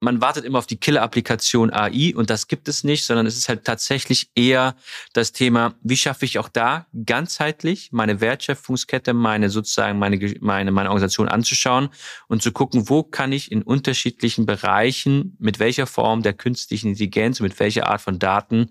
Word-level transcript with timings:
man 0.00 0.20
wartet 0.20 0.44
immer 0.44 0.58
auf 0.58 0.66
die 0.66 0.76
Killer-Applikation 0.76 1.72
AI 1.72 2.14
und 2.14 2.28
das 2.28 2.48
gibt 2.48 2.68
es 2.68 2.84
nicht, 2.84 3.04
sondern 3.04 3.26
es 3.26 3.36
ist 3.36 3.48
halt 3.48 3.64
tatsächlich 3.64 4.30
eher 4.34 4.76
das 5.14 5.32
Thema, 5.32 5.74
wie 5.82 5.96
schaffe 5.96 6.26
ich 6.26 6.38
auch 6.38 6.48
da 6.50 6.86
ganzheitlich 7.04 7.92
meine 7.92 8.20
Wertschöpfungskette, 8.20 9.14
meine 9.14 9.48
sozusagen 9.48 9.98
meine, 9.98 10.34
meine, 10.40 10.70
meine 10.70 10.90
Organisation 10.90 11.28
anzuschauen 11.28 11.88
und 12.28 12.42
zu 12.42 12.52
gucken, 12.52 12.90
wo 12.90 13.02
kann 13.02 13.32
ich 13.32 13.50
in 13.50 13.62
unterschiedlichen 13.62 14.44
Bereichen 14.44 15.34
mit 15.38 15.58
welcher 15.58 15.86
Form 15.86 16.22
der 16.22 16.34
künstlichen 16.34 16.88
Intelligenz, 16.88 17.40
mit 17.40 17.58
welcher 17.58 17.88
Art 17.88 18.02
von 18.02 18.18
Daten 18.18 18.70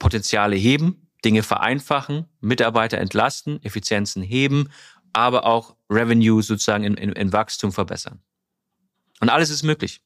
Potenziale 0.00 0.56
heben, 0.56 1.08
Dinge 1.24 1.44
vereinfachen, 1.44 2.26
Mitarbeiter 2.40 2.98
entlasten, 2.98 3.62
Effizienzen 3.62 4.22
heben, 4.22 4.70
aber 5.12 5.46
auch 5.46 5.76
Revenue 5.88 6.42
sozusagen 6.42 6.84
in, 6.84 6.94
in, 6.94 7.12
in 7.12 7.32
Wachstum 7.32 7.72
verbessern. 7.72 8.20
Und 9.20 9.30
alles 9.30 9.50
ist 9.50 9.62
möglich. 9.62 10.00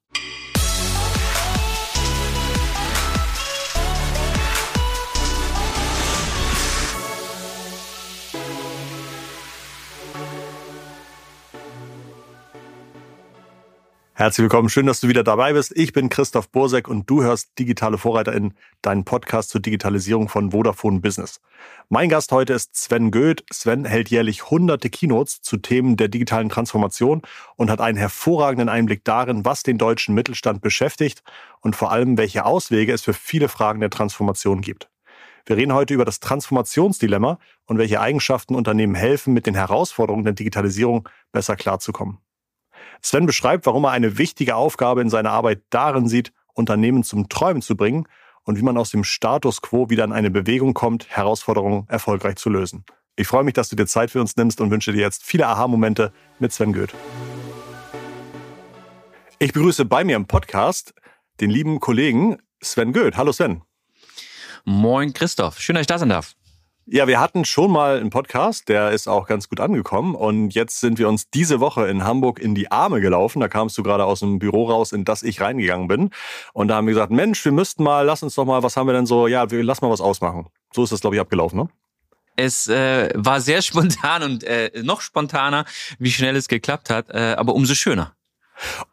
Herzlich 14.15 14.43
willkommen, 14.43 14.69
schön, 14.69 14.84
dass 14.84 15.01
du 15.01 15.09
wieder 15.09 15.25
dabei 15.25 15.55
bist. 15.55 15.73
Ich 15.75 15.95
bin 15.95 16.11
Christoph 16.11 16.51
Bursek 16.51 16.87
und 16.87 17.09
du 17.09 17.23
hörst 17.23 17.59
Digitale 17.59 17.97
Vorreiter 17.97 18.34
in 18.34 18.53
deinen 18.83 19.05
Podcast 19.05 19.48
zur 19.48 19.62
Digitalisierung 19.62 20.29
von 20.29 20.51
Vodafone 20.51 21.01
Business. 21.01 21.41
Mein 21.89 22.11
Gast 22.11 22.30
heute 22.30 22.53
ist 22.53 22.77
Sven 22.77 23.11
Goeth. 23.11 23.43
Sven 23.51 23.87
hält 23.87 24.11
jährlich 24.11 24.51
hunderte 24.51 24.91
Keynotes 24.91 25.41
zu 25.41 25.56
Themen 25.56 25.97
der 25.97 26.09
digitalen 26.09 26.51
Transformation 26.51 27.23
und 27.56 27.70
hat 27.70 27.80
einen 27.80 27.97
hervorragenden 27.97 28.69
Einblick 28.69 29.03
darin, 29.03 29.47
was 29.47 29.62
den 29.62 29.79
deutschen 29.79 30.15
Mittelstand 30.15 30.61
beschäftigt 30.61 31.23
und 31.62 31.75
vor 31.75 31.91
allem, 31.91 32.19
welche 32.19 32.45
Auswege 32.45 32.92
es 32.92 33.01
für 33.01 33.15
viele 33.15 33.48
Fragen 33.48 33.81
der 33.81 33.91
Transformation 33.91 34.61
gibt. 34.61 34.91
Wir 35.47 35.56
reden 35.56 35.73
heute 35.73 35.95
über 35.95 36.05
das 36.05 36.20
Transformationsdilemma 36.20 37.39
und 37.64 37.79
welche 37.79 37.98
Eigenschaften 37.98 38.56
Unternehmen 38.56 38.95
helfen, 38.95 39.33
mit 39.33 39.47
den 39.47 39.55
Herausforderungen 39.55 40.25
der 40.25 40.34
Digitalisierung 40.34 41.08
besser 41.33 41.56
klarzukommen. 41.56 42.19
Sven 43.03 43.27
beschreibt, 43.27 43.67
warum 43.67 43.84
er 43.84 43.91
eine 43.91 44.17
wichtige 44.17 44.55
Aufgabe 44.55 45.00
in 45.03 45.11
seiner 45.11 45.33
Arbeit 45.33 45.62
darin 45.70 46.08
sieht, 46.08 46.33
Unternehmen 46.55 47.03
zum 47.03 47.28
Träumen 47.28 47.61
zu 47.61 47.77
bringen 47.77 48.06
und 48.45 48.58
wie 48.58 48.62
man 48.62 48.77
aus 48.77 48.91
dem 48.91 49.05
Status 49.05 49.61
quo 49.61 49.91
wieder 49.91 50.05
in 50.05 50.12
eine 50.12 50.31
Bewegung 50.31 50.72
kommt, 50.72 51.08
Herausforderungen 51.08 51.86
erfolgreich 51.89 52.36
zu 52.36 52.48
lösen. 52.48 52.84
Ich 53.17 53.27
freue 53.27 53.45
mich, 53.45 53.55
dass 53.55 53.69
du 53.69 53.77
dir 53.77 53.86
Zeit 53.86 54.11
für 54.11 54.20
uns 54.20 54.36
nimmst 54.36 54.61
und 54.61 54.70
wünsche 54.70 54.92
dir 54.92 55.00
jetzt 55.00 55.25
viele 55.25 55.47
Aha-Momente 55.47 56.12
mit 56.39 56.53
Sven 56.53 56.73
Goeth. 56.73 56.95
Ich 59.39 59.53
begrüße 59.53 59.84
bei 59.84 60.05
mir 60.05 60.17
im 60.17 60.27
Podcast 60.27 60.95
den 61.41 61.50
lieben 61.50 61.80
Kollegen 61.80 62.39
Sven 62.62 62.92
Goeth. 62.92 63.17
Hallo 63.17 63.33
Sven. 63.33 63.62
Moin 64.64 65.12
Christoph, 65.12 65.58
schön, 65.58 65.75
dass 65.75 65.83
ich 65.83 65.89
da 65.89 65.98
sein 65.98 66.11
darf. 66.11 66.36
Ja, 66.95 67.07
wir 67.07 67.21
hatten 67.21 67.47
schon 67.47 67.71
mal 67.71 67.98
einen 67.98 68.11
Podcast, 68.11 68.69
der 68.69 68.91
ist 68.91 69.09
auch 69.09 69.27
ganz 69.27 69.48
gut 69.48 69.61
angekommen. 69.61 70.15
Und 70.15 70.51
jetzt 70.51 70.79
sind 70.79 70.98
wir 70.98 71.09
uns 71.09 71.31
diese 71.31 71.59
Woche 71.59 71.89
in 71.89 72.05
Hamburg 72.05 72.39
in 72.39 72.55
die 72.55 72.71
Arme 72.71 73.01
gelaufen. 73.01 73.41
Da 73.41 73.48
kamst 73.48 73.79
du 73.79 73.83
gerade 73.83 74.05
aus 74.05 74.21
dem 74.21 74.39
Büro 74.39 74.69
raus, 74.69 74.93
in 74.93 75.07
das 75.07 75.23
ich 75.23 75.41
reingegangen 75.41 75.89
bin. 75.89 76.11
Und 76.53 76.69
da 76.69 76.75
haben 76.75 76.87
wir 76.87 76.93
gesagt, 76.93 77.11
Mensch, 77.11 77.43
wir 77.47 77.53
müssten 77.53 77.83
mal, 77.83 78.05
lass 78.05 78.23
uns 78.23 78.35
doch 78.35 78.45
mal, 78.45 78.63
was 78.63 78.77
haben 78.77 78.89
wir 78.89 78.93
denn 78.93 79.07
so, 79.07 79.27
ja, 79.27 79.51
wir 79.51 79.65
lass 79.65 79.81
mal 79.81 79.89
was 79.89 80.03
ausmachen. 80.03 80.48
So 80.75 80.85
ist 80.85 80.93
das, 80.93 81.01
glaube 81.01 81.17
ich, 81.17 81.20
abgelaufen, 81.23 81.61
ne? 81.61 81.69
Es 82.37 82.69
äh, 82.69 83.09
war 83.15 83.41
sehr 83.41 83.63
spontan 83.63 84.23
und 84.23 84.45
äh, 84.45 84.83
noch 84.83 85.01
spontaner, 85.01 85.65
wie 85.98 86.11
schnell 86.11 86.37
es 86.37 86.47
geklappt 86.47 86.91
hat, 86.91 87.09
äh, 87.09 87.37
aber 87.39 87.55
umso 87.55 87.75
schöner. 87.75 88.15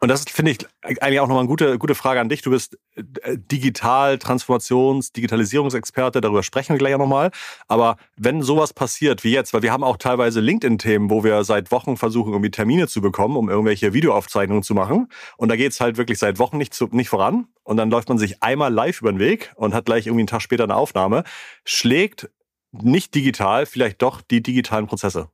Und 0.00 0.08
das 0.08 0.24
finde 0.24 0.52
ich 0.52 0.66
eigentlich 0.82 1.20
auch 1.20 1.28
nochmal 1.28 1.40
eine 1.40 1.48
gute, 1.48 1.78
gute 1.78 1.94
Frage 1.94 2.20
an 2.20 2.28
dich. 2.28 2.42
Du 2.42 2.50
bist 2.50 2.78
äh, 2.96 3.36
Digital, 3.36 4.18
Transformations-, 4.18 5.12
Digitalisierungsexperte, 5.12 6.20
darüber 6.20 6.42
sprechen 6.42 6.74
wir 6.74 6.78
gleich 6.78 6.96
nochmal. 6.96 7.30
Aber 7.68 7.96
wenn 8.16 8.42
sowas 8.42 8.72
passiert 8.72 9.24
wie 9.24 9.32
jetzt, 9.32 9.52
weil 9.54 9.62
wir 9.62 9.72
haben 9.72 9.84
auch 9.84 9.96
teilweise 9.96 10.40
LinkedIn-Themen, 10.40 11.10
wo 11.10 11.24
wir 11.24 11.44
seit 11.44 11.70
Wochen 11.70 11.96
versuchen, 11.96 12.32
irgendwie 12.32 12.50
Termine 12.50 12.88
zu 12.88 13.00
bekommen, 13.00 13.36
um 13.36 13.48
irgendwelche 13.48 13.92
Videoaufzeichnungen 13.92 14.62
zu 14.62 14.74
machen. 14.74 15.08
Und 15.36 15.48
da 15.48 15.56
geht 15.56 15.72
es 15.72 15.80
halt 15.80 15.96
wirklich 15.96 16.18
seit 16.18 16.38
Wochen 16.38 16.58
nicht, 16.58 16.74
zu, 16.74 16.88
nicht 16.90 17.08
voran. 17.08 17.46
Und 17.62 17.76
dann 17.76 17.90
läuft 17.90 18.08
man 18.08 18.18
sich 18.18 18.42
einmal 18.42 18.72
live 18.72 19.00
über 19.00 19.12
den 19.12 19.18
Weg 19.18 19.52
und 19.56 19.74
hat 19.74 19.84
gleich 19.84 20.06
irgendwie 20.06 20.22
einen 20.22 20.26
Tag 20.26 20.42
später 20.42 20.64
eine 20.64 20.76
Aufnahme. 20.76 21.24
Schlägt 21.64 22.30
nicht 22.72 23.14
digital 23.14 23.66
vielleicht 23.66 24.02
doch 24.02 24.20
die 24.20 24.42
digitalen 24.42 24.86
Prozesse? 24.86 25.28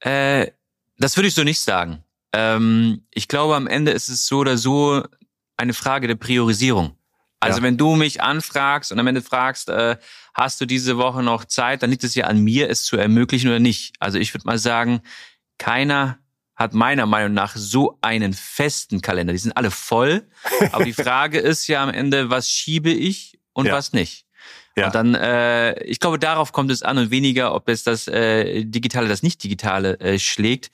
Äh, 0.00 0.50
das 0.98 1.16
würde 1.16 1.28
ich 1.28 1.34
so 1.34 1.44
nicht 1.44 1.60
sagen. 1.60 2.04
Ähm, 2.32 3.06
ich 3.10 3.28
glaube, 3.28 3.56
am 3.56 3.66
Ende 3.66 3.92
ist 3.92 4.08
es 4.08 4.26
so 4.26 4.38
oder 4.38 4.56
so 4.56 5.02
eine 5.56 5.74
Frage 5.74 6.08
der 6.08 6.14
Priorisierung. 6.14 6.96
Also 7.40 7.58
ja. 7.58 7.64
wenn 7.64 7.76
du 7.76 7.96
mich 7.96 8.22
anfragst 8.22 8.92
und 8.92 9.00
am 9.00 9.06
Ende 9.06 9.20
fragst, 9.20 9.68
äh, 9.68 9.96
hast 10.32 10.60
du 10.60 10.66
diese 10.66 10.96
Woche 10.96 11.22
noch 11.22 11.44
Zeit, 11.44 11.82
dann 11.82 11.90
liegt 11.90 12.04
es 12.04 12.14
ja 12.14 12.26
an 12.26 12.38
mir, 12.38 12.70
es 12.70 12.84
zu 12.84 12.96
ermöglichen 12.96 13.48
oder 13.48 13.58
nicht. 13.58 13.96
Also 13.98 14.18
ich 14.18 14.32
würde 14.32 14.46
mal 14.46 14.58
sagen, 14.58 15.00
keiner 15.58 16.18
hat 16.54 16.72
meiner 16.74 17.06
Meinung 17.06 17.34
nach 17.34 17.56
so 17.56 17.98
einen 18.00 18.32
festen 18.32 19.00
Kalender. 19.00 19.32
Die 19.32 19.38
sind 19.40 19.56
alle 19.56 19.70
voll. 19.70 20.28
Aber 20.72 20.84
die 20.84 20.92
Frage 20.92 21.38
ist 21.38 21.66
ja 21.66 21.82
am 21.82 21.90
Ende, 21.90 22.30
was 22.30 22.48
schiebe 22.48 22.90
ich 22.90 23.40
und 23.52 23.66
ja. 23.66 23.72
was 23.72 23.92
nicht. 23.92 24.26
Ja. 24.76 24.86
Und 24.86 24.94
dann, 24.94 25.14
äh, 25.14 25.82
ich 25.82 26.00
glaube, 26.00 26.18
darauf 26.18 26.52
kommt 26.52 26.70
es 26.70 26.82
an 26.82 26.96
und 26.96 27.10
weniger, 27.10 27.54
ob 27.54 27.68
es 27.68 27.82
das 27.82 28.08
äh, 28.08 28.64
Digitale, 28.64 29.08
das 29.08 29.22
Nicht-Digitale 29.22 29.98
äh, 30.00 30.18
schlägt. 30.18 30.70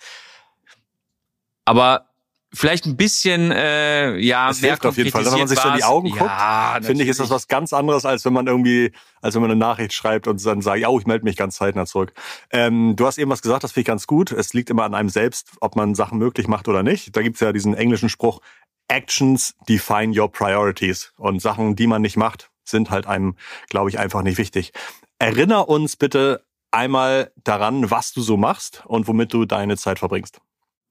Aber 1.68 2.08
vielleicht 2.52 2.86
ein 2.86 2.96
bisschen 2.96 3.50
äh, 3.50 4.16
ja 4.16 4.48
das 4.48 4.60
hilft 4.60 4.86
auf 4.86 4.96
jeden 4.96 5.10
Fall. 5.10 5.24
Wenn 5.24 5.38
man 5.38 5.48
sich 5.48 5.58
so 5.58 5.68
in 5.68 5.76
die 5.76 5.84
Augen 5.84 6.10
guckt 6.10 6.22
ja, 6.22 6.78
finde 6.82 7.04
ich 7.04 7.10
ist 7.10 7.20
das 7.20 7.28
was 7.30 7.46
ganz 7.46 7.72
anderes 7.72 8.06
als 8.06 8.24
wenn 8.24 8.32
man 8.32 8.46
irgendwie 8.46 8.92
als 9.20 9.34
wenn 9.34 9.42
man 9.42 9.50
eine 9.50 9.60
Nachricht 9.60 9.92
schreibt 9.92 10.26
und 10.26 10.44
dann 10.44 10.62
sagt 10.62 10.78
ja 10.78 10.88
oh, 10.88 10.98
ich 10.98 11.06
melde 11.06 11.24
mich 11.24 11.36
ganz 11.36 11.56
zeitnah 11.56 11.84
zurück. 11.84 12.14
Ähm, 12.50 12.96
du 12.96 13.06
hast 13.06 13.18
eben 13.18 13.30
was 13.30 13.42
gesagt 13.42 13.64
das 13.64 13.72
finde 13.72 13.82
ich 13.82 13.86
ganz 13.86 14.06
gut. 14.06 14.32
Es 14.32 14.54
liegt 14.54 14.70
immer 14.70 14.84
an 14.84 14.94
einem 14.94 15.10
selbst 15.10 15.50
ob 15.60 15.76
man 15.76 15.94
Sachen 15.94 16.18
möglich 16.18 16.48
macht 16.48 16.68
oder 16.68 16.82
nicht. 16.82 17.14
Da 17.16 17.22
gibt's 17.22 17.40
ja 17.40 17.52
diesen 17.52 17.74
englischen 17.74 18.08
Spruch 18.08 18.40
Actions 18.88 19.54
define 19.68 20.18
your 20.18 20.32
priorities. 20.32 21.12
Und 21.18 21.42
Sachen 21.42 21.76
die 21.76 21.86
man 21.86 22.02
nicht 22.02 22.16
macht 22.16 22.50
sind 22.64 22.90
halt 22.90 23.06
einem 23.06 23.36
glaube 23.68 23.90
ich 23.90 23.98
einfach 23.98 24.22
nicht 24.22 24.38
wichtig. 24.38 24.72
Erinner 25.18 25.68
uns 25.68 25.96
bitte 25.96 26.44
einmal 26.70 27.30
daran 27.44 27.90
was 27.90 28.12
du 28.12 28.22
so 28.22 28.38
machst 28.38 28.84
und 28.86 29.06
womit 29.06 29.34
du 29.34 29.44
deine 29.44 29.76
Zeit 29.76 29.98
verbringst 29.98 30.40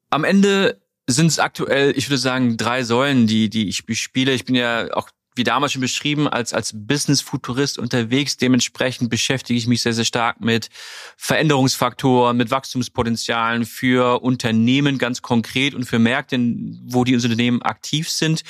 am 0.10 0.24
Ende 0.24 0.82
sind 1.08 1.28
es 1.28 1.40
aktuell, 1.40 1.94
ich 1.98 2.10
würde 2.10 2.18
sagen, 2.18 2.58
drei 2.58 2.84
Säulen, 2.84 3.28
die, 3.28 3.50
die 3.50 3.70
ich 3.70 3.84
spiele. 4.00 4.34
Ich 4.34 4.46
bin 4.46 4.56
ja 4.56 4.94
auch 4.94 5.10
wie 5.38 5.44
damals 5.44 5.72
schon 5.72 5.82
beschrieben, 5.82 6.28
als, 6.28 6.52
als 6.52 6.74
Business-Futurist 6.74 7.78
unterwegs. 7.78 8.38
Dementsprechend 8.38 9.10
beschäftige 9.10 9.58
ich 9.58 9.68
mich 9.68 9.84
sehr, 9.84 9.94
sehr 9.94 10.04
stark 10.04 10.42
mit 10.42 10.70
Veränderungsfaktoren, 11.16 12.36
mit 12.36 12.52
Wachstumspotenzialen 12.52 13.66
für 13.66 14.24
Unternehmen 14.24 14.98
ganz 14.98 15.22
konkret 15.22 15.76
und 15.76 15.86
für 15.86 16.00
Märkte, 16.00 16.38
wo 16.86 17.04
die 17.04 17.16
Unternehmen 17.16 17.62
aktiv 17.62 18.10
sind. 18.10 18.44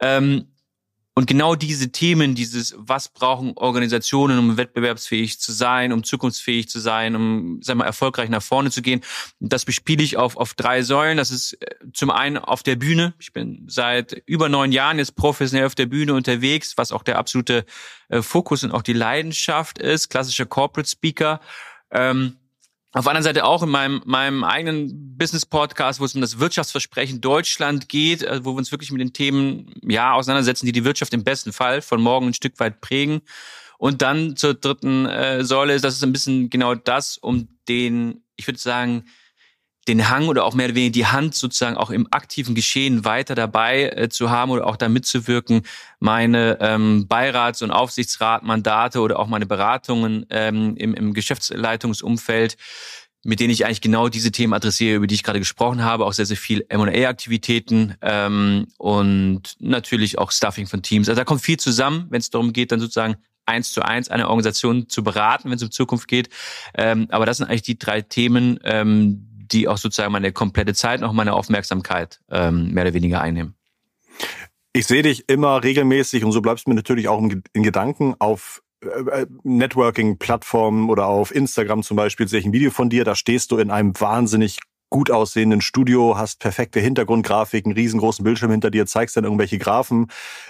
Ähm, 0.00 0.46
und 1.18 1.26
genau 1.26 1.56
diese 1.56 1.90
Themen, 1.90 2.36
dieses, 2.36 2.76
was 2.78 3.08
brauchen 3.08 3.54
Organisationen, 3.56 4.38
um 4.38 4.56
wettbewerbsfähig 4.56 5.40
zu 5.40 5.50
sein, 5.50 5.92
um 5.92 6.04
zukunftsfähig 6.04 6.68
zu 6.68 6.78
sein, 6.78 7.16
um, 7.16 7.60
sagen 7.60 7.80
wir, 7.80 7.86
erfolgreich 7.86 8.28
nach 8.28 8.40
vorne 8.40 8.70
zu 8.70 8.82
gehen, 8.82 9.00
das 9.40 9.64
bespiele 9.64 10.04
ich 10.04 10.16
auf, 10.16 10.36
auf 10.36 10.54
drei 10.54 10.82
Säulen. 10.82 11.16
Das 11.16 11.32
ist 11.32 11.54
äh, 11.54 11.74
zum 11.92 12.12
einen 12.12 12.38
auf 12.38 12.62
der 12.62 12.76
Bühne. 12.76 13.14
Ich 13.18 13.32
bin 13.32 13.64
seit 13.66 14.12
über 14.26 14.48
neun 14.48 14.70
Jahren 14.70 14.98
jetzt 15.00 15.16
professionell 15.16 15.66
auf 15.66 15.74
der 15.74 15.86
Bühne 15.86 16.14
unterwegs, 16.14 16.74
was 16.78 16.92
auch 16.92 17.02
der 17.02 17.18
absolute 17.18 17.66
äh, 18.10 18.22
Fokus 18.22 18.62
und 18.62 18.70
auch 18.70 18.82
die 18.82 18.92
Leidenschaft 18.92 19.78
ist. 19.78 20.10
Klassischer 20.10 20.46
Corporate 20.46 20.88
Speaker. 20.88 21.40
Ähm, 21.90 22.36
auf 22.92 23.04
der 23.04 23.10
anderen 23.10 23.24
Seite 23.24 23.44
auch 23.44 23.62
in 23.62 23.68
meinem, 23.68 24.02
meinem 24.06 24.44
eigenen 24.44 25.16
Business-Podcast, 25.18 26.00
wo 26.00 26.04
es 26.04 26.14
um 26.14 26.22
das 26.22 26.38
Wirtschaftsversprechen 26.38 27.20
Deutschland 27.20 27.88
geht, 27.88 28.22
äh, 28.22 28.44
wo 28.44 28.52
wir 28.52 28.58
uns 28.58 28.72
wirklich 28.72 28.90
mit 28.90 29.00
den 29.00 29.12
Themen 29.12 29.74
ja 29.82 30.14
auseinandersetzen, 30.14 30.66
die 30.66 30.72
die 30.72 30.84
Wirtschaft 30.84 31.12
im 31.12 31.22
besten 31.22 31.52
Fall 31.52 31.82
von 31.82 32.00
morgen 32.00 32.28
ein 32.28 32.34
Stück 32.34 32.58
weit 32.60 32.80
prägen. 32.80 33.20
Und 33.76 34.02
dann 34.02 34.36
zur 34.36 34.54
dritten 34.54 35.06
äh, 35.06 35.44
Säule, 35.44 35.78
das 35.80 35.94
ist 35.94 36.02
ein 36.02 36.12
bisschen 36.12 36.50
genau 36.50 36.74
das, 36.74 37.18
um 37.18 37.48
den, 37.68 38.24
ich 38.36 38.46
würde 38.46 38.58
sagen, 38.58 39.04
den 39.88 40.08
Hang 40.08 40.28
oder 40.28 40.44
auch 40.44 40.54
mehr 40.54 40.66
oder 40.66 40.74
weniger 40.74 40.92
die 40.92 41.06
Hand 41.06 41.34
sozusagen 41.34 41.76
auch 41.76 41.90
im 41.90 42.06
aktiven 42.10 42.54
Geschehen 42.54 43.04
weiter 43.04 43.34
dabei 43.34 43.90
äh, 43.90 44.08
zu 44.08 44.30
haben 44.30 44.50
oder 44.50 44.66
auch 44.66 44.76
da 44.76 44.88
mitzuwirken, 44.88 45.62
meine 45.98 46.58
ähm, 46.60 47.08
Beirats- 47.08 47.62
und 47.62 47.70
Aufsichtsratmandate 47.70 49.00
oder 49.00 49.18
auch 49.18 49.26
meine 49.26 49.46
Beratungen 49.46 50.26
ähm, 50.30 50.76
im, 50.76 50.94
im 50.94 51.14
Geschäftsleitungsumfeld 51.14 52.56
mit 53.24 53.40
denen 53.40 53.50
ich 53.50 53.66
eigentlich 53.66 53.80
genau 53.80 54.08
diese 54.08 54.30
Themen 54.30 54.54
adressiere, 54.54 54.96
über 54.96 55.06
die 55.08 55.16
ich 55.16 55.24
gerade 55.24 55.40
gesprochen 55.40 55.82
habe, 55.82 56.06
auch 56.06 56.12
sehr, 56.12 56.24
sehr 56.24 56.36
viel 56.36 56.64
M&A-Aktivitäten 56.68 57.96
ähm, 58.00 58.68
und 58.78 59.56
natürlich 59.58 60.18
auch 60.18 60.30
Stuffing 60.30 60.68
von 60.68 60.82
Teams. 60.82 61.08
Also 61.08 61.18
da 61.18 61.24
kommt 61.24 61.42
viel 61.42 61.58
zusammen, 61.58 62.06
wenn 62.10 62.20
es 62.20 62.30
darum 62.30 62.52
geht, 62.52 62.70
dann 62.70 62.78
sozusagen 62.78 63.16
eins 63.48 63.72
zu 63.72 63.82
eins 63.82 64.08
eine 64.08 64.28
Organisation 64.28 64.88
zu 64.88 65.02
beraten, 65.02 65.50
wenn 65.50 65.56
es 65.56 65.62
um 65.62 65.70
Zukunft 65.70 66.06
geht. 66.06 66.28
Ähm, 66.74 67.06
aber 67.10 67.26
das 67.26 67.38
sind 67.38 67.48
eigentlich 67.48 67.62
die 67.62 67.78
drei 67.78 68.02
Themen, 68.02 68.60
ähm, 68.62 69.27
die 69.52 69.68
auch 69.68 69.78
sozusagen 69.78 70.12
meine 70.12 70.32
komplette 70.32 70.74
Zeit, 70.74 71.00
noch 71.00 71.12
meine 71.12 71.34
Aufmerksamkeit 71.34 72.20
ähm, 72.30 72.72
mehr 72.72 72.84
oder 72.84 72.94
weniger 72.94 73.20
einnehmen. 73.20 73.54
Ich 74.72 74.86
sehe 74.86 75.02
dich 75.02 75.28
immer 75.28 75.62
regelmäßig 75.64 76.24
und 76.24 76.32
so 76.32 76.40
bleibst 76.40 76.66
du 76.66 76.70
mir 76.70 76.76
natürlich 76.76 77.08
auch 77.08 77.20
in 77.20 77.62
Gedanken 77.62 78.14
auf 78.18 78.62
äh, 78.82 78.86
äh, 79.22 79.26
Networking-Plattformen 79.42 80.88
oder 80.88 81.06
auf 81.06 81.34
Instagram 81.34 81.82
zum 81.82 81.96
Beispiel 81.96 82.28
sehe 82.28 82.40
ich 82.40 82.46
ein 82.46 82.52
Video 82.52 82.70
von 82.70 82.90
dir, 82.90 83.04
da 83.04 83.14
stehst 83.14 83.50
du 83.50 83.58
in 83.58 83.70
einem 83.70 83.98
wahnsinnig 83.98 84.58
gut 84.90 85.10
aussehenden 85.10 85.60
Studio, 85.60 86.16
hast 86.16 86.40
perfekte 86.40 86.80
Hintergrundgrafiken, 86.80 87.72
riesengroßen 87.72 88.24
Bildschirm 88.24 88.50
hinter 88.50 88.70
dir, 88.70 88.86
zeigst 88.86 89.16
dann 89.16 89.24
irgendwelche 89.24 89.58
Graphen. 89.58 90.06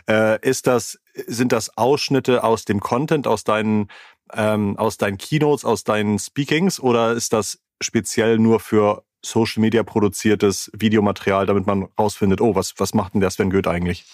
Äh, 0.08 0.40
ist 0.46 0.66
das, 0.66 1.00
sind 1.26 1.52
das 1.52 1.76
Ausschnitte 1.76 2.44
aus 2.44 2.64
dem 2.64 2.80
Content, 2.80 3.26
aus 3.26 3.44
deinen, 3.44 3.88
ähm, 4.32 4.76
aus 4.76 4.96
deinen 4.96 5.18
Keynotes, 5.18 5.64
aus 5.64 5.84
deinen 5.84 6.18
Speakings 6.18 6.78
oder 6.78 7.12
ist 7.12 7.32
das 7.32 7.60
speziell 7.80 8.38
nur 8.38 8.60
für 8.60 9.04
Social 9.22 9.60
Media 9.60 9.82
produziertes 9.82 10.70
Videomaterial, 10.74 11.46
damit 11.46 11.66
man 11.66 11.88
rausfindet, 11.98 12.40
oh, 12.40 12.54
was, 12.54 12.74
was 12.78 12.94
macht 12.94 13.14
denn 13.14 13.20
der 13.20 13.30
Sven 13.30 13.50
Goethe 13.50 13.70
eigentlich? 13.70 14.04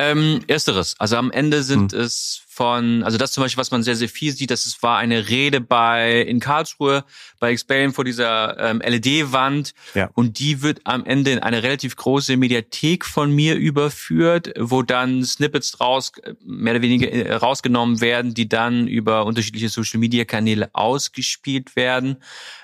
Ähm, 0.00 0.42
ersteres. 0.46 0.94
Also 1.00 1.16
am 1.16 1.32
Ende 1.32 1.64
sind 1.64 1.92
hm. 1.92 2.00
es 2.00 2.42
von, 2.46 3.02
also 3.02 3.18
das 3.18 3.32
zum 3.32 3.42
Beispiel, 3.42 3.60
was 3.60 3.72
man 3.72 3.82
sehr, 3.82 3.96
sehr 3.96 4.08
viel 4.08 4.32
sieht, 4.32 4.50
das 4.52 4.64
ist, 4.64 4.80
war 4.82 4.98
eine 4.98 5.28
Rede 5.28 5.60
bei 5.60 6.22
in 6.22 6.38
Karlsruhe 6.38 7.04
bei 7.40 7.50
Experian 7.50 7.92
vor 7.92 8.04
dieser 8.04 8.58
ähm, 8.58 8.80
LED-Wand 8.80 9.74
ja. 9.94 10.10
und 10.14 10.38
die 10.38 10.62
wird 10.62 10.80
am 10.84 11.04
Ende 11.04 11.32
in 11.32 11.38
eine 11.40 11.64
relativ 11.64 11.96
große 11.96 12.36
Mediathek 12.36 13.04
von 13.04 13.32
mir 13.32 13.56
überführt, 13.56 14.52
wo 14.58 14.82
dann 14.82 15.24
Snippets 15.24 15.80
raus, 15.80 16.12
mehr 16.44 16.74
oder 16.74 16.82
weniger 16.82 17.10
äh, 17.10 17.34
rausgenommen 17.34 18.00
werden, 18.00 18.34
die 18.34 18.48
dann 18.48 18.86
über 18.86 19.24
unterschiedliche 19.24 19.68
Social-Media-Kanäle 19.68 20.70
ausgespielt 20.74 21.74
werden. 21.74 22.16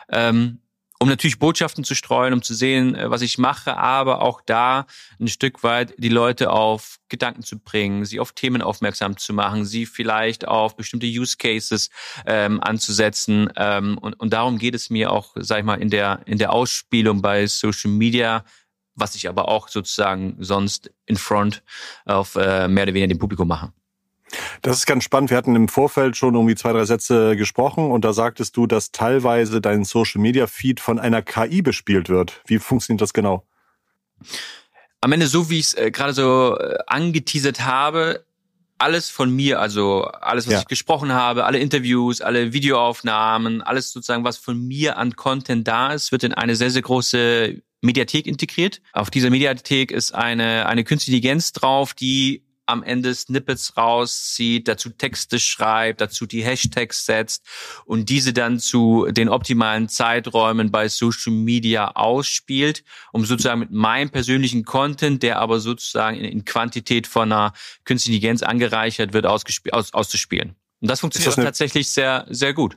Ähm, 0.09 0.59
um 1.05 1.11
natürlich 1.11 1.39
Botschaften 1.39 1.85
zu 1.85 1.95
streuen, 1.95 2.33
um 2.33 2.41
zu 2.41 2.55
sehen, 2.55 2.95
äh, 2.95 3.11
was 3.11 3.21
ich 3.21 3.37
mache, 3.37 3.77
aber 3.77 4.23
auch 4.23 4.41
da 4.41 4.87
ein 5.21 5.29
Stück 5.29 5.63
weit 5.63 5.93
die 5.99 6.09
Leute 6.09 6.51
auf 6.51 6.99
Gedanken 7.11 7.43
zu 7.43 7.59
bringen, 7.59 8.07
sie 8.07 8.21
auf 8.21 8.33
Themen 8.33 8.63
aufmerksam 8.63 9.19
zu 9.19 9.35
machen, 9.35 9.67
sie 9.67 9.85
vielleicht 9.85 10.49
auf 10.49 10.77
bestimmte 10.77 11.07
Use 11.07 11.37
Cases 11.37 11.91
ähm, 12.25 12.59
anzusetzen. 12.63 13.51
Ähm, 13.55 13.99
und, 13.99 14.19
und 14.19 14.33
darum 14.33 14.57
geht 14.57 14.75
es 14.75 14.89
mir 14.89 15.13
auch, 15.13 15.33
sag 15.35 15.59
ich 15.59 15.65
mal, 15.67 15.79
in 15.79 15.91
der, 15.91 16.21
in 16.25 16.39
der 16.39 16.55
Ausspielung 16.55 17.21
bei 17.21 17.47
Social 17.49 17.91
Media, 17.91 18.43
was 18.95 19.15
ich 19.15 19.29
aber 19.29 19.49
auch 19.49 19.69
sozusagen 19.69 20.37
sonst 20.39 20.91
in 21.05 21.19
Front 21.19 21.63
auf 22.07 22.35
äh, 22.37 22.67
mehr 22.67 22.85
oder 22.85 22.95
weniger 22.95 23.09
dem 23.09 23.19
Publikum 23.19 23.49
mache. 23.49 23.75
Das 24.63 24.79
ist 24.79 24.87
ganz 24.87 25.05
spannend. 25.05 25.31
Wir 25.31 25.37
hatten 25.37 25.57
im 25.57 25.69
Vorfeld 25.69 26.17
schon 26.17 26.35
irgendwie 26.35 26.55
zwei, 26.55 26.73
drei 26.73 26.85
Sätze 26.85 27.37
gesprochen 27.37 27.91
und 27.91 28.05
da 28.05 28.13
sagtest 28.13 28.57
du, 28.57 28.67
dass 28.67 28.93
teilweise 28.93 29.61
dein 29.61 29.85
Social 29.85 30.21
Media 30.21 30.47
Feed 30.47 30.81
von 30.81 30.99
einer 30.99 31.23
KI 31.23 31.63
bespielt 31.63 32.09
wird. 32.09 32.41
Wie 32.47 32.59
funktioniert 32.59 33.01
das 33.01 33.13
genau? 33.13 33.47
Am 35.01 35.13
Ende, 35.13 35.27
so 35.27 35.51
wie 35.51 35.59
ich 35.59 35.67
es 35.67 35.75
äh, 35.75 35.91
gerade 35.91 36.15
so 36.15 36.57
äh, 36.59 36.79
angeteasert 36.87 37.61
habe, 37.61 38.25
alles 38.79 39.09
von 39.11 39.31
mir, 39.35 39.61
also 39.61 40.05
alles, 40.05 40.47
was 40.47 40.55
ja. 40.55 40.61
ich 40.61 40.67
gesprochen 40.67 41.13
habe, 41.13 41.45
alle 41.45 41.59
Interviews, 41.59 42.21
alle 42.21 42.53
Videoaufnahmen, 42.53 43.63
alles 43.63 43.93
sozusagen, 43.93 44.25
was 44.25 44.37
von 44.37 44.59
mir 44.67 44.99
an 44.99 45.15
Content 45.17 45.67
da 45.69 45.93
ist, 45.93 46.13
wird 46.13 46.25
in 46.25 46.35
eine 46.35 46.57
sehr, 46.57 46.71
sehr 46.71 46.83
große 46.83 47.63
Mediathek 47.83 48.27
integriert. 48.27 48.81
Auf 48.93 49.11
dieser 49.11 49.31
Mediathek 49.31 49.91
ist 49.91 50.15
eine, 50.15 50.67
eine 50.67 50.85
künstliche 50.85 51.17
Intelligenz 51.17 51.53
drauf, 51.53 51.95
die 51.95 52.44
am 52.67 52.83
Ende 52.83 53.15
Snippets 53.15 53.77
rauszieht, 53.77 54.69
dazu 54.69 54.91
Texte 54.91 55.39
schreibt, 55.39 56.01
dazu 56.01 56.27
die 56.27 56.45
Hashtags 56.45 57.07
setzt 57.07 57.47
und 57.85 58.09
diese 58.09 58.33
dann 58.33 58.59
zu 58.59 59.07
den 59.11 59.29
optimalen 59.29 59.89
Zeiträumen 59.89 60.71
bei 60.71 60.89
Social 60.89 61.33
Media 61.33 61.93
ausspielt, 61.93 62.85
um 63.13 63.25
sozusagen 63.25 63.61
mit 63.61 63.71
meinem 63.71 64.11
persönlichen 64.11 64.65
Content, 64.65 65.23
der 65.23 65.39
aber 65.39 65.61
sozusagen 65.61 66.17
in, 66.17 66.45
Quantität 66.45 67.07
von 67.07 67.33
einer 67.33 67.53
künstlichen 67.85 68.15
Intelligenz 68.15 68.43
angereichert 68.43 69.13
wird, 69.13 69.27
aus, 69.27 69.45
auszuspielen. 69.93 70.55
Und 70.81 70.91
das 70.91 71.01
funktioniert 71.01 71.37
das 71.37 71.45
tatsächlich 71.45 71.91
sehr, 71.91 72.27
sehr 72.29 72.53
gut. 72.53 72.77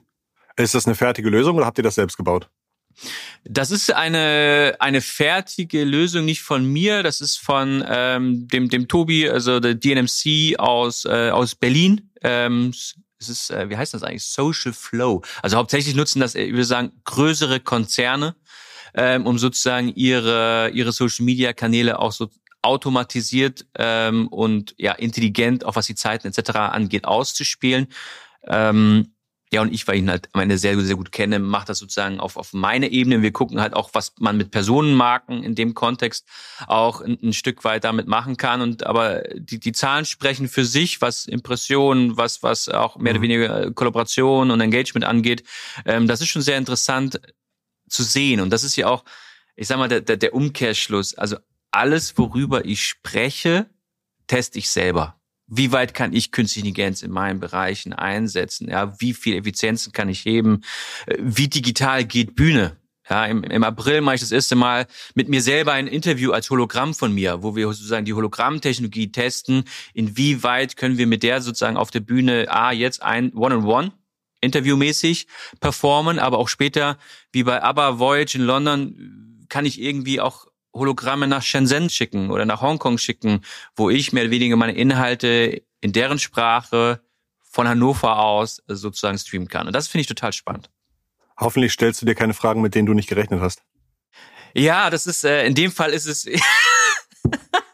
Ist 0.56 0.74
das 0.74 0.86
eine 0.86 0.95
fertige 0.95 1.30
Lösung 1.30 1.57
oder 1.57 1.66
habt 1.66 1.78
ihr 1.78 1.84
das 1.84 1.95
selbst 1.95 2.18
gebaut? 2.18 2.50
Das 3.44 3.71
ist 3.71 3.94
eine, 3.94 4.75
eine 4.79 5.01
fertige 5.01 5.83
Lösung, 5.83 6.25
nicht 6.25 6.41
von 6.41 6.65
mir. 6.65 7.03
Das 7.03 7.21
ist 7.21 7.38
von 7.38 7.83
ähm, 7.88 8.47
dem, 8.47 8.69
dem 8.69 8.88
Tobi, 8.88 9.29
also 9.29 9.59
der 9.59 9.75
DNMC 9.75 10.57
aus, 10.57 11.05
äh, 11.05 11.29
aus 11.29 11.55
Berlin. 11.55 12.09
Ähm, 12.21 12.73
es 13.19 13.29
ist, 13.29 13.51
äh, 13.51 13.69
wie 13.69 13.77
heißt 13.77 13.94
das 13.94 14.03
eigentlich? 14.03 14.25
Social 14.25 14.73
Flow. 14.73 15.21
Also 15.41 15.57
hauptsächlich 15.57 15.95
nutzen 15.95 16.19
das, 16.19 16.35
ich 16.35 16.51
würde 16.51 16.65
sagen, 16.65 16.91
größere 17.05 17.59
Konzerne, 17.59 18.35
ähm, 18.94 19.25
um 19.25 19.38
sozusagen 19.38 19.89
ihre, 19.89 20.69
ihre 20.73 20.91
Social 20.91 21.25
Media 21.25 21.53
Kanäle 21.53 22.00
auch 22.00 22.11
so 22.11 22.29
automatisiert 22.61 23.65
ähm, 23.75 24.27
und 24.27 24.75
ja 24.77 24.93
intelligent, 24.93 25.63
auch 25.63 25.75
was 25.75 25.88
die 25.88 25.95
Zeiten 25.95 26.27
etc. 26.27 26.50
angeht, 26.55 27.05
auszuspielen. 27.05 27.88
Ähm, 28.45 29.13
ja, 29.51 29.61
und 29.61 29.73
ich, 29.73 29.88
weil 29.88 29.95
ich 29.95 30.01
ihn 30.01 30.09
halt 30.09 30.27
am 30.33 30.41
Ende 30.41 30.57
sehr, 30.57 30.77
sehr 30.81 30.97
gut 30.97 31.13
kenne, 31.13 31.39
mache 31.39 31.67
das 31.67 31.77
sozusagen 31.77 32.19
auf, 32.19 32.35
auf 32.35 32.51
meine 32.51 32.91
Ebene. 32.91 33.21
Wir 33.21 33.31
gucken 33.31 33.61
halt 33.61 33.73
auch, 33.73 33.91
was 33.94 34.13
man 34.19 34.35
mit 34.35 34.51
Personenmarken 34.51 35.41
in 35.41 35.55
dem 35.55 35.73
Kontext 35.73 36.27
auch 36.67 36.99
ein, 36.99 37.17
ein 37.23 37.31
Stück 37.31 37.63
weit 37.63 37.85
damit 37.85 38.07
machen 38.07 38.35
kann. 38.35 38.59
Und 38.59 38.85
aber 38.85 39.23
die, 39.35 39.59
die 39.59 39.71
Zahlen 39.71 40.03
sprechen 40.03 40.49
für 40.49 40.65
sich, 40.65 41.01
was 41.01 41.25
Impressionen, 41.27 42.17
was, 42.17 42.44
was 42.44 42.67
auch 42.67 42.97
mehr 42.97 43.13
mhm. 43.13 43.17
oder 43.17 43.21
weniger 43.21 43.71
Kollaboration 43.71 44.51
und 44.51 44.59
Engagement 44.59 45.05
angeht. 45.05 45.45
Ähm, 45.85 46.07
das 46.07 46.19
ist 46.19 46.27
schon 46.27 46.41
sehr 46.41 46.57
interessant 46.57 47.21
zu 47.88 48.03
sehen. 48.03 48.41
Und 48.41 48.50
das 48.50 48.65
ist 48.65 48.75
ja 48.75 48.88
auch, 48.88 49.05
ich 49.55 49.67
sag 49.67 49.77
mal, 49.77 49.88
der, 49.88 50.01
der, 50.01 50.17
der 50.17 50.33
Umkehrschluss. 50.33 51.13
Also 51.13 51.38
alles, 51.71 52.17
worüber 52.17 52.65
ich 52.65 52.83
spreche, 52.83 53.69
teste 54.27 54.59
ich 54.59 54.69
selber 54.69 55.16
wie 55.47 55.71
weit 55.71 55.94
kann 55.94 56.13
ich 56.13 56.31
künstliche 56.31 56.67
Intelligenz 56.67 57.01
in 57.01 57.11
meinen 57.11 57.39
Bereichen 57.39 57.94
einsetzen? 57.94 58.69
Ja, 58.69 58.99
wie 58.99 59.13
viel 59.13 59.35
Effizienzen 59.35 59.94
kann 59.94 60.09
ich 60.09 60.25
heben? 60.25 60.61
Wie 61.17 61.47
digital 61.47 62.03
geht 62.05 62.35
Bühne? 62.35 62.77
Ja, 63.09 63.25
im, 63.25 63.44
im 63.44 63.63
April 63.63 64.01
mache 64.01 64.15
ich 64.15 64.21
das 64.21 64.33
erste 64.33 64.55
Mal 64.55 64.85
mit 65.15 65.29
mir 65.29 65.41
selber 65.41 65.71
ein 65.71 65.88
Interview 65.88 66.31
als 66.33 66.49
Hologramm 66.49 66.94
von 66.94 67.13
mir, 67.13 67.41
wo 67.41 67.55
wir 67.55 67.67
sozusagen 67.67 68.03
die 68.03 68.13
Hologrammtechnologie 68.13 69.11
testen. 69.13 69.63
Inwieweit 69.94 70.75
können 70.75 70.97
wir 70.97 71.07
mit 71.07 71.23
der 71.23 71.41
sozusagen 71.41 71.77
auf 71.77 71.89
der 71.89 72.01
Bühne 72.01 72.47
A 72.50 72.73
jetzt 72.73 73.01
ein 73.01 73.31
One-on-One 73.33 73.93
interviewmäßig 74.41 75.27
performen, 75.61 76.19
aber 76.19 76.38
auch 76.38 76.50
später, 76.50 76.97
wie 77.31 77.43
bei 77.43 77.63
ABBA 77.63 78.00
Voyage 78.00 78.38
in 78.38 78.43
London, 78.43 79.45
kann 79.50 79.65
ich 79.65 79.81
irgendwie 79.81 80.19
auch 80.19 80.47
Hologramme 80.77 81.27
nach 81.27 81.41
Shenzhen 81.41 81.89
schicken 81.89 82.31
oder 82.31 82.45
nach 82.45 82.62
Hongkong 82.62 82.97
schicken, 82.97 83.41
wo 83.75 83.89
ich 83.89 84.13
mehr 84.13 84.24
oder 84.24 84.31
weniger 84.31 84.56
meine 84.56 84.74
Inhalte 84.74 85.63
in 85.81 85.93
deren 85.93 86.19
Sprache 86.19 87.01
von 87.50 87.67
Hannover 87.67 88.19
aus 88.19 88.62
sozusagen 88.67 89.17
streamen 89.17 89.48
kann. 89.48 89.67
Und 89.67 89.74
das 89.74 89.88
finde 89.88 90.01
ich 90.01 90.07
total 90.07 90.34
spannend. 90.34 90.69
Hoffentlich 91.39 91.74
stellst 91.74 92.01
du 92.01 92.05
dir 92.05 92.15
keine 92.15 92.34
Fragen, 92.34 92.62
mit 92.62 92.75
denen 92.75 92.86
du 92.86 92.93
nicht 92.93 93.10
gerechnet 93.10 93.41
hast. 93.41 93.62
Ja, 94.53 94.89
das 94.89 95.05
ist 95.05 95.24
äh, 95.24 95.46
in 95.46 95.55
dem 95.55 95.72
Fall 95.72 95.91
ist 95.91 96.05
es 96.05 96.25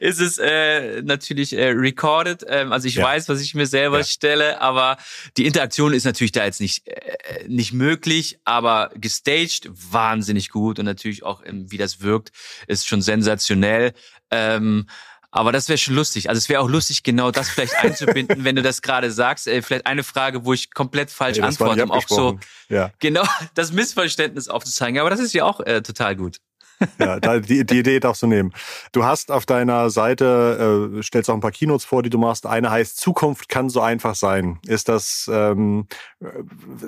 ist 0.00 0.20
es 0.20 0.38
äh, 0.38 1.02
natürlich 1.02 1.52
äh, 1.52 1.68
recorded. 1.68 2.44
Ähm, 2.48 2.72
also 2.72 2.88
ich 2.88 2.96
ja. 2.96 3.04
weiß, 3.04 3.28
was 3.28 3.40
ich 3.40 3.54
mir 3.54 3.66
selber 3.66 3.98
ja. 3.98 4.04
stelle, 4.04 4.60
aber 4.60 4.96
die 5.36 5.46
Interaktion 5.46 5.92
ist 5.92 6.04
natürlich 6.04 6.32
da 6.32 6.44
jetzt 6.44 6.60
nicht 6.60 6.86
äh, 6.86 7.46
nicht 7.48 7.72
möglich, 7.72 8.38
aber 8.44 8.90
gestaged 8.94 9.68
wahnsinnig 9.70 10.50
gut 10.50 10.78
und 10.78 10.84
natürlich 10.84 11.22
auch 11.22 11.42
ähm, 11.44 11.70
wie 11.70 11.78
das 11.78 12.00
wirkt 12.00 12.32
ist 12.66 12.86
schon 12.86 13.02
sensationell. 13.02 13.92
Ähm, 14.30 14.86
aber 15.30 15.52
das 15.52 15.68
wäre 15.68 15.76
schon 15.76 15.94
lustig. 15.94 16.30
Also 16.30 16.38
es 16.38 16.48
wäre 16.48 16.62
auch 16.62 16.68
lustig, 16.68 17.02
genau 17.02 17.30
das 17.30 17.50
vielleicht 17.50 17.76
einzubinden, 17.84 18.44
wenn 18.44 18.56
du 18.56 18.62
das 18.62 18.80
gerade 18.80 19.10
sagst. 19.10 19.46
Äh, 19.46 19.60
vielleicht 19.60 19.86
eine 19.86 20.02
Frage, 20.02 20.44
wo 20.44 20.52
ich 20.52 20.72
komplett 20.72 21.10
falsch 21.10 21.38
hey, 21.38 21.44
antworte, 21.44 21.84
um 21.84 21.90
auch 21.90 22.08
so 22.08 22.38
ja. 22.68 22.90
genau 22.98 23.24
das 23.54 23.72
Missverständnis 23.72 24.48
aufzuzeigen. 24.48 24.98
Aber 24.98 25.10
das 25.10 25.20
ist 25.20 25.34
ja 25.34 25.44
auch 25.44 25.60
äh, 25.60 25.82
total 25.82 26.16
gut 26.16 26.38
ja, 26.98 27.18
die, 27.40 27.64
die 27.64 27.78
Idee 27.78 28.00
darfst 28.00 28.22
du 28.22 28.26
nehmen. 28.26 28.52
Du 28.92 29.04
hast 29.04 29.30
auf 29.30 29.46
deiner 29.46 29.90
Seite, 29.90 30.92
äh, 30.98 31.02
stellst 31.02 31.30
auch 31.30 31.34
ein 31.34 31.40
paar 31.40 31.52
Keynotes 31.52 31.84
vor, 31.84 32.02
die 32.02 32.10
du 32.10 32.18
machst. 32.18 32.46
Eine 32.46 32.70
heißt, 32.70 32.98
Zukunft 32.98 33.48
kann 33.48 33.68
so 33.68 33.80
einfach 33.80 34.14
sein. 34.14 34.58
Ist 34.66 34.88
das, 34.88 35.30
ähm, 35.32 35.86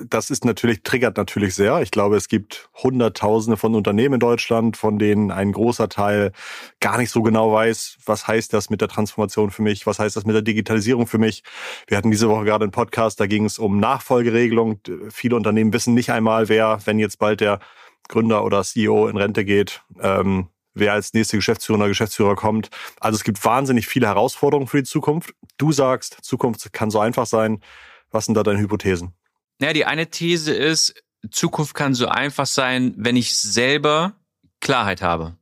das 0.09 0.30
ist 0.30 0.45
natürlich, 0.45 0.83
triggert 0.83 1.16
natürlich 1.16 1.54
sehr. 1.54 1.80
Ich 1.80 1.90
glaube, 1.90 2.16
es 2.16 2.28
gibt 2.28 2.68
Hunderttausende 2.75 3.57
von 3.57 3.75
Unternehmen 3.75 4.14
in 4.14 4.21
Deutschland, 4.21 4.76
von 4.76 4.99
denen 4.99 5.30
ein 5.30 5.52
großer 5.52 5.88
Teil 5.88 6.33
gar 6.80 6.99
nicht 6.99 7.11
so 7.11 7.23
genau 7.23 7.52
weiß, 7.52 7.99
was 8.04 8.26
heißt 8.26 8.52
das 8.52 8.71
mit 8.71 8.80
der 8.80 8.88
Transformation 8.88 9.50
für 9.50 9.62
mich, 9.62 9.87
was 9.87 9.99
heißt 9.99 10.16
das 10.16 10.26
mit 10.26 10.35
der 10.35 10.42
Digitalisierung 10.42 11.07
für 11.07 11.18
mich. 11.18 11.42
Wir 11.87 11.97
hatten 11.97 12.11
diese 12.11 12.28
Woche 12.28 12.45
gerade 12.45 12.64
einen 12.64 12.73
Podcast, 12.73 13.21
da 13.21 13.26
ging 13.26 13.45
es 13.45 13.59
um 13.59 13.80
Nachfolgeregelung. 13.80 14.80
Viele 15.11 15.37
Unternehmen 15.37 15.73
wissen 15.73 15.95
nicht 15.95 16.11
einmal, 16.11 16.49
wer, 16.49 16.78
wenn 16.85 16.99
jetzt 16.99 17.18
bald 17.18 17.40
der 17.40 17.61
Gründer 18.09 18.45
oder 18.45 18.62
CEO 18.65 19.09
in 19.09 19.17
Rente 19.17 19.45
geht, 19.45 19.83
ähm, 20.00 20.49
wer 20.75 20.93
als 20.93 21.12
nächste 21.15 21.37
Geschäftsführer 21.37 21.79
oder 21.79 21.88
Geschäftsführer 21.88 22.35
kommt. 22.35 22.71
Also 23.00 23.17
es 23.17 23.25
gibt 23.25 23.45
wahnsinnig 23.45 23.87
viele 23.87 24.07
Herausforderungen 24.07 24.67
für 24.67 24.79
die 24.79 24.88
Zukunft. 24.88 25.35
Du 25.59 25.73
sagst, 25.73 26.19
Zukunft 26.23 26.73
kann 26.73 26.91
so 26.91 27.00
einfach 27.00 27.27
sein. 27.27 27.61
Was 28.11 28.25
sind 28.25 28.35
da 28.35 28.43
deine 28.43 28.59
Hypothesen? 28.59 29.12
Ja, 29.61 29.73
die 29.73 29.85
eine 29.85 30.09
These 30.09 30.55
ist, 30.55 30.95
Zukunft 31.31 31.75
kann 31.75 31.95
so 31.95 32.07
einfach 32.07 32.47
sein, 32.47 32.95
wenn 32.97 33.17
ich 33.17 33.37
selber 33.37 34.15
Klarheit 34.61 35.03
habe. 35.03 35.37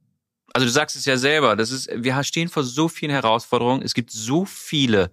Also 0.53 0.67
du 0.67 0.73
sagst 0.73 0.97
es 0.97 1.05
ja 1.05 1.19
selber, 1.19 1.55
das 1.55 1.71
ist, 1.71 1.91
wir 1.95 2.23
stehen 2.25 2.49
vor 2.49 2.63
so 2.63 2.89
vielen 2.89 3.13
Herausforderungen. 3.13 3.83
Es 3.83 3.93
gibt 3.93 4.11
so 4.11 4.47
viele 4.47 5.11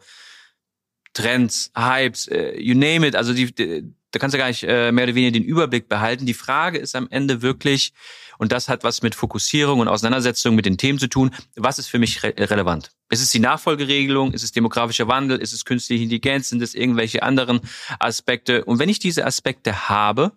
Trends, 1.14 1.70
Hypes, 1.76 2.28
äh, 2.28 2.58
you 2.60 2.74
name 2.74 3.06
it. 3.06 3.16
Also 3.16 3.34
die 3.34 3.94
da 4.14 4.20
kannst 4.20 4.36
du 4.36 4.38
gar 4.38 4.48
nicht 4.48 4.64
äh, 4.64 4.92
mehr 4.92 5.06
oder 5.06 5.16
weniger 5.16 5.32
den 5.32 5.44
Überblick 5.44 5.90
behalten. 5.90 6.28
Die 6.28 6.36
Frage 6.36 6.78
ist 6.78 6.96
am 6.96 7.08
Ende 7.10 7.42
wirklich, 7.42 7.94
und 8.38 8.52
das 8.52 8.70
hat 8.70 8.84
was 8.84 9.02
mit 9.02 9.16
Fokussierung 9.16 9.80
und 9.80 9.88
Auseinandersetzung 9.88 10.54
mit 10.54 10.68
den 10.68 10.78
Themen 10.78 11.00
zu 11.00 11.08
tun, 11.08 11.32
was 11.56 11.80
ist 11.80 11.88
für 11.88 11.98
mich 11.98 12.22
re 12.22 12.34
relevant? 12.38 12.92
Ist 13.10 13.24
es 13.24 13.32
die 13.32 13.40
Nachfolgeregelung? 13.40 14.32
Ist 14.32 14.44
es 14.44 14.52
demografischer 14.52 15.08
Wandel? 15.08 15.40
Ist 15.40 15.52
es 15.52 15.66
künstliche 15.66 16.04
Intelligenz? 16.04 16.50
Sind 16.50 16.62
es 16.62 16.76
irgendwelche 16.76 17.24
anderen 17.24 17.62
Aspekte? 18.00 18.64
Und 18.66 18.78
wenn 18.78 18.90
ich 18.90 19.00
diese 19.00 19.26
Aspekte 19.26 19.90
habe, 19.90 20.32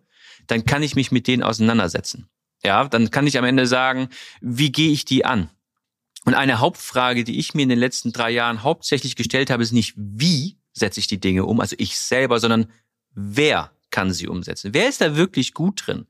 dann 0.46 0.64
kann 0.64 0.82
ich 0.82 0.96
mich 0.96 1.12
mit 1.12 1.26
denen 1.26 1.42
auseinandersetzen. 1.42 2.30
Ja, 2.64 2.88
dann 2.88 3.10
kann 3.10 3.26
ich 3.26 3.36
am 3.36 3.44
Ende 3.44 3.66
sagen, 3.66 4.08
wie 4.40 4.72
gehe 4.72 4.90
ich 4.90 5.04
die 5.04 5.26
an? 5.26 5.50
Und 6.24 6.32
eine 6.32 6.60
Hauptfrage, 6.60 7.24
die 7.24 7.38
ich 7.38 7.52
mir 7.52 7.64
in 7.64 7.68
den 7.68 7.78
letzten 7.78 8.12
drei 8.12 8.30
Jahren 8.30 8.62
hauptsächlich 8.62 9.16
gestellt 9.16 9.50
habe, 9.50 9.62
ist 9.62 9.72
nicht, 9.72 9.92
wie 9.96 10.56
setze 10.72 11.00
ich 11.00 11.06
die 11.06 11.20
Dinge 11.20 11.44
um, 11.44 11.60
also 11.60 11.76
ich 11.78 11.98
selber, 11.98 12.40
sondern 12.40 12.66
wer 13.16 13.72
kann 13.90 14.12
sie 14.12 14.28
umsetzen? 14.28 14.72
Wer 14.72 14.88
ist 14.88 15.00
da 15.00 15.16
wirklich 15.16 15.54
gut 15.54 15.86
drin? 15.86 16.06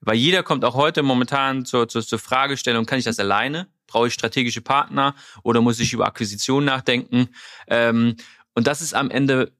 Weil 0.00 0.16
jeder 0.16 0.42
kommt 0.42 0.64
auch 0.64 0.74
heute 0.74 1.02
momentan 1.02 1.64
zur, 1.64 1.88
zur, 1.88 2.06
zur 2.06 2.18
Fragestellung, 2.18 2.86
kann 2.86 2.98
ich 2.98 3.04
das 3.04 3.18
alleine? 3.18 3.68
Brauche 3.86 4.08
ich 4.08 4.14
strategische 4.14 4.60
Partner 4.60 5.14
oder 5.42 5.60
muss 5.60 5.80
ich 5.80 5.92
über 5.92 6.06
Akquisition 6.06 6.64
nachdenken? 6.64 7.28
Ähm, 7.68 8.16
und 8.54 8.66
das 8.66 8.82
ist 8.82 8.94
am 8.94 9.10
Ende 9.10 9.52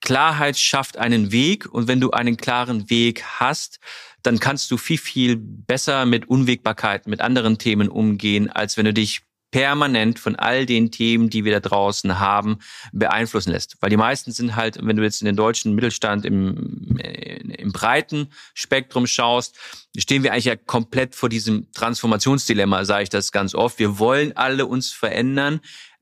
Klarheit 0.00 0.56
schafft 0.56 0.96
einen 0.96 1.32
Weg 1.32 1.66
und 1.66 1.88
wenn 1.88 2.00
du 2.00 2.12
einen 2.12 2.36
klaren 2.36 2.88
Weg 2.88 3.24
hast, 3.24 3.80
dann 4.22 4.38
kannst 4.38 4.70
du 4.70 4.76
viel, 4.76 4.98
viel 4.98 5.36
besser 5.36 6.06
mit 6.06 6.28
Unwägbarkeiten, 6.28 7.10
mit 7.10 7.20
anderen 7.20 7.58
Themen 7.58 7.88
umgehen, 7.88 8.48
als 8.50 8.76
wenn 8.76 8.84
du 8.84 8.92
dich 8.92 9.22
permanent 9.50 10.18
von 10.18 10.36
all 10.36 10.66
den 10.66 10.90
Themen, 10.90 11.30
die 11.30 11.44
wir 11.44 11.52
da 11.52 11.60
draußen 11.60 12.18
haben, 12.18 12.58
beeinflussen 12.92 13.52
lässt. 13.52 13.76
Weil 13.80 13.90
die 13.90 13.96
meisten 13.96 14.32
sind 14.32 14.56
halt, 14.56 14.78
wenn 14.82 14.96
du 14.96 15.02
jetzt 15.02 15.22
in 15.22 15.26
den 15.26 15.36
deutschen 15.36 15.74
Mittelstand 15.74 16.24
im, 16.24 16.98
im 16.98 17.72
breiten 17.72 18.28
Spektrum 18.54 19.06
schaust, 19.06 19.56
stehen 19.96 20.22
wir 20.22 20.32
eigentlich 20.32 20.44
ja 20.46 20.56
komplett 20.56 21.14
vor 21.14 21.28
diesem 21.28 21.70
Transformationsdilemma, 21.72 22.84
sage 22.84 23.04
ich 23.04 23.08
das 23.08 23.32
ganz 23.32 23.54
oft. 23.54 23.78
Wir 23.78 23.98
wollen 23.98 24.36
alle 24.36 24.66
uns 24.66 24.92
verändern, 24.92 25.60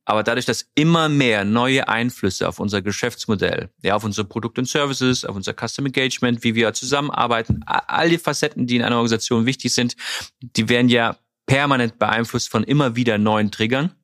aber 0.08 0.22
dadurch, 0.22 0.46
dass 0.46 0.70
immer 0.76 1.08
mehr 1.08 1.44
neue 1.44 1.88
Einflüsse 1.88 2.48
auf 2.48 2.60
unser 2.60 2.80
Geschäftsmodell, 2.80 3.70
ja, 3.82 3.96
auf 3.96 4.04
unsere 4.04 4.24
Produkte 4.24 4.60
und 4.60 4.66
Services, 4.68 5.24
auf 5.24 5.34
unser 5.34 5.52
Custom 5.52 5.86
Engagement, 5.86 6.44
wie 6.44 6.54
wir 6.54 6.72
zusammenarbeiten, 6.72 7.64
all 7.66 8.08
die 8.08 8.18
Facetten, 8.18 8.68
die 8.68 8.76
in 8.76 8.82
einer 8.82 8.96
Organisation 8.96 9.46
wichtig 9.46 9.74
sind, 9.74 9.96
die 10.40 10.68
werden 10.68 10.88
ja 10.88 11.16
permanent 11.46 11.98
beeinflusst 11.98 12.50
von 12.50 12.64
immer 12.64 12.96
wieder 12.96 13.18
neuen 13.18 13.50
Triggern. 13.50 13.94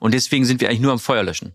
Und 0.00 0.14
deswegen 0.14 0.44
sind 0.44 0.60
wir 0.60 0.68
eigentlich 0.68 0.80
nur 0.80 0.92
am 0.92 0.98
Feuer 0.98 1.22
löschen. 1.22 1.54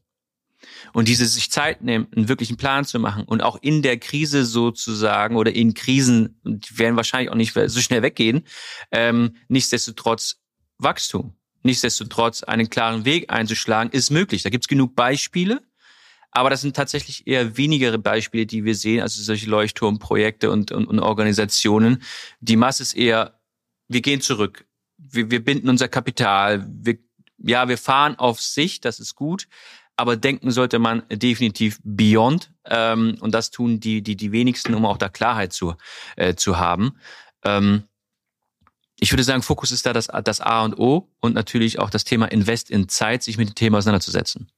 Und 0.93 1.07
diese 1.07 1.25
sich 1.25 1.51
Zeit 1.51 1.81
nehmen, 1.81 2.07
einen 2.15 2.29
wirklichen 2.29 2.57
Plan 2.57 2.85
zu 2.85 2.99
machen 2.99 3.23
und 3.23 3.43
auch 3.43 3.57
in 3.61 3.81
der 3.81 3.97
Krise 3.97 4.45
sozusagen 4.45 5.35
oder 5.35 5.53
in 5.53 5.73
Krisen, 5.73 6.39
die 6.43 6.77
werden 6.77 6.95
wahrscheinlich 6.95 7.29
auch 7.29 7.35
nicht 7.35 7.53
so 7.53 7.81
schnell 7.81 8.01
weggehen, 8.01 8.43
ähm, 8.91 9.35
nichtsdestotrotz 9.47 10.37
Wachstum 10.77 11.35
nichtsdestotrotz 11.65 12.43
einen 12.43 12.69
klaren 12.69 13.03
Weg 13.03 13.31
einzuschlagen, 13.31 13.91
ist 13.91 14.11
möglich. 14.11 14.43
Da 14.43 14.49
gibt's 14.49 14.67
genug 14.67 14.95
Beispiele, 14.95 15.61
aber 16.31 16.49
das 16.49 16.61
sind 16.61 16.75
tatsächlich 16.75 17.27
eher 17.27 17.57
wenigere 17.57 17.97
Beispiele, 17.97 18.45
die 18.45 18.63
wir 18.63 18.75
sehen, 18.75 19.01
also 19.01 19.21
solche 19.21 19.49
Leuchtturmprojekte 19.49 20.51
und, 20.51 20.71
und, 20.71 20.85
und 20.85 20.99
Organisationen. 20.99 22.03
Die 22.39 22.55
Masse 22.55 22.83
ist 22.83 22.93
eher, 22.93 23.39
wir 23.87 24.01
gehen 24.01 24.21
zurück, 24.21 24.65
wir, 24.97 25.31
wir 25.31 25.43
binden 25.43 25.69
unser 25.69 25.87
Kapital, 25.87 26.65
wir, 26.67 26.97
ja, 27.37 27.67
wir 27.67 27.77
fahren 27.77 28.15
auf 28.15 28.41
sich, 28.41 28.81
das 28.81 28.99
ist 28.99 29.15
gut, 29.15 29.47
aber 29.97 30.17
denken 30.17 30.51
sollte 30.51 30.79
man 30.79 31.03
definitiv 31.09 31.79
beyond 31.83 32.51
ähm, 32.65 33.17
und 33.21 33.33
das 33.33 33.51
tun 33.51 33.79
die, 33.79 34.01
die, 34.01 34.15
die 34.15 34.31
wenigsten, 34.31 34.73
um 34.73 34.85
auch 34.85 34.97
da 34.97 35.09
Klarheit 35.09 35.53
zu, 35.53 35.75
äh, 36.15 36.35
zu 36.35 36.57
haben. 36.57 36.97
Ähm, 37.43 37.83
ich 38.99 39.11
würde 39.11 39.23
sagen, 39.23 39.41
Fokus 39.41 39.71
ist 39.71 39.85
da 39.85 39.93
das, 39.93 40.07
das 40.23 40.41
A 40.41 40.63
und 40.63 40.77
O 40.79 41.09
und 41.19 41.35
natürlich 41.35 41.79
auch 41.79 41.89
das 41.89 42.05
Thema 42.05 42.27
Invest 42.27 42.69
in 42.69 42.87
Zeit, 42.87 43.23
sich 43.23 43.37
mit 43.37 43.49
dem 43.49 43.55
Thema 43.55 43.77
auseinanderzusetzen. 43.77 44.49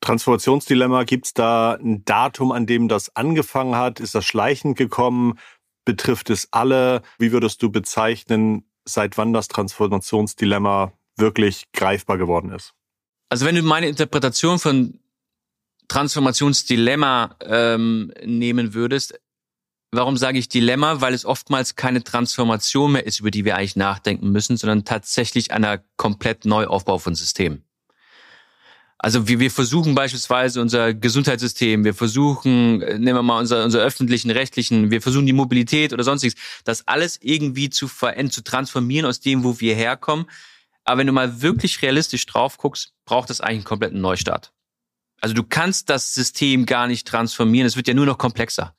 Transformationsdilemma, 0.00 1.04
gibt 1.04 1.26
es 1.26 1.34
da 1.34 1.74
ein 1.74 2.04
Datum, 2.04 2.52
an 2.52 2.66
dem 2.66 2.88
das 2.88 3.14
angefangen 3.16 3.74
hat? 3.74 4.00
Ist 4.00 4.14
das 4.14 4.24
schleichend 4.24 4.76
gekommen? 4.76 5.38
Betrifft 5.84 6.30
es 6.30 6.48
alle? 6.52 7.02
Wie 7.18 7.32
würdest 7.32 7.62
du 7.62 7.70
bezeichnen, 7.70 8.64
seit 8.88 9.18
wann 9.18 9.32
das 9.32 9.48
Transformationsdilemma 9.48 10.92
wirklich 11.16 11.64
greifbar 11.72 12.18
geworden 12.18 12.52
ist? 12.52 12.74
Also 13.28 13.44
wenn 13.44 13.54
du 13.54 13.62
meine 13.62 13.88
Interpretation 13.88 14.58
von 14.58 15.00
Transformationsdilemma 15.88 17.36
ähm, 17.40 18.12
nehmen 18.24 18.74
würdest, 18.74 19.18
Warum 19.90 20.18
sage 20.18 20.38
ich 20.38 20.50
Dilemma? 20.50 21.00
Weil 21.00 21.14
es 21.14 21.24
oftmals 21.24 21.74
keine 21.74 22.04
Transformation 22.04 22.92
mehr 22.92 23.06
ist, 23.06 23.20
über 23.20 23.30
die 23.30 23.46
wir 23.46 23.56
eigentlich 23.56 23.76
nachdenken 23.76 24.30
müssen, 24.30 24.58
sondern 24.58 24.84
tatsächlich 24.84 25.50
einer 25.50 25.78
komplett 25.96 26.44
Neuaufbau 26.44 26.98
von 26.98 27.14
Systemen. 27.14 27.64
Also 29.00 29.28
wir, 29.28 29.38
wir 29.38 29.50
versuchen 29.52 29.94
beispielsweise 29.94 30.60
unser 30.60 30.92
Gesundheitssystem, 30.92 31.84
wir 31.84 31.94
versuchen, 31.94 32.82
äh, 32.82 32.98
nehmen 32.98 33.18
wir 33.18 33.22
mal 33.22 33.38
unser, 33.38 33.64
unser 33.64 33.78
öffentlichen, 33.78 34.30
rechtlichen, 34.30 34.90
wir 34.90 35.00
versuchen 35.00 35.26
die 35.26 35.32
Mobilität 35.32 35.92
oder 35.92 36.02
sonstiges, 36.02 36.36
das 36.64 36.86
alles 36.88 37.18
irgendwie 37.22 37.70
zu 37.70 37.86
verändern, 37.86 38.32
zu 38.32 38.42
transformieren 38.42 39.06
aus 39.06 39.20
dem, 39.20 39.44
wo 39.44 39.60
wir 39.60 39.76
herkommen. 39.76 40.26
Aber 40.84 40.98
wenn 40.98 41.06
du 41.06 41.12
mal 41.12 41.42
wirklich 41.42 41.80
realistisch 41.82 42.26
drauf 42.26 42.58
guckst, 42.58 42.92
braucht 43.04 43.30
das 43.30 43.40
eigentlich 43.40 43.58
einen 43.58 43.64
kompletten 43.64 44.00
Neustart. 44.00 44.52
Also 45.20 45.34
du 45.34 45.44
kannst 45.44 45.90
das 45.90 46.14
System 46.14 46.66
gar 46.66 46.88
nicht 46.88 47.06
transformieren, 47.06 47.66
es 47.66 47.76
wird 47.76 47.86
ja 47.86 47.94
nur 47.94 48.06
noch 48.06 48.18
komplexer. 48.18 48.74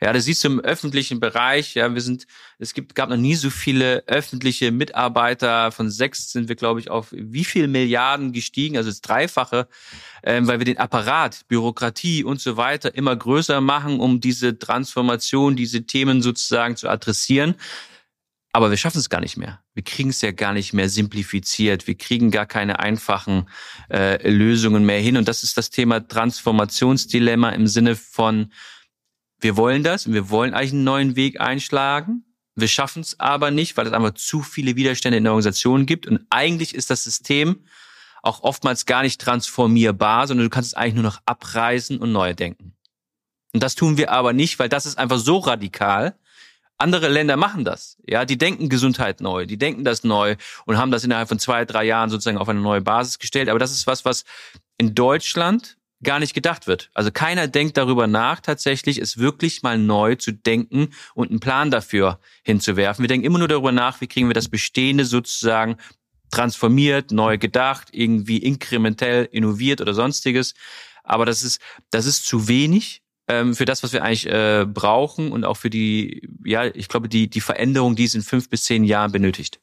Ja, 0.00 0.12
das 0.12 0.24
siehst 0.24 0.44
du 0.44 0.48
im 0.48 0.60
öffentlichen 0.60 1.20
Bereich. 1.20 1.74
Ja, 1.74 1.92
wir 1.94 2.00
sind, 2.00 2.26
es 2.58 2.74
gibt, 2.74 2.94
gab 2.94 3.08
noch 3.08 3.16
nie 3.16 3.34
so 3.34 3.50
viele 3.50 4.04
öffentliche 4.06 4.70
Mitarbeiter. 4.70 5.72
Von 5.72 5.90
sechs 5.90 6.32
sind 6.32 6.48
wir, 6.48 6.56
glaube 6.56 6.80
ich, 6.80 6.90
auf 6.90 7.08
wie 7.12 7.44
viel 7.44 7.68
Milliarden 7.68 8.32
gestiegen, 8.32 8.76
also 8.76 8.90
das 8.90 9.00
Dreifache, 9.00 9.68
ähm, 10.22 10.46
weil 10.46 10.58
wir 10.58 10.66
den 10.66 10.78
Apparat, 10.78 11.46
Bürokratie 11.48 12.24
und 12.24 12.40
so 12.40 12.56
weiter 12.56 12.94
immer 12.94 13.14
größer 13.14 13.60
machen, 13.60 14.00
um 14.00 14.20
diese 14.20 14.58
Transformation, 14.58 15.56
diese 15.56 15.86
Themen 15.86 16.22
sozusagen 16.22 16.76
zu 16.76 16.88
adressieren. 16.88 17.54
Aber 18.54 18.70
wir 18.70 18.76
schaffen 18.76 18.98
es 18.98 19.10
gar 19.10 19.20
nicht 19.20 19.36
mehr. 19.36 19.60
Wir 19.74 19.82
kriegen 19.82 20.10
es 20.10 20.22
ja 20.22 20.30
gar 20.30 20.52
nicht 20.52 20.72
mehr 20.72 20.88
simplifiziert. 20.88 21.88
Wir 21.88 21.96
kriegen 21.96 22.30
gar 22.30 22.46
keine 22.46 22.78
einfachen 22.78 23.48
äh, 23.90 24.30
Lösungen 24.30 24.86
mehr 24.86 25.00
hin. 25.00 25.16
Und 25.16 25.26
das 25.26 25.42
ist 25.42 25.58
das 25.58 25.70
Thema 25.70 26.06
Transformationsdilemma 26.06 27.48
im 27.50 27.66
Sinne 27.66 27.96
von 27.96 28.52
wir 29.40 29.56
wollen 29.56 29.82
das 29.82 30.06
und 30.06 30.14
wir 30.14 30.30
wollen 30.30 30.54
eigentlich 30.54 30.72
einen 30.72 30.84
neuen 30.84 31.16
Weg 31.16 31.40
einschlagen. 31.40 32.24
Wir 32.56 32.68
schaffen 32.68 33.00
es 33.00 33.18
aber 33.18 33.50
nicht, 33.50 33.76
weil 33.76 33.86
es 33.86 33.92
einfach 33.92 34.14
zu 34.14 34.42
viele 34.42 34.76
Widerstände 34.76 35.18
in 35.18 35.24
der 35.24 35.32
Organisation 35.32 35.86
gibt. 35.86 36.06
Und 36.06 36.24
eigentlich 36.30 36.74
ist 36.74 36.90
das 36.90 37.04
System 37.04 37.64
auch 38.22 38.42
oftmals 38.42 38.86
gar 38.86 39.02
nicht 39.02 39.20
transformierbar, 39.20 40.26
sondern 40.26 40.46
du 40.46 40.50
kannst 40.50 40.68
es 40.68 40.74
eigentlich 40.74 40.94
nur 40.94 41.02
noch 41.02 41.20
abreißen 41.26 41.98
und 41.98 42.12
neu 42.12 42.32
denken. 42.32 42.74
Und 43.52 43.62
das 43.62 43.74
tun 43.74 43.96
wir 43.96 44.10
aber 44.10 44.32
nicht, 44.32 44.58
weil 44.58 44.68
das 44.68 44.86
ist 44.86 44.98
einfach 44.98 45.18
so 45.18 45.38
radikal. 45.38 46.16
Andere 46.76 47.08
Länder 47.08 47.36
machen 47.36 47.64
das. 47.64 47.98
Ja, 48.06 48.24
die 48.24 48.36
denken 48.36 48.68
Gesundheit 48.68 49.20
neu, 49.20 49.46
die 49.46 49.58
denken 49.58 49.84
das 49.84 50.02
neu 50.02 50.36
und 50.64 50.76
haben 50.76 50.90
das 50.90 51.04
innerhalb 51.04 51.28
von 51.28 51.38
zwei, 51.38 51.64
drei 51.64 51.84
Jahren 51.84 52.10
sozusagen 52.10 52.38
auf 52.38 52.48
eine 52.48 52.60
neue 52.60 52.80
Basis 52.80 53.18
gestellt. 53.18 53.48
Aber 53.48 53.60
das 53.60 53.70
ist 53.70 53.86
was, 53.86 54.04
was 54.04 54.24
in 54.76 54.94
Deutschland 54.94 55.76
gar 56.04 56.20
nicht 56.20 56.34
gedacht 56.34 56.66
wird. 56.66 56.90
Also 56.94 57.10
keiner 57.10 57.48
denkt 57.48 57.76
darüber 57.76 58.06
nach, 58.06 58.40
tatsächlich 58.40 58.98
es 58.98 59.18
wirklich 59.18 59.62
mal 59.62 59.78
neu 59.78 60.14
zu 60.14 60.32
denken 60.32 60.90
und 61.14 61.30
einen 61.30 61.40
Plan 61.40 61.70
dafür 61.70 62.20
hinzuwerfen. 62.42 63.02
Wir 63.02 63.08
denken 63.08 63.26
immer 63.26 63.38
nur 63.38 63.48
darüber 63.48 63.72
nach, 63.72 64.00
wie 64.00 64.06
kriegen 64.06 64.28
wir 64.28 64.34
das 64.34 64.48
Bestehende 64.48 65.04
sozusagen 65.04 65.76
transformiert, 66.30 67.10
neu 67.10 67.38
gedacht, 67.38 67.88
irgendwie 67.92 68.38
inkrementell 68.38 69.28
innoviert 69.30 69.80
oder 69.80 69.94
sonstiges. 69.94 70.54
Aber 71.02 71.26
das 71.26 71.42
ist, 71.42 71.60
das 71.90 72.06
ist 72.06 72.26
zu 72.26 72.48
wenig 72.48 73.02
ähm, 73.28 73.54
für 73.54 73.64
das, 73.64 73.82
was 73.82 73.92
wir 73.92 74.02
eigentlich 74.02 74.26
äh, 74.26 74.66
brauchen 74.66 75.32
und 75.32 75.44
auch 75.44 75.56
für 75.56 75.70
die, 75.70 76.28
ja, 76.44 76.66
ich 76.66 76.88
glaube, 76.88 77.08
die, 77.08 77.28
die 77.28 77.40
Veränderung, 77.40 77.96
die 77.96 78.04
es 78.04 78.14
in 78.14 78.22
fünf 78.22 78.50
bis 78.50 78.64
zehn 78.64 78.84
Jahren 78.84 79.12
benötigt. 79.12 79.60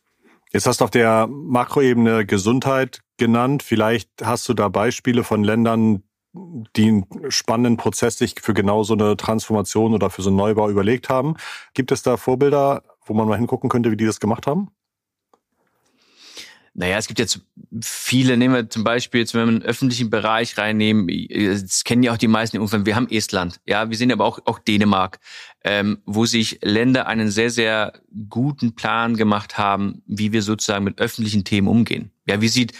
Jetzt 0.51 0.65
hast 0.65 0.81
du 0.81 0.85
auf 0.85 0.91
der 0.91 1.27
Makroebene 1.27 2.25
Gesundheit 2.25 3.01
genannt. 3.17 3.63
Vielleicht 3.63 4.09
hast 4.21 4.49
du 4.49 4.53
da 4.53 4.67
Beispiele 4.67 5.23
von 5.23 5.43
Ländern, 5.43 6.03
die 6.33 6.87
einen 6.87 7.05
spannenden 7.29 7.77
Prozess 7.77 8.17
sich 8.17 8.35
für 8.41 8.53
genau 8.53 8.83
so 8.83 8.93
eine 8.93 9.17
Transformation 9.17 9.93
oder 9.93 10.09
für 10.09 10.21
so 10.21 10.29
einen 10.29 10.37
Neubau 10.37 10.69
überlegt 10.69 11.09
haben. 11.09 11.35
Gibt 11.73 11.91
es 11.91 12.03
da 12.03 12.17
Vorbilder, 12.17 12.83
wo 13.05 13.13
man 13.13 13.27
mal 13.27 13.37
hingucken 13.37 13.69
könnte, 13.69 13.91
wie 13.91 13.97
die 13.97 14.05
das 14.05 14.19
gemacht 14.19 14.47
haben? 14.47 14.69
Naja, 16.73 16.97
es 16.97 17.07
gibt 17.07 17.19
jetzt 17.19 17.41
viele, 17.81 18.37
nehmen 18.37 18.55
wir 18.55 18.69
zum 18.69 18.85
Beispiel, 18.85 19.19
jetzt, 19.19 19.33
wenn 19.33 19.41
wir 19.41 19.47
einen 19.49 19.61
öffentlichen 19.61 20.09
Bereich 20.09 20.57
reinnehmen, 20.57 21.09
das 21.29 21.83
kennen 21.83 22.01
ja 22.01 22.13
auch 22.13 22.17
die 22.17 22.29
meisten 22.29 22.55
irgendwann, 22.55 22.85
wir 22.85 22.95
haben 22.95 23.09
Estland, 23.09 23.59
ja, 23.65 23.89
wir 23.89 23.97
sehen 23.97 24.09
aber 24.09 24.23
auch, 24.23 24.39
auch 24.45 24.57
Dänemark, 24.57 25.19
ähm, 25.65 26.01
wo 26.05 26.25
sich 26.25 26.59
Länder 26.61 27.07
einen 27.07 27.29
sehr, 27.29 27.49
sehr 27.49 27.99
guten 28.29 28.73
Plan 28.73 29.17
gemacht 29.17 29.57
haben, 29.57 30.01
wie 30.05 30.31
wir 30.31 30.41
sozusagen 30.41 30.85
mit 30.85 30.99
öffentlichen 30.99 31.43
Themen 31.43 31.67
umgehen. 31.67 32.11
Ja, 32.25 32.39
wie 32.39 32.47
sieht 32.47 32.71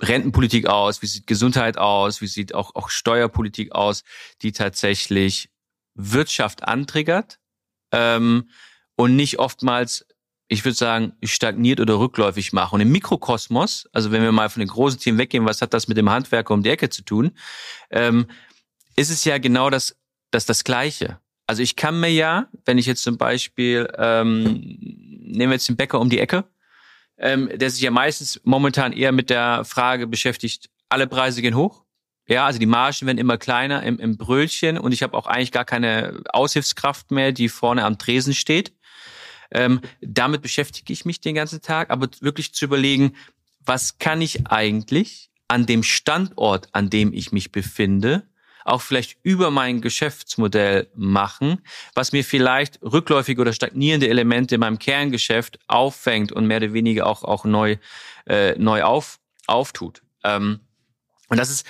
Rentenpolitik 0.00 0.66
aus, 0.66 1.02
wie 1.02 1.06
sieht 1.06 1.26
Gesundheit 1.26 1.78
aus, 1.78 2.20
wie 2.20 2.26
sieht 2.26 2.54
auch, 2.54 2.74
auch 2.74 2.88
Steuerpolitik 2.88 3.72
aus, 3.72 4.04
die 4.42 4.52
tatsächlich 4.52 5.50
Wirtschaft 5.94 6.64
antriggert 6.64 7.38
ähm, 7.92 8.50
und 8.96 9.16
nicht 9.16 9.38
oftmals 9.38 10.06
ich 10.48 10.64
würde 10.64 10.76
sagen, 10.76 11.12
stagniert 11.22 11.78
oder 11.78 11.98
rückläufig 11.98 12.52
machen. 12.52 12.76
Und 12.76 12.80
im 12.80 12.90
Mikrokosmos, 12.90 13.86
also 13.92 14.10
wenn 14.10 14.22
wir 14.22 14.32
mal 14.32 14.48
von 14.48 14.60
den 14.60 14.68
großen 14.68 14.98
Themen 14.98 15.18
weggehen, 15.18 15.44
was 15.44 15.60
hat 15.60 15.74
das 15.74 15.88
mit 15.88 15.98
dem 15.98 16.10
Handwerker 16.10 16.54
um 16.54 16.62
die 16.62 16.70
Ecke 16.70 16.88
zu 16.88 17.02
tun, 17.02 17.32
ähm, 17.90 18.26
ist 18.96 19.10
es 19.10 19.24
ja 19.24 19.38
genau 19.38 19.68
das, 19.68 19.96
das, 20.30 20.46
das 20.46 20.64
Gleiche. 20.64 21.20
Also 21.46 21.62
ich 21.62 21.76
kann 21.76 22.00
mir 22.00 22.10
ja, 22.10 22.48
wenn 22.64 22.78
ich 22.78 22.86
jetzt 22.86 23.02
zum 23.02 23.18
Beispiel, 23.18 23.92
ähm, 23.96 24.44
nehmen 24.80 25.50
wir 25.50 25.56
jetzt 25.56 25.68
den 25.68 25.76
Bäcker 25.76 26.00
um 26.00 26.08
die 26.08 26.18
Ecke, 26.18 26.44
ähm, 27.18 27.50
der 27.52 27.70
sich 27.70 27.82
ja 27.82 27.90
meistens 27.90 28.40
momentan 28.44 28.92
eher 28.92 29.12
mit 29.12 29.30
der 29.30 29.64
Frage 29.64 30.06
beschäftigt, 30.06 30.70
alle 30.88 31.06
Preise 31.06 31.42
gehen 31.42 31.56
hoch. 31.56 31.84
Ja, 32.28 32.44
also 32.44 32.58
die 32.58 32.66
Margen 32.66 33.06
werden 33.06 33.18
immer 33.18 33.38
kleiner 33.38 33.82
im, 33.82 33.98
im 33.98 34.18
Brötchen 34.18 34.78
und 34.78 34.92
ich 34.92 35.02
habe 35.02 35.16
auch 35.16 35.26
eigentlich 35.26 35.52
gar 35.52 35.64
keine 35.64 36.22
Aushilfskraft 36.30 37.10
mehr, 37.10 37.32
die 37.32 37.48
vorne 37.48 37.84
am 37.84 37.98
Tresen 37.98 38.34
steht. 38.34 38.74
Ähm, 39.50 39.80
damit 40.02 40.42
beschäftige 40.42 40.92
ich 40.92 41.06
mich 41.06 41.20
den 41.20 41.34
ganzen 41.34 41.62
Tag, 41.62 41.90
aber 41.90 42.08
wirklich 42.20 42.52
zu 42.52 42.66
überlegen, 42.66 43.14
was 43.64 43.98
kann 43.98 44.20
ich 44.20 44.46
eigentlich 44.46 45.30
an 45.48 45.64
dem 45.64 45.82
Standort, 45.82 46.68
an 46.72 46.90
dem 46.90 47.14
ich 47.14 47.32
mich 47.32 47.50
befinde, 47.50 48.28
auch 48.68 48.82
vielleicht 48.82 49.18
über 49.22 49.50
mein 49.50 49.80
Geschäftsmodell 49.80 50.88
machen, 50.94 51.62
was 51.94 52.12
mir 52.12 52.24
vielleicht 52.24 52.80
rückläufige 52.82 53.40
oder 53.40 53.52
stagnierende 53.52 54.08
Elemente 54.08 54.54
in 54.54 54.60
meinem 54.60 54.78
Kerngeschäft 54.78 55.58
auffängt 55.66 56.32
und 56.32 56.46
mehr 56.46 56.58
oder 56.58 56.72
weniger 56.72 57.06
auch, 57.06 57.24
auch 57.24 57.44
neu, 57.44 57.76
äh, 58.26 58.58
neu 58.58 58.82
auf, 58.82 59.18
auftut. 59.46 60.02
Ähm, 60.24 60.60
und 61.28 61.38
das 61.38 61.50
ist, 61.50 61.66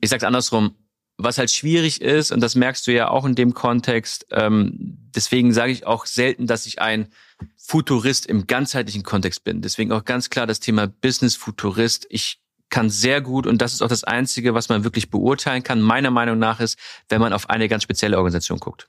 ich 0.00 0.08
sage 0.10 0.20
es 0.20 0.26
andersrum, 0.26 0.74
was 1.22 1.38
halt 1.38 1.50
schwierig 1.50 2.00
ist, 2.00 2.32
und 2.32 2.40
das 2.40 2.54
merkst 2.54 2.86
du 2.86 2.92
ja 2.92 3.10
auch 3.10 3.26
in 3.26 3.34
dem 3.34 3.52
Kontext, 3.52 4.26
ähm, 4.30 4.96
deswegen 5.14 5.52
sage 5.52 5.72
ich 5.72 5.86
auch 5.86 6.06
selten, 6.06 6.46
dass 6.46 6.66
ich 6.66 6.80
ein 6.80 7.08
Futurist 7.56 8.26
im 8.26 8.46
ganzheitlichen 8.46 9.02
Kontext 9.02 9.44
bin. 9.44 9.60
Deswegen 9.60 9.92
auch 9.92 10.04
ganz 10.04 10.30
klar 10.30 10.46
das 10.46 10.60
Thema 10.60 10.86
Business-Futurist. 10.86 12.06
Ich 12.08 12.40
kann 12.70 12.88
sehr 12.88 13.20
gut, 13.20 13.46
und 13.46 13.60
das 13.60 13.72
ist 13.72 13.82
auch 13.82 13.88
das 13.88 14.04
Einzige, 14.04 14.54
was 14.54 14.68
man 14.68 14.84
wirklich 14.84 15.10
beurteilen 15.10 15.62
kann, 15.62 15.80
meiner 15.80 16.10
Meinung 16.10 16.38
nach 16.38 16.60
ist, 16.60 16.78
wenn 17.08 17.20
man 17.20 17.32
auf 17.32 17.50
eine 17.50 17.68
ganz 17.68 17.82
spezielle 17.82 18.16
Organisation 18.16 18.58
guckt. 18.58 18.88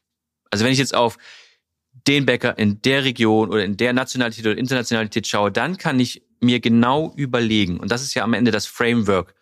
Also 0.52 0.64
wenn 0.64 0.72
ich 0.72 0.80
jetzt 0.80 0.96
auf 0.96 1.18
den 2.08 2.26
Bäcker 2.26 2.58
in 2.58 2.82
der 2.82 3.04
Region 3.04 3.50
oder 3.50 3.66
in 3.66 3.78
der 3.78 3.94
Nationalität 3.94 4.46
oder 4.46 4.58
Internationalität 4.58 5.28
schaue, 5.28 5.52
dann 5.52 5.78
kann 5.78 6.00
ich 6.00 6.24
mir 6.40 6.60
genau 6.60 7.14
überlegen, 7.16 7.80
und 7.80 7.92
das 7.92 8.02
ist 8.02 8.14
ja 8.14 8.24
am 8.24 8.34
Ende 8.34 8.52
das 8.52 8.66
Framework, 8.66 9.36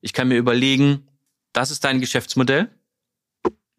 ich 0.00 0.12
kann 0.12 0.28
mir 0.28 0.36
überlegen, 0.36 1.08
das 1.54 1.70
ist 1.70 1.84
dein 1.84 2.00
Geschäftsmodell. 2.00 2.68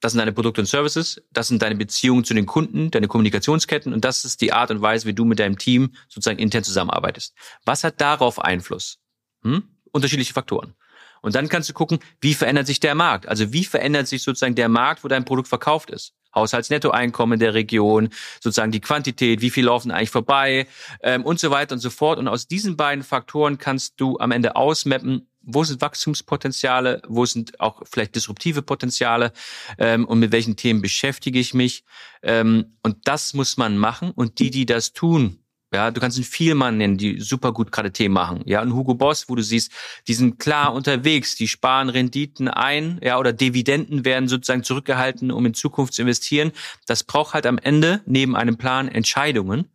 Das 0.02 0.12
sind 0.12 0.20
deine 0.20 0.34
Produkte 0.34 0.62
und 0.62 0.68
Services. 0.68 1.22
Das 1.32 1.48
sind 1.48 1.62
deine 1.62 1.76
Beziehungen 1.76 2.24
zu 2.24 2.34
den 2.34 2.46
Kunden, 2.46 2.92
deine 2.92 3.08
Kommunikationsketten. 3.08 3.94
Und 3.94 4.06
das 4.06 4.26
ist 4.26 4.42
die 4.42 4.54
Art 4.54 4.72
und 4.72 4.82
Weise, 4.82 5.08
wie 5.08 5.14
du 5.14 5.26
mit 5.26 5.40
deinem 5.40 5.58
Team 5.58 5.94
sozusagen 6.08 6.40
intern 6.40 6.64
zusammenarbeitest. 6.64 7.36
Was 7.66 7.84
hat 7.84 8.02
darauf 8.02 8.40
Einfluss? 8.40 9.00
Hm? 9.44 9.64
Unterschiedliche 9.96 10.34
Faktoren. 10.34 10.76
Und 11.22 11.36
dann 11.36 11.48
kannst 11.48 11.70
du 11.70 11.74
gucken, 11.74 12.00
wie 12.20 12.34
verändert 12.34 12.68
sich 12.68 12.82
der 12.82 12.96
Markt? 12.96 13.28
Also 13.28 13.54
wie 13.54 13.64
verändert 13.64 14.08
sich 14.08 14.22
sozusagen 14.24 14.56
der 14.56 14.70
Markt, 14.70 15.04
wo 15.04 15.08
dein 15.08 15.24
Produkt 15.24 15.48
verkauft 15.48 15.90
ist? 15.90 16.14
Haushaltsnettoeinkommen 16.36 17.40
der 17.40 17.54
Region, 17.54 18.10
sozusagen 18.42 18.74
die 18.74 18.82
Quantität, 18.82 19.40
wie 19.40 19.50
viel 19.50 19.66
laufen 19.66 19.90
eigentlich 19.90 20.10
vorbei 20.10 20.68
ähm, 21.02 21.24
und 21.24 21.40
so 21.40 21.50
weiter 21.50 21.74
und 21.74 21.80
so 21.80 21.90
fort. 21.90 22.20
Und 22.20 22.28
aus 22.28 22.48
diesen 22.48 22.76
beiden 22.76 23.06
Faktoren 23.06 23.58
kannst 23.58 24.02
du 24.02 24.20
am 24.20 24.32
Ende 24.32 24.58
ausmappen, 24.58 25.30
wo 25.42 25.64
sind 25.64 25.80
Wachstumspotenziale, 25.80 27.02
wo 27.08 27.26
sind 27.26 27.60
auch 27.62 27.84
vielleicht 27.90 28.16
disruptive 28.16 28.62
Potenziale 28.62 29.32
ähm, 29.78 30.06
und 30.06 30.20
mit 30.20 30.34
welchen 30.34 30.58
Themen 30.58 30.82
beschäftige 30.82 31.40
ich 31.40 31.54
mich. 31.54 31.86
Ähm, 32.22 32.78
und 32.84 33.08
das 33.08 33.34
muss 33.34 33.56
man 33.56 33.78
machen. 33.78 34.12
Und 34.12 34.40
die, 34.40 34.50
die 34.50 34.66
das 34.66 34.92
tun, 34.92 35.45
ja, 35.76 35.92
du 35.92 36.00
kannst 36.00 36.18
einen 36.18 36.24
Vielmann 36.24 36.78
nennen, 36.78 36.98
die 36.98 37.20
super 37.20 37.52
gut 37.52 37.70
gerade 37.70 37.92
Themen 37.92 38.14
machen. 38.14 38.42
Ja, 38.46 38.62
und 38.62 38.74
Hugo 38.74 38.94
Boss, 38.94 39.28
wo 39.28 39.36
du 39.36 39.42
siehst, 39.42 39.74
die 40.08 40.14
sind 40.14 40.40
klar 40.40 40.74
unterwegs, 40.74 41.36
die 41.36 41.50
sparen 41.50 41.90
Renditen 41.90 42.48
ein, 42.48 42.98
ja, 43.04 43.20
oder 43.20 43.34
Dividenden 43.34 44.06
werden 44.06 44.30
sozusagen 44.30 44.64
zurückgehalten, 44.64 45.32
um 45.32 45.46
in 45.46 45.54
Zukunft 45.54 45.94
zu 45.94 46.02
investieren. 46.02 46.54
Das 46.88 47.04
braucht 47.04 47.34
halt 47.34 47.46
am 47.46 47.58
Ende 47.58 48.02
neben 48.06 48.38
einem 48.38 48.56
Plan 48.58 48.88
Entscheidungen 48.88 49.70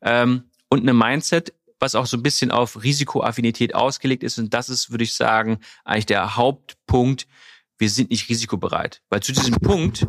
ähm, 0.00 0.44
und 0.70 0.80
eine 0.80 0.94
Mindset, 0.94 1.52
was 1.78 1.94
auch 1.94 2.06
so 2.06 2.16
ein 2.16 2.22
bisschen 2.22 2.50
auf 2.50 2.82
Risikoaffinität 2.82 3.74
ausgelegt 3.74 4.22
ist. 4.22 4.38
Und 4.38 4.54
das 4.54 4.70
ist, 4.70 4.90
würde 4.90 5.04
ich 5.04 5.12
sagen, 5.14 5.58
eigentlich 5.84 6.06
der 6.06 6.34
Hauptpunkt. 6.36 7.26
Wir 7.76 7.90
sind 7.90 8.08
nicht 8.08 8.30
risikobereit. 8.30 9.02
Weil 9.10 9.22
zu 9.22 9.32
diesem 9.32 9.56
Punkt, 9.56 10.06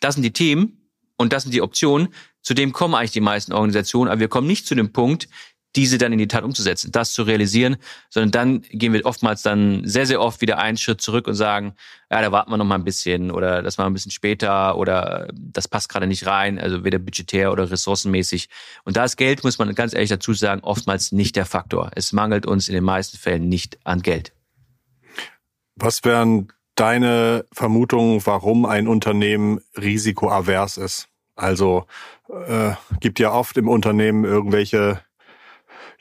das 0.00 0.16
sind 0.16 0.24
die 0.24 0.32
Themen 0.32 0.90
und 1.16 1.32
das 1.32 1.44
sind 1.44 1.54
die 1.54 1.62
Optionen, 1.62 2.08
zu 2.44 2.54
dem 2.54 2.72
kommen 2.72 2.94
eigentlich 2.94 3.10
die 3.10 3.20
meisten 3.20 3.52
Organisationen, 3.52 4.10
aber 4.10 4.20
wir 4.20 4.28
kommen 4.28 4.46
nicht 4.46 4.66
zu 4.66 4.76
dem 4.76 4.92
Punkt, 4.92 5.28
diese 5.76 5.98
dann 5.98 6.12
in 6.12 6.18
die 6.18 6.28
Tat 6.28 6.44
umzusetzen, 6.44 6.92
das 6.92 7.12
zu 7.12 7.24
realisieren, 7.24 7.76
sondern 8.08 8.30
dann 8.30 8.62
gehen 8.70 8.92
wir 8.92 9.04
oftmals 9.04 9.42
dann 9.42 9.82
sehr, 9.84 10.06
sehr 10.06 10.20
oft 10.20 10.40
wieder 10.40 10.58
einen 10.58 10.76
Schritt 10.76 11.00
zurück 11.00 11.26
und 11.26 11.34
sagen, 11.34 11.74
ja, 12.10 12.20
da 12.20 12.30
warten 12.30 12.50
wir 12.52 12.56
noch 12.56 12.64
mal 12.64 12.76
ein 12.76 12.84
bisschen 12.84 13.32
oder 13.32 13.60
das 13.60 13.76
war 13.76 13.86
ein 13.86 13.92
bisschen 13.92 14.12
später 14.12 14.76
oder 14.78 15.28
das 15.34 15.66
passt 15.66 15.88
gerade 15.88 16.06
nicht 16.06 16.26
rein, 16.26 16.60
also 16.60 16.84
weder 16.84 16.98
budgetär 16.98 17.50
oder 17.50 17.70
ressourcenmäßig. 17.70 18.48
Und 18.84 18.96
da 18.96 19.04
ist 19.04 19.16
Geld, 19.16 19.42
muss 19.42 19.58
man 19.58 19.74
ganz 19.74 19.94
ehrlich 19.94 20.10
dazu 20.10 20.32
sagen, 20.32 20.62
oftmals 20.62 21.10
nicht 21.10 21.34
der 21.34 21.46
Faktor. 21.46 21.90
Es 21.96 22.12
mangelt 22.12 22.46
uns 22.46 22.68
in 22.68 22.74
den 22.74 22.84
meisten 22.84 23.18
Fällen 23.18 23.48
nicht 23.48 23.78
an 23.84 24.02
Geld. 24.02 24.32
Was 25.74 26.04
wären 26.04 26.52
deine 26.76 27.46
Vermutungen, 27.52 28.24
warum 28.24 28.64
ein 28.64 28.86
Unternehmen 28.86 29.60
risikoavers 29.76 30.76
ist? 30.76 31.08
Also 31.36 31.86
äh, 32.28 32.72
gibt 33.00 33.18
ja 33.18 33.32
oft 33.32 33.56
im 33.56 33.68
Unternehmen 33.68 34.24
irgendwelche 34.24 35.00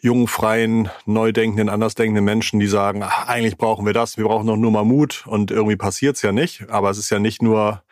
jungen, 0.03 0.27
freien, 0.27 0.89
neu 1.05 1.31
denkenden, 1.31 1.69
anders 1.69 1.95
denkenden 1.95 2.25
Menschen, 2.25 2.59
die 2.59 2.67
sagen, 2.67 3.03
ach, 3.03 3.27
eigentlich 3.27 3.57
brauchen 3.57 3.85
wir 3.85 3.93
das, 3.93 4.17
wir 4.17 4.25
brauchen 4.25 4.47
doch 4.47 4.57
nur 4.57 4.69
mal 4.71 4.83
Mut 4.83 5.23
und 5.27 5.49
irgendwie 5.49 5.77
passiert's 5.77 6.21
ja 6.21 6.33
nicht. 6.33 6.69
Aber 6.69 6.89
es 6.89 6.97
ist 6.97 7.09
ja 7.09 7.19
nicht 7.19 7.41
nur, 7.41 7.83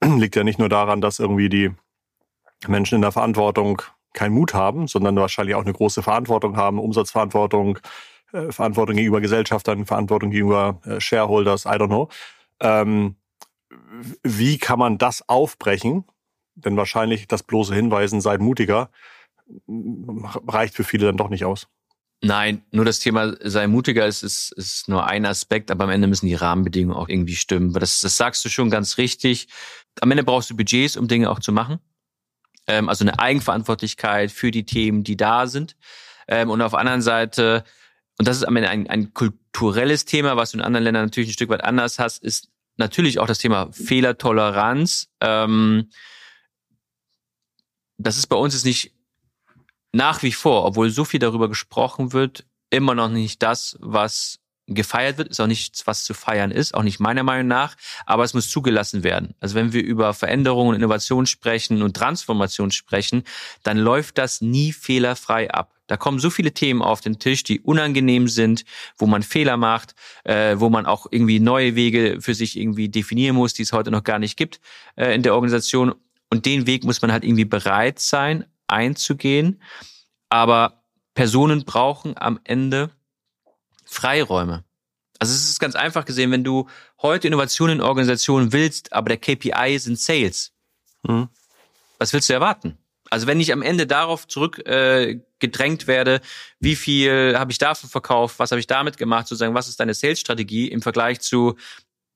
liegt 0.04 0.36
ja 0.36 0.44
nicht 0.44 0.58
nur 0.58 0.68
daran, 0.68 1.00
dass 1.00 1.18
irgendwie 1.18 1.48
die 1.48 1.72
Menschen 2.68 2.96
in 2.96 3.02
der 3.02 3.12
Verantwortung 3.12 3.82
keinen 4.12 4.34
Mut 4.34 4.54
haben, 4.54 4.86
sondern 4.86 5.16
wahrscheinlich 5.16 5.54
auch 5.54 5.62
eine 5.62 5.72
große 5.72 6.02
Verantwortung 6.02 6.56
haben, 6.56 6.78
Umsatzverantwortung, 6.78 7.78
äh, 8.32 8.52
Verantwortung 8.52 8.96
gegenüber 8.96 9.20
Gesellschaftern, 9.20 9.86
Verantwortung 9.86 10.30
gegenüber 10.30 10.80
äh, 10.84 11.00
Shareholders, 11.00 11.64
I 11.64 11.70
don't 11.70 11.88
know. 11.88 12.08
Ähm, 12.60 13.16
wie 14.22 14.58
kann 14.58 14.78
man 14.78 14.98
das 14.98 15.28
aufbrechen? 15.28 16.04
Denn 16.56 16.76
wahrscheinlich 16.76 17.28
das 17.28 17.42
bloße 17.42 17.74
Hinweisen, 17.74 18.20
seid 18.20 18.40
mutiger, 18.40 18.90
reicht 19.68 20.74
für 20.74 20.84
viele 20.84 21.06
dann 21.06 21.16
doch 21.16 21.28
nicht 21.28 21.44
aus. 21.44 21.68
Nein, 22.22 22.62
nur 22.70 22.84
das 22.84 22.98
Thema 22.98 23.34
sei 23.40 23.66
mutiger 23.66 24.06
ist, 24.06 24.22
ist, 24.22 24.52
ist 24.52 24.88
nur 24.88 25.06
ein 25.06 25.26
Aspekt, 25.26 25.70
aber 25.70 25.84
am 25.84 25.90
Ende 25.90 26.08
müssen 26.08 26.26
die 26.26 26.34
Rahmenbedingungen 26.34 26.96
auch 26.96 27.08
irgendwie 27.08 27.36
stimmen. 27.36 27.72
Das, 27.74 28.00
das 28.00 28.16
sagst 28.16 28.44
du 28.44 28.48
schon 28.48 28.70
ganz 28.70 28.96
richtig. 28.96 29.48
Am 30.00 30.10
Ende 30.10 30.24
brauchst 30.24 30.48
du 30.50 30.56
Budgets, 30.56 30.96
um 30.96 31.08
Dinge 31.08 31.30
auch 31.30 31.40
zu 31.40 31.52
machen. 31.52 31.78
Ähm, 32.66 32.88
also 32.88 33.04
eine 33.04 33.18
Eigenverantwortlichkeit 33.18 34.32
für 34.32 34.50
die 34.50 34.64
Themen, 34.64 35.04
die 35.04 35.16
da 35.16 35.46
sind. 35.46 35.76
Ähm, 36.26 36.48
und 36.48 36.62
auf 36.62 36.72
der 36.72 36.80
anderen 36.80 37.02
Seite, 37.02 37.64
und 38.18 38.26
das 38.26 38.38
ist 38.38 38.44
am 38.44 38.56
Ende 38.56 38.70
ein, 38.70 38.88
ein 38.88 39.12
kulturelles 39.12 40.06
Thema, 40.06 40.36
was 40.36 40.52
du 40.52 40.58
in 40.58 40.64
anderen 40.64 40.84
Ländern 40.84 41.04
natürlich 41.04 41.30
ein 41.30 41.34
Stück 41.34 41.50
weit 41.50 41.64
anders 41.64 41.98
hast, 41.98 42.22
ist 42.22 42.48
natürlich 42.78 43.18
auch 43.18 43.26
das 43.26 43.38
Thema 43.38 43.70
Fehlertoleranz. 43.72 45.10
Ähm, 45.20 45.90
das 47.98 48.18
ist 48.18 48.26
bei 48.26 48.36
uns 48.36 48.54
jetzt 48.54 48.64
nicht 48.64 48.92
nach 49.92 50.22
wie 50.22 50.32
vor, 50.32 50.64
obwohl 50.64 50.90
so 50.90 51.04
viel 51.04 51.20
darüber 51.20 51.48
gesprochen 51.48 52.12
wird, 52.12 52.44
immer 52.70 52.94
noch 52.94 53.08
nicht 53.08 53.42
das, 53.42 53.76
was 53.80 54.40
gefeiert 54.66 55.18
wird, 55.18 55.28
ist 55.28 55.40
auch 55.40 55.46
nichts, 55.46 55.86
was 55.86 56.04
zu 56.04 56.12
feiern 56.12 56.50
ist, 56.50 56.74
auch 56.74 56.82
nicht 56.82 56.98
meiner 56.98 57.22
Meinung 57.22 57.46
nach, 57.46 57.76
aber 58.04 58.24
es 58.24 58.34
muss 58.34 58.50
zugelassen 58.50 59.04
werden. 59.04 59.34
Also 59.40 59.54
wenn 59.54 59.72
wir 59.72 59.82
über 59.82 60.12
Veränderungen 60.12 60.70
und 60.70 60.76
Innovation 60.76 61.26
sprechen 61.26 61.82
und 61.82 61.96
Transformation 61.96 62.72
sprechen, 62.72 63.22
dann 63.62 63.78
läuft 63.78 64.18
das 64.18 64.40
nie 64.40 64.72
fehlerfrei 64.72 65.50
ab. 65.50 65.72
Da 65.86 65.96
kommen 65.96 66.18
so 66.18 66.30
viele 66.30 66.52
Themen 66.52 66.82
auf 66.82 67.00
den 67.00 67.20
Tisch, 67.20 67.44
die 67.44 67.60
unangenehm 67.60 68.26
sind, 68.26 68.64
wo 68.98 69.06
man 69.06 69.22
Fehler 69.22 69.56
macht, 69.56 69.94
äh, 70.24 70.56
wo 70.58 70.68
man 70.68 70.84
auch 70.84 71.06
irgendwie 71.08 71.38
neue 71.38 71.76
Wege 71.76 72.18
für 72.20 72.34
sich 72.34 72.58
irgendwie 72.58 72.88
definieren 72.88 73.36
muss, 73.36 73.54
die 73.54 73.62
es 73.62 73.72
heute 73.72 73.92
noch 73.92 74.02
gar 74.02 74.18
nicht 74.18 74.36
gibt 74.36 74.60
äh, 74.96 75.14
in 75.14 75.22
der 75.22 75.34
Organisation. 75.34 75.94
Und 76.30 76.46
den 76.46 76.66
Weg 76.66 76.84
muss 76.84 77.02
man 77.02 77.12
halt 77.12 77.24
irgendwie 77.24 77.44
bereit 77.44 77.98
sein, 77.98 78.46
einzugehen. 78.66 79.62
Aber 80.28 80.82
Personen 81.14 81.64
brauchen 81.64 82.14
am 82.16 82.40
Ende 82.44 82.90
Freiräume. 83.84 84.64
Also 85.18 85.32
es 85.32 85.48
ist 85.48 85.60
ganz 85.60 85.74
einfach 85.74 86.04
gesehen, 86.04 86.30
wenn 86.30 86.44
du 86.44 86.68
heute 87.00 87.28
Innovationen 87.28 87.78
in 87.78 87.82
Organisationen 87.82 88.52
willst, 88.52 88.92
aber 88.92 89.08
der 89.08 89.18
KPI 89.18 89.78
sind 89.78 89.98
Sales. 89.98 90.52
Mhm. 91.04 91.28
Was 91.98 92.12
willst 92.12 92.28
du 92.28 92.34
erwarten? 92.34 92.76
Also 93.08 93.26
wenn 93.26 93.40
ich 93.40 93.52
am 93.52 93.62
Ende 93.62 93.86
darauf 93.86 94.26
zurück 94.26 94.66
äh, 94.66 95.20
gedrängt 95.38 95.86
werde, 95.86 96.20
wie 96.58 96.76
viel 96.76 97.36
habe 97.38 97.52
ich 97.52 97.58
davon 97.58 97.88
verkauft, 97.88 98.38
was 98.38 98.50
habe 98.50 98.60
ich 98.60 98.66
damit 98.66 98.98
gemacht, 98.98 99.28
sozusagen, 99.28 99.54
was 99.54 99.68
ist 99.68 99.78
deine 99.78 99.94
Sales-Strategie 99.94 100.68
im 100.68 100.82
Vergleich 100.82 101.20
zu, 101.20 101.56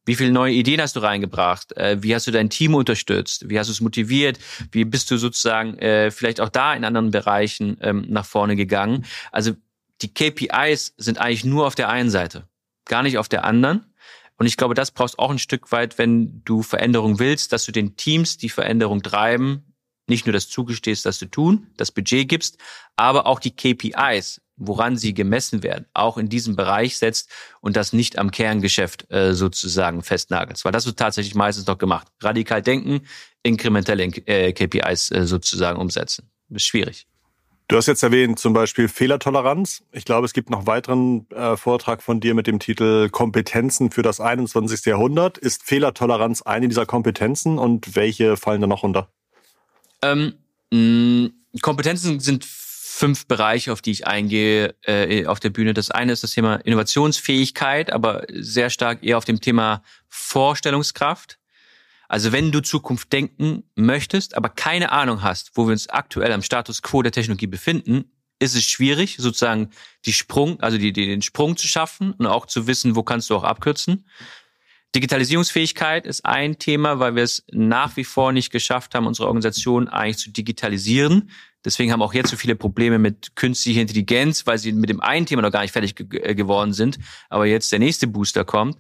wie 0.07 0.15
viele 0.15 0.33
neue 0.33 0.53
Ideen 0.53 0.81
hast 0.81 0.97
du 0.97 1.01
reingebracht, 1.01 1.77
äh, 1.77 2.03
wie 2.03 2.15
hast 2.15 2.27
du 2.27 2.31
dein 2.31 2.51
Team 2.51 2.75
unterstützt, 2.75 3.49
wie 3.49 3.59
hast 3.59 3.69
du 3.69 3.73
es 3.73 3.81
motiviert, 3.81 4.39
wie 4.73 4.85
bist 4.85 5.11
du 5.11 5.17
sozusagen 5.17 5.79
äh, 5.79 6.11
vielleicht 6.11 6.41
auch 6.41 6.49
da 6.49 6.75
in 6.75 6.85
anderen 6.85 7.11
Bereichen 7.11 7.77
ähm, 7.81 8.07
nach 8.09 8.25
vorne 8.25 8.57
gegangen. 8.57 9.05
Also 9.31 9.53
die 10.03 10.13
KPIs 10.13 10.95
sind 10.97 11.19
eigentlich 11.19 11.45
nur 11.45 11.67
auf 11.67 11.75
der 11.75 11.89
einen 11.89 12.11
Seite, 12.11 12.49
gar 12.87 13.03
nicht 13.03 13.19
auf 13.19 13.29
der 13.29 13.45
anderen. 13.45 13.87
Und 14.37 14.47
ich 14.47 14.57
glaube, 14.57 14.75
das 14.75 14.91
brauchst 14.91 15.19
auch 15.19 15.31
ein 15.31 15.39
Stück 15.39 15.71
weit, 15.71 15.99
wenn 15.99 16.43
du 16.45 16.63
Veränderung 16.63 17.19
willst, 17.19 17.53
dass 17.53 17.67
du 17.67 17.73
den 17.73 17.97
Teams 17.97 18.39
die 18.39 18.49
Veränderung 18.49 19.03
treiben, 19.03 19.70
nicht 20.11 20.27
nur 20.27 20.35
das 20.35 20.49
zugestehst, 20.49 21.07
das 21.07 21.19
zu 21.19 21.27
tun, 21.27 21.69
das 21.79 21.91
Budget 21.91 22.29
gibst, 22.29 22.59
aber 22.97 23.27
auch 23.27 23.41
die 23.41 23.57
KPIs, 23.57 24.43
woran 24.57 24.99
sie 24.99 25.15
gemessen 25.15 25.63
werden, 25.63 25.87
auch 25.95 26.19
in 26.19 26.29
diesem 26.29 26.55
Bereich 26.55 26.99
setzt 26.99 27.31
und 27.63 27.77
das 27.77 27.95
nicht 27.95 28.19
am 28.19 28.31
Kerngeschäft 28.31 29.11
äh, 29.11 29.33
sozusagen 29.35 30.03
festnagelst. 30.03 30.67
Weil 30.67 30.73
das 30.73 30.85
wird 30.85 30.99
tatsächlich 30.99 31.35
meistens 31.35 31.67
noch 31.67 31.79
gemacht. 31.79 32.09
Radikal 32.21 32.61
denken, 32.61 33.07
inkrementelle 33.43 34.05
äh, 34.05 34.53
KPIs 34.53 35.11
äh, 35.13 35.27
sozusagen 35.27 35.79
umsetzen. 35.81 36.29
Ist 36.51 36.67
schwierig. 36.67 37.07
Du 37.69 37.77
hast 37.77 37.87
jetzt 37.87 38.03
erwähnt 38.03 38.41
zum 38.41 38.53
Beispiel 38.53 38.89
Fehlertoleranz. 38.89 39.85
Ich 39.93 40.05
glaube, 40.05 40.25
es 40.25 40.33
gibt 40.33 40.51
noch 40.51 40.59
einen 40.59 40.67
weiteren 40.67 41.31
äh, 41.31 41.57
Vortrag 41.57 42.03
von 42.03 42.19
dir 42.19 42.35
mit 42.35 42.49
dem 42.49 42.59
Titel 42.59 43.09
Kompetenzen 43.11 43.93
für 43.93 44.03
das 44.03 44.21
21. 44.21 44.87
Jahrhundert. 44.87 45.39
Ist 45.39 45.63
Fehlertoleranz 45.63 46.43
eine 46.43 46.67
dieser 46.67 46.85
Kompetenzen 46.85 47.61
und 47.61 47.95
welche 47.95 48.37
fallen 48.37 48.61
da 48.61 48.67
noch 48.67 48.83
unter? 48.83 49.09
Ähm, 50.03 50.35
mh, 50.71 51.31
Kompetenzen 51.63 52.21
sind 52.21 52.45
fünf 52.45 53.27
Bereiche, 53.27 53.73
auf 53.73 53.81
die 53.81 53.93
ich 53.93 54.07
eingehe 54.07 54.75
äh, 54.83 55.27
auf 55.27 55.41
der 55.41 55.51
Bühne. 55.51 55.73
Das 55.73 55.91
eine 55.91 56.13
ist 56.13 56.23
das 56.23 56.33
Thema 56.33 56.57
Innovationsfähigkeit, 56.57 57.93
aber 57.93 58.25
sehr 58.31 58.69
stark 58.69 59.03
eher 59.03 59.17
auf 59.17 59.25
dem 59.25 59.41
Thema 59.41 59.83
Vorstellungskraft. 60.09 61.39
Also 62.09 62.33
wenn 62.33 62.53
du 62.53 62.61
Zukunft 62.61 63.13
denken 63.13 63.63
möchtest, 63.75 64.37
aber 64.37 64.49
keine 64.49 64.93
Ahnung 64.93 65.23
hast, 65.23 65.53
wo 65.55 65.67
wir 65.67 65.73
uns 65.73 65.89
aktuell 65.89 66.33
am 66.33 66.43
Status 66.43 66.83
quo 66.83 67.03
der 67.03 67.13
Technologie 67.13 67.47
befinden, 67.47 68.05
ist 68.41 68.57
es 68.57 68.65
schwierig, 68.65 69.17
sozusagen 69.19 69.71
die 70.07 70.13
Sprung, 70.13 70.61
also 70.61 70.77
die, 70.77 70.93
die, 70.93 71.07
den 71.07 71.23
Sprung 71.23 71.57
zu 71.57 71.69
schaffen 71.69 72.13
und 72.13 72.27
auch 72.27 72.47
zu 72.47 72.67
wissen, 72.67 72.97
wo 72.97 73.03
kannst 73.03 73.31
du 73.31 73.37
auch 73.37 73.45
abkürzen. 73.45 74.07
Digitalisierungsfähigkeit 74.95 76.05
ist 76.07 76.25
ein 76.25 76.59
Thema, 76.59 76.99
weil 76.99 77.15
wir 77.15 77.23
es 77.23 77.45
nach 77.53 77.97
wie 77.97 78.05
vor 78.05 78.33
nicht 78.33 78.51
geschafft 78.51 78.95
haben, 78.95 79.07
unsere 79.07 79.29
Organisation 79.29 79.89
eigentlich 79.89 80.19
zu 80.19 80.31
digitalisieren. 80.31 81.31
Deswegen 81.65 81.93
haben 81.93 82.03
auch 82.03 82.15
jetzt 82.15 82.31
so 82.31 82.37
viele 82.37 82.57
Probleme 82.57 82.99
mit 82.99 83.37
künstlicher 83.37 83.83
Intelligenz, 83.83 84.47
weil 84.47 84.59
sie 84.59 84.73
mit 84.73 84.89
dem 84.89 85.01
einen 85.01 85.27
Thema 85.27 85.43
noch 85.43 85.53
gar 85.53 85.63
nicht 85.63 85.73
fertig 85.73 85.95
ge 85.95 86.07
äh, 86.21 86.35
geworden 86.35 86.73
sind, 86.73 86.99
aber 87.29 87.47
jetzt 87.47 87.71
der 87.71 87.79
nächste 87.79 88.07
Booster 88.07 88.45
kommt. 88.45 88.79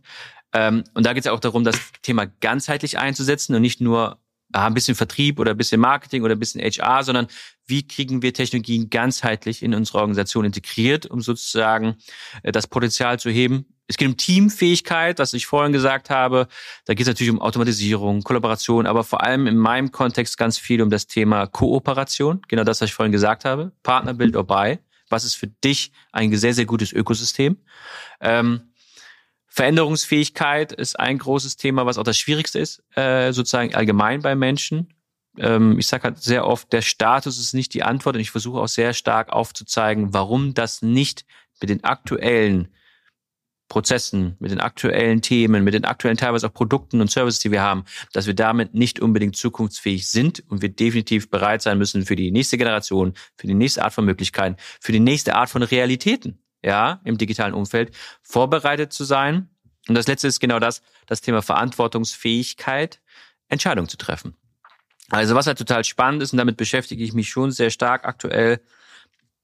Ähm, 0.53 0.85
und 0.95 1.07
da 1.07 1.13
geht 1.13 1.25
es 1.25 1.31
auch 1.31 1.41
darum, 1.41 1.63
das 1.63 1.79
Thema 2.03 2.27
ganzheitlich 2.27 2.99
einzusetzen 2.99 3.55
und 3.55 3.63
nicht 3.63 3.81
nur 3.81 4.19
ah, 4.53 4.67
ein 4.67 4.75
bisschen 4.75 4.97
Vertrieb 4.97 5.39
oder 5.39 5.53
ein 5.53 5.57
bisschen 5.57 5.81
Marketing 5.81 6.23
oder 6.23 6.35
ein 6.35 6.39
bisschen 6.41 6.61
HR, 6.61 7.05
sondern 7.05 7.29
wie 7.67 7.87
kriegen 7.87 8.23
wir 8.23 8.35
Technologien 8.35 8.91
ganzheitlich 8.91 9.63
in 9.63 9.75
unsere 9.75 9.99
Organisation 9.99 10.45
integriert, 10.45 11.07
um 11.07 11.21
sozusagen 11.21 11.97
äh, 12.43 12.51
das 12.51 12.67
Potenzial 12.67 13.21
zu 13.21 13.31
heben. 13.31 13.67
Es 13.91 13.97
geht 13.97 14.07
um 14.07 14.17
Teamfähigkeit, 14.17 15.19
was 15.19 15.35
ich 15.35 15.47
vorhin 15.47 15.73
gesagt 15.73 16.11
habe. 16.11 16.47
Da 16.85 16.95
geht 16.95 17.01
es 17.01 17.09
natürlich 17.09 17.33
um 17.33 17.43
Automatisierung, 17.43 18.23
Kollaboration, 18.23 18.87
aber 18.87 19.03
vor 19.03 19.25
allem 19.25 19.49
in 19.49 19.57
meinem 19.57 19.91
Kontext 19.91 20.39
ganz 20.39 20.59
viel 20.59 20.81
um 20.81 20.91
das 20.91 21.09
Thema 21.09 21.49
Kooperation. 21.49 22.41
Genau 22.47 22.63
das, 22.63 22.81
was 22.81 22.91
ich 22.91 22.95
vorhin 22.95 23.11
gesagt 23.11 23.45
habe. 23.45 23.73
Partner, 23.83 24.15
Build 24.15 24.37
or 24.37 24.45
Buy. 24.45 24.79
Was 25.09 25.25
ist 25.25 25.35
für 25.35 25.49
dich 25.49 25.91
ein 26.13 26.33
sehr, 26.37 26.55
sehr 26.55 26.67
gutes 26.67 26.93
Ökosystem? 26.93 27.57
Ähm, 28.21 28.61
Veränderungsfähigkeit 29.49 30.71
ist 30.71 30.97
ein 31.01 31.19
großes 31.19 31.57
Thema, 31.57 31.85
was 31.85 31.99
auch 31.99 32.05
das 32.05 32.17
Schwierigste 32.17 32.61
ist, 32.61 32.85
äh, 32.95 33.33
sozusagen 33.33 33.75
allgemein 33.75 34.23
bei 34.23 34.37
Menschen. 34.37 34.95
Ähm, 35.37 35.81
ich 35.81 35.89
sage 35.89 36.05
halt 36.05 36.19
sehr 36.19 36.47
oft, 36.47 36.73
der 36.73 36.83
Status 36.83 37.41
ist 37.41 37.55
nicht 37.55 37.75
die 37.75 37.83
Antwort 37.83 38.15
und 38.15 38.21
ich 38.21 38.31
versuche 38.31 38.61
auch 38.61 38.69
sehr 38.69 38.93
stark 38.93 39.31
aufzuzeigen, 39.31 40.15
warum 40.15 40.55
das 40.55 40.81
nicht 40.81 41.25
mit 41.61 41.71
den 41.71 41.83
aktuellen 41.83 42.69
Prozessen, 43.71 44.37
mit 44.41 44.51
den 44.51 44.61
aktuellen 44.61 45.23
Themen, 45.23 45.65
mit 45.65 45.73
den 45.73 45.87
aktuellen 45.87 46.19
teilweise 46.19 46.49
auch 46.49 46.53
Produkten 46.53 47.01
und 47.01 47.11
Services, 47.11 47.39
die 47.39 47.53
wir 47.53 47.63
haben, 47.63 47.85
dass 48.13 48.27
wir 48.27 48.35
damit 48.35 48.75
nicht 48.75 49.01
unbedingt 49.01 49.37
zukunftsfähig 49.37 50.09
sind 50.09 50.45
und 50.49 50.61
wir 50.61 50.69
definitiv 50.69 51.31
bereit 51.31 51.63
sein 51.63 51.79
müssen 51.79 52.05
für 52.05 52.17
die 52.17 52.33
nächste 52.33 52.59
Generation, 52.59 53.15
für 53.37 53.47
die 53.47 53.55
nächste 53.55 53.83
Art 53.85 53.95
von 53.95 54.05
Möglichkeiten, 54.05 54.57
für 54.81 54.93
die 54.93 55.01
nächste 55.01 55.37
Art 55.37 55.49
von 55.49 55.63
Realitäten 55.63 56.43
ja, 56.63 57.01
im 57.05 57.17
digitalen 57.17 57.55
Umfeld, 57.55 57.95
vorbereitet 58.23 58.93
zu 58.93 59.05
sein. 59.05 59.49
Und 59.89 59.95
das 59.95 60.09
letzte 60.09 60.29
ist 60.29 60.41
genau 60.41 60.59
das, 60.59 60.83
das 61.07 61.21
Thema 61.21 61.41
Verantwortungsfähigkeit, 61.41 63.01
Entscheidungen 63.49 63.89
zu 63.89 63.97
treffen. 63.97 64.37
Also 65.11 65.35
was 65.37 65.47
halt 65.47 65.59
total 65.59 65.85
spannend 65.85 66.23
ist, 66.23 66.33
und 66.33 66.39
damit 66.39 66.57
beschäftige 66.57 67.03
ich 67.03 67.15
mich 67.15 67.29
schon 67.29 67.51
sehr 67.51 67.71
stark 67.71 68.05
aktuell, 68.05 68.61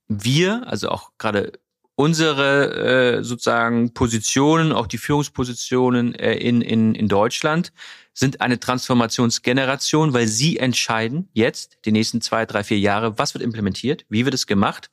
wir, 0.09 0.67
also 0.67 0.91
auch 0.91 1.13
gerade 1.17 1.53
unsere 1.97 3.17
äh, 3.19 3.25
sozusagen 3.25 3.93
Positionen, 3.93 4.73
auch 4.73 4.87
die 4.87 4.99
Führungspositionen 4.99 6.15
äh, 6.15 6.35
in, 6.35 6.61
in, 6.61 6.95
in 6.95 7.09
Deutschland, 7.09 7.73
sind 8.13 8.41
eine 8.41 8.61
Transformationsgeneration, 8.61 10.15
weil 10.15 10.27
sie 10.27 10.59
entscheiden 10.59 11.29
jetzt, 11.33 11.79
die 11.85 11.93
nächsten 11.93 12.21
zwei, 12.21 12.47
drei, 12.47 12.65
vier 12.65 12.79
Jahre, 12.79 13.19
was 13.19 13.35
wird 13.35 13.43
implementiert, 13.43 14.07
wie 14.09 14.25
wird 14.25 14.35
es 14.35 14.47
gemacht. 14.47 14.91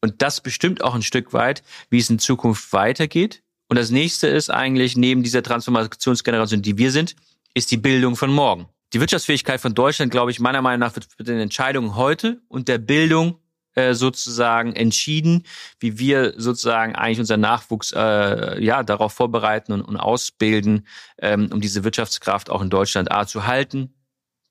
Und 0.00 0.22
das 0.22 0.40
bestimmt 0.40 0.82
auch 0.84 0.94
ein 0.94 1.02
Stück 1.02 1.32
weit, 1.32 1.62
wie 1.88 1.98
es 1.98 2.10
in 2.10 2.18
Zukunft 2.18 2.72
weitergeht. 2.72 3.42
Und 3.68 3.76
das 3.76 3.90
nächste 3.90 4.26
ist 4.26 4.50
eigentlich, 4.50 4.96
neben 4.96 5.22
dieser 5.22 5.42
Transformationsgeneration, 5.42 6.62
die 6.62 6.78
wir 6.78 6.90
sind, 6.90 7.16
ist 7.54 7.70
die 7.70 7.76
Bildung 7.76 8.16
von 8.16 8.32
morgen. 8.32 8.68
Die 8.92 9.00
Wirtschaftsfähigkeit 9.00 9.60
von 9.60 9.74
Deutschland, 9.74 10.10
glaube 10.10 10.32
ich, 10.32 10.40
meiner 10.40 10.62
Meinung 10.62 10.80
nach 10.80 10.96
wird 10.96 11.06
mit 11.18 11.28
den 11.28 11.38
Entscheidungen 11.38 11.94
heute 11.94 12.40
und 12.48 12.66
der 12.66 12.78
Bildung 12.78 13.39
äh, 13.74 13.94
sozusagen 13.94 14.74
entschieden, 14.74 15.44
wie 15.78 15.98
wir 15.98 16.34
sozusagen 16.36 16.96
eigentlich 16.96 17.20
unseren 17.20 17.40
Nachwuchs 17.40 17.92
äh, 17.92 18.62
ja 18.62 18.82
darauf 18.82 19.12
vorbereiten 19.12 19.72
und, 19.72 19.82
und 19.82 19.96
ausbilden, 19.96 20.86
ähm, 21.18 21.48
um 21.52 21.60
diese 21.60 21.84
Wirtschaftskraft 21.84 22.50
auch 22.50 22.62
in 22.62 22.70
Deutschland 22.70 23.12
A 23.12 23.26
zu 23.26 23.46
halten, 23.46 23.94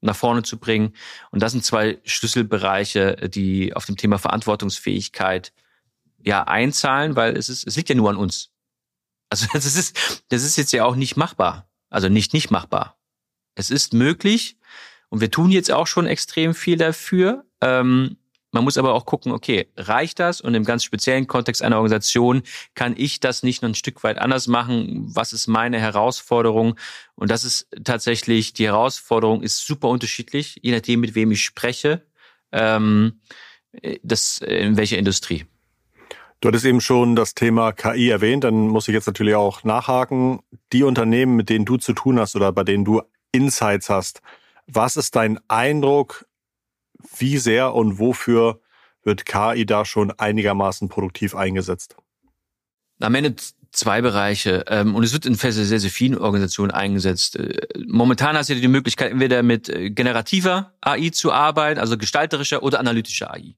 nach 0.02 0.16
vorne 0.16 0.44
zu 0.44 0.58
bringen. 0.58 0.94
Und 1.32 1.44
das 1.44 1.52
sind 1.52 1.66
zwei 1.66 2.00
Schlüsselbereiche, 2.06 3.30
die 3.30 3.76
auf 3.76 3.86
dem 3.86 3.98
Thema 3.98 4.20
Verantwortungsfähigkeit 4.20 5.52
ja 6.24 6.44
einzahlen, 6.44 7.16
weil 7.16 7.36
es 7.36 7.50
ist, 7.50 7.68
es 7.68 7.76
liegt 7.76 7.90
ja 7.90 7.96
nur 7.96 8.10
an 8.10 8.18
uns. 8.18 8.52
Also 9.30 9.48
das 9.54 9.66
ist, 9.66 10.24
das 10.30 10.44
ist 10.44 10.58
jetzt 10.58 10.72
ja 10.72 10.86
auch 10.86 10.96
nicht 10.96 11.18
machbar. 11.18 11.70
Also 11.90 12.08
nicht 12.08 12.34
nicht 12.34 12.52
machbar. 12.52 12.98
Es 13.56 13.70
ist 13.72 13.94
möglich 13.94 14.58
und 15.10 15.22
wir 15.22 15.32
tun 15.32 15.52
jetzt 15.52 15.72
auch 15.72 15.88
schon 15.88 16.06
extrem 16.06 16.54
viel 16.54 16.78
dafür. 16.78 17.46
Ähm, 17.62 18.18
man 18.52 18.64
muss 18.64 18.78
aber 18.78 18.94
auch 18.94 19.06
gucken, 19.06 19.32
okay, 19.32 19.68
reicht 19.78 20.20
das? 20.20 20.42
Und 20.42 20.56
im 20.56 20.64
ganz 20.64 20.84
speziellen 20.84 21.28
Kontext 21.28 21.62
einer 21.62 21.78
Organisation 21.78 22.42
kann 22.74 22.96
ich 22.98 23.20
das 23.20 23.44
nicht 23.44 23.62
noch 23.62 23.70
ein 23.70 23.76
Stück 23.76 24.04
weit 24.04 24.18
anders 24.18 24.48
machen? 24.48 25.12
Was 25.14 25.34
ist 25.34 25.48
meine 25.48 25.80
Herausforderung? 25.80 26.76
Und 27.16 27.30
das 27.30 27.44
ist 27.44 27.68
tatsächlich, 27.84 28.54
die 28.54 28.66
Herausforderung 28.66 29.44
ist 29.44 29.66
super 29.66 29.90
unterschiedlich, 29.90 30.60
je 30.62 30.72
nachdem, 30.72 31.00
mit 31.02 31.16
wem 31.16 31.32
ich 31.32 31.44
spreche, 31.44 32.06
ähm, 32.52 33.22
das, 34.02 34.40
in 34.40 34.78
welcher 34.78 34.98
Industrie. 34.98 35.46
Du 36.42 36.48
hattest 36.48 36.66
eben 36.66 36.82
schon 36.82 37.16
das 37.16 37.36
Thema 37.36 37.74
KI 37.74 38.10
erwähnt, 38.10 38.46
dann 38.46 38.70
muss 38.70 38.88
ich 38.88 38.94
jetzt 38.94 39.08
natürlich 39.08 39.36
auch 39.36 39.64
nachhaken. 39.64 40.40
Die 40.72 40.84
Unternehmen, 40.84 41.36
mit 41.36 41.50
denen 41.50 41.66
du 41.66 41.78
zu 41.78 41.94
tun 41.94 42.18
hast 42.18 42.36
oder 42.36 42.52
bei 42.54 42.64
denen 42.64 42.86
du 42.86 43.02
Insights 43.32 43.90
hast, 43.90 44.22
was 44.66 44.96
ist 44.96 45.16
dein 45.16 45.40
Eindruck, 45.50 46.26
wie 47.18 47.38
sehr 47.38 47.74
und 47.74 48.00
wofür 48.00 48.60
wird 49.04 49.26
KI 49.26 49.66
da 49.66 49.86
schon 49.86 50.12
einigermaßen 50.12 50.90
produktiv 50.90 51.36
eingesetzt? 51.36 51.96
Am 53.00 53.16
Ende 53.16 53.36
zwei 53.72 54.02
Bereiche 54.02 54.66
ähm, 54.68 54.96
und 54.96 55.04
es 55.04 55.14
wird 55.14 55.26
in 55.26 55.36
sehr, 55.36 55.52
sehr, 55.52 55.80
vielen 55.80 56.18
Organisationen 56.18 56.72
eingesetzt. 56.72 57.36
Äh, 57.38 57.68
momentan 57.88 58.36
hast 58.36 58.50
du 58.50 58.56
die 58.56 58.68
Möglichkeit, 58.68 59.12
entweder 59.12 59.44
mit 59.44 59.70
äh, 59.70 59.90
generativer 59.90 60.74
AI 60.82 61.10
zu 61.10 61.32
arbeiten, 61.32 61.80
also 61.80 61.98
gestalterischer 61.98 62.64
oder 62.64 62.80
analytischer 62.80 63.32
AI. 63.32 63.56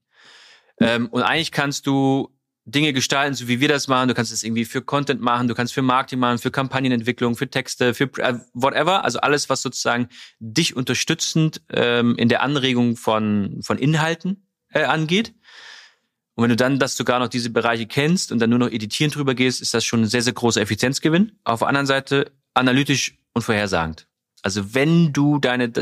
Ähm, 0.80 1.08
und 1.08 1.22
eigentlich 1.22 1.52
kannst 1.52 1.86
du 1.86 2.30
Dinge 2.64 2.92
gestalten, 2.92 3.34
so 3.34 3.48
wie 3.48 3.60
wir 3.60 3.68
das 3.68 3.88
machen. 3.88 4.08
Du 4.08 4.14
kannst 4.14 4.32
es 4.32 4.44
irgendwie 4.44 4.64
für 4.64 4.82
Content 4.82 5.20
machen, 5.20 5.48
du 5.48 5.54
kannst 5.54 5.74
für 5.74 5.82
Marketing 5.82 6.20
machen, 6.20 6.38
für 6.38 6.50
Kampagnenentwicklung, 6.50 7.36
für 7.36 7.48
Texte, 7.48 7.94
für 7.94 8.04
äh, 8.18 8.38
whatever. 8.54 9.04
Also 9.04 9.18
alles, 9.18 9.48
was 9.48 9.62
sozusagen 9.62 10.08
dich 10.38 10.76
unterstützend 10.76 11.62
ähm, 11.70 12.14
in 12.16 12.28
der 12.28 12.42
Anregung 12.42 12.96
von, 12.96 13.60
von 13.62 13.78
Inhalten 13.78 14.46
äh, 14.72 14.84
angeht. 14.84 15.34
Und 16.34 16.44
wenn 16.44 16.50
du 16.50 16.56
dann 16.56 16.78
das 16.78 16.96
sogar 16.96 17.18
noch 17.18 17.28
diese 17.28 17.50
Bereiche 17.50 17.86
kennst 17.86 18.32
und 18.32 18.38
dann 18.38 18.50
nur 18.50 18.58
noch 18.58 18.70
editieren 18.70 19.10
drüber 19.10 19.34
gehst, 19.34 19.60
ist 19.60 19.74
das 19.74 19.84
schon 19.84 20.02
ein 20.02 20.06
sehr, 20.06 20.22
sehr 20.22 20.32
großer 20.32 20.60
Effizienzgewinn. 20.60 21.32
Auf 21.44 21.60
der 21.60 21.68
anderen 21.68 21.86
Seite 21.86 22.32
analytisch 22.54 23.18
und 23.34 23.42
vorhersagend. 23.42 24.06
Also 24.42 24.74
wenn 24.74 25.12
du 25.12 25.38
deine 25.38 25.72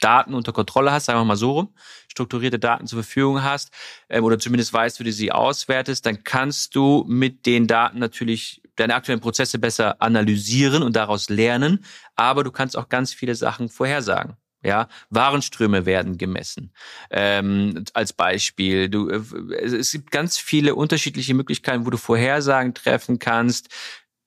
Daten 0.00 0.34
unter 0.34 0.52
Kontrolle 0.52 0.92
hast, 0.92 1.06
sagen 1.06 1.20
wir 1.20 1.24
mal 1.24 1.36
so 1.36 1.52
rum, 1.52 1.74
strukturierte 2.08 2.58
Daten 2.58 2.86
zur 2.86 3.02
Verfügung 3.02 3.42
hast 3.42 3.70
ähm, 4.08 4.24
oder 4.24 4.38
zumindest 4.38 4.72
weißt, 4.72 5.00
wie 5.00 5.04
du 5.04 5.12
sie 5.12 5.32
auswertest, 5.32 6.06
dann 6.06 6.24
kannst 6.24 6.74
du 6.74 7.04
mit 7.08 7.46
den 7.46 7.66
Daten 7.66 7.98
natürlich 7.98 8.62
deine 8.76 8.94
aktuellen 8.94 9.20
Prozesse 9.20 9.58
besser 9.58 10.00
analysieren 10.00 10.82
und 10.82 10.94
daraus 10.96 11.28
lernen, 11.28 11.84
aber 12.16 12.44
du 12.44 12.50
kannst 12.50 12.76
auch 12.76 12.88
ganz 12.88 13.12
viele 13.12 13.34
Sachen 13.34 13.68
vorhersagen. 13.68 14.36
Ja, 14.64 14.88
Warenströme 15.10 15.86
werden 15.86 16.18
gemessen. 16.18 16.72
Ähm, 17.10 17.84
als 17.94 18.12
Beispiel. 18.12 18.88
Du, 18.88 19.08
äh, 19.08 19.20
es 19.64 19.92
gibt 19.92 20.10
ganz 20.10 20.36
viele 20.36 20.74
unterschiedliche 20.74 21.32
Möglichkeiten, 21.34 21.86
wo 21.86 21.90
du 21.90 21.96
Vorhersagen 21.96 22.74
treffen 22.74 23.20
kannst 23.20 23.68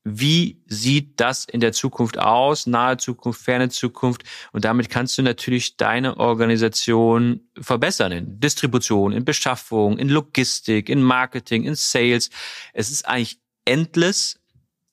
wie 0.03 0.61
sieht 0.65 1.19
das 1.19 1.45
in 1.45 1.59
der 1.59 1.73
Zukunft 1.73 2.17
aus, 2.17 2.65
nahe 2.65 2.97
Zukunft, 2.97 3.41
ferne 3.41 3.69
Zukunft. 3.69 4.23
Und 4.51 4.65
damit 4.65 4.89
kannst 4.89 5.17
du 5.17 5.21
natürlich 5.21 5.77
deine 5.77 6.17
Organisation 6.17 7.41
verbessern 7.59 8.11
in 8.11 8.39
Distribution, 8.39 9.11
in 9.11 9.25
Beschaffung, 9.25 9.99
in 9.99 10.09
Logistik, 10.09 10.89
in 10.89 11.03
Marketing, 11.03 11.63
in 11.63 11.75
Sales. 11.75 12.31
Es 12.73 12.89
ist 12.89 13.07
eigentlich 13.07 13.39
endless, 13.65 14.39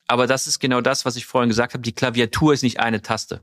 aber 0.06 0.26
das 0.26 0.46
ist 0.46 0.58
genau 0.58 0.82
das, 0.82 1.04
was 1.06 1.16
ich 1.16 1.24
vorhin 1.24 1.48
gesagt 1.48 1.72
habe. 1.72 1.82
Die 1.82 1.94
Klaviatur 1.94 2.52
ist 2.52 2.62
nicht 2.62 2.80
eine 2.80 3.00
Taste. 3.00 3.42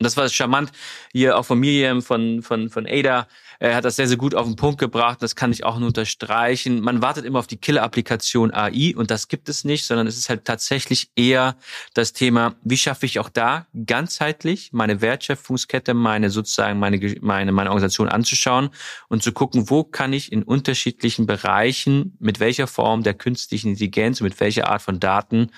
Und 0.00 0.04
das 0.04 0.16
war 0.16 0.26
charmant 0.30 0.72
hier 1.12 1.36
auch 1.36 1.44
von 1.44 1.60
Miriam, 1.60 2.00
von, 2.00 2.40
von, 2.40 2.70
von 2.70 2.86
Ada. 2.86 3.28
Er 3.58 3.76
hat 3.76 3.84
das 3.84 3.96
sehr, 3.96 4.08
sehr 4.08 4.16
gut 4.16 4.34
auf 4.34 4.46
den 4.46 4.56
Punkt 4.56 4.80
gebracht. 4.80 5.18
Das 5.20 5.36
kann 5.36 5.52
ich 5.52 5.62
auch 5.62 5.78
nur 5.78 5.88
unterstreichen. 5.88 6.80
Man 6.80 7.02
wartet 7.02 7.26
immer 7.26 7.38
auf 7.38 7.46
die 7.46 7.58
Killer-Applikation 7.58 8.50
AI 8.50 8.94
und 8.96 9.10
das 9.10 9.28
gibt 9.28 9.50
es 9.50 9.62
nicht, 9.62 9.84
sondern 9.84 10.06
es 10.06 10.16
ist 10.16 10.30
halt 10.30 10.46
tatsächlich 10.46 11.10
eher 11.16 11.54
das 11.92 12.14
Thema, 12.14 12.54
wie 12.62 12.78
schaffe 12.78 13.04
ich 13.04 13.18
auch 13.18 13.28
da 13.28 13.66
ganzheitlich 13.84 14.70
meine 14.72 15.02
Wertschöpfungskette, 15.02 15.92
meine 15.92 16.30
sozusagen 16.30 16.78
meine, 16.78 16.98
meine, 17.20 17.52
meine 17.52 17.68
Organisation 17.68 18.08
anzuschauen 18.08 18.70
und 19.08 19.22
zu 19.22 19.32
gucken, 19.32 19.68
wo 19.68 19.84
kann 19.84 20.14
ich 20.14 20.32
in 20.32 20.42
unterschiedlichen 20.42 21.26
Bereichen 21.26 22.16
mit 22.20 22.40
welcher 22.40 22.66
Form 22.66 23.02
der 23.02 23.12
künstlichen 23.12 23.72
Intelligenz, 23.72 24.22
mit 24.22 24.40
welcher 24.40 24.70
Art 24.70 24.80
von 24.80 24.98
Daten 24.98 25.50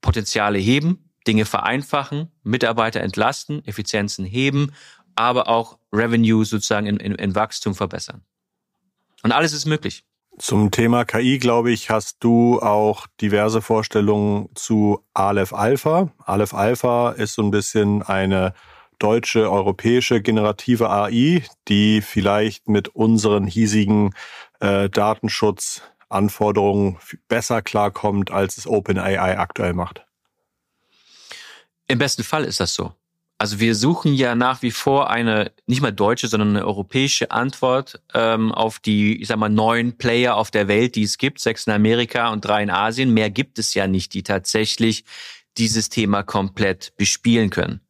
Potenziale 0.00 0.58
heben, 0.58 1.03
Dinge 1.26 1.44
vereinfachen, 1.44 2.30
Mitarbeiter 2.42 3.00
entlasten, 3.00 3.64
Effizienzen 3.64 4.24
heben 4.24 4.72
aber 5.16 5.48
auch 5.48 5.78
Revenue 5.92 6.44
sozusagen 6.44 6.86
in, 6.86 6.98
in, 6.98 7.14
in 7.14 7.34
Wachstum 7.34 7.74
verbessern. 7.74 8.22
Und 9.22 9.32
alles 9.32 9.52
ist 9.52 9.66
möglich. 9.66 10.04
Zum 10.38 10.70
Thema 10.70 11.04
KI, 11.04 11.38
glaube 11.38 11.70
ich, 11.70 11.90
hast 11.90 12.16
du 12.20 12.60
auch 12.60 13.06
diverse 13.20 13.60
Vorstellungen 13.62 14.48
zu 14.54 15.00
Aleph 15.14 15.52
Alpha. 15.52 16.10
Aleph 16.24 16.54
Alpha 16.54 17.10
ist 17.10 17.34
so 17.34 17.42
ein 17.42 17.50
bisschen 17.52 18.02
eine 18.02 18.52
deutsche, 18.98 19.48
europäische 19.50 20.20
generative 20.20 20.90
AI, 20.90 21.44
die 21.68 22.00
vielleicht 22.00 22.68
mit 22.68 22.88
unseren 22.88 23.46
hiesigen 23.46 24.12
äh, 24.58 24.90
Datenschutzanforderungen 24.90 26.98
besser 27.28 27.62
klarkommt, 27.62 28.32
als 28.32 28.58
es 28.58 28.66
OpenAI 28.66 29.38
aktuell 29.38 29.72
macht. 29.72 30.04
Im 31.86 31.98
besten 31.98 32.24
Fall 32.24 32.44
ist 32.44 32.60
das 32.60 32.74
so. 32.74 32.92
Also 33.36 33.58
wir 33.60 33.74
suchen 33.74 34.14
ja 34.14 34.34
nach 34.34 34.62
wie 34.62 34.70
vor 34.70 35.10
eine 35.10 35.52
nicht 35.66 35.82
mal 35.82 35.92
deutsche, 35.92 36.28
sondern 36.28 36.50
eine 36.50 36.64
europäische 36.64 37.30
Antwort 37.30 38.00
ähm, 38.14 38.52
auf 38.52 38.78
die, 38.78 39.20
ich 39.20 39.28
sag 39.28 39.38
mal, 39.38 39.48
neun 39.48 39.98
Player 39.98 40.36
auf 40.36 40.50
der 40.50 40.68
Welt, 40.68 40.94
die 40.94 41.02
es 41.02 41.18
gibt, 41.18 41.40
sechs 41.40 41.66
in 41.66 41.72
Amerika 41.72 42.28
und 42.30 42.44
drei 42.44 42.62
in 42.62 42.70
Asien. 42.70 43.12
Mehr 43.12 43.30
gibt 43.30 43.58
es 43.58 43.74
ja 43.74 43.86
nicht, 43.86 44.14
die 44.14 44.22
tatsächlich 44.22 45.04
dieses 45.58 45.88
Thema 45.88 46.22
komplett 46.22 46.96
bespielen 46.96 47.50
können. 47.50 47.80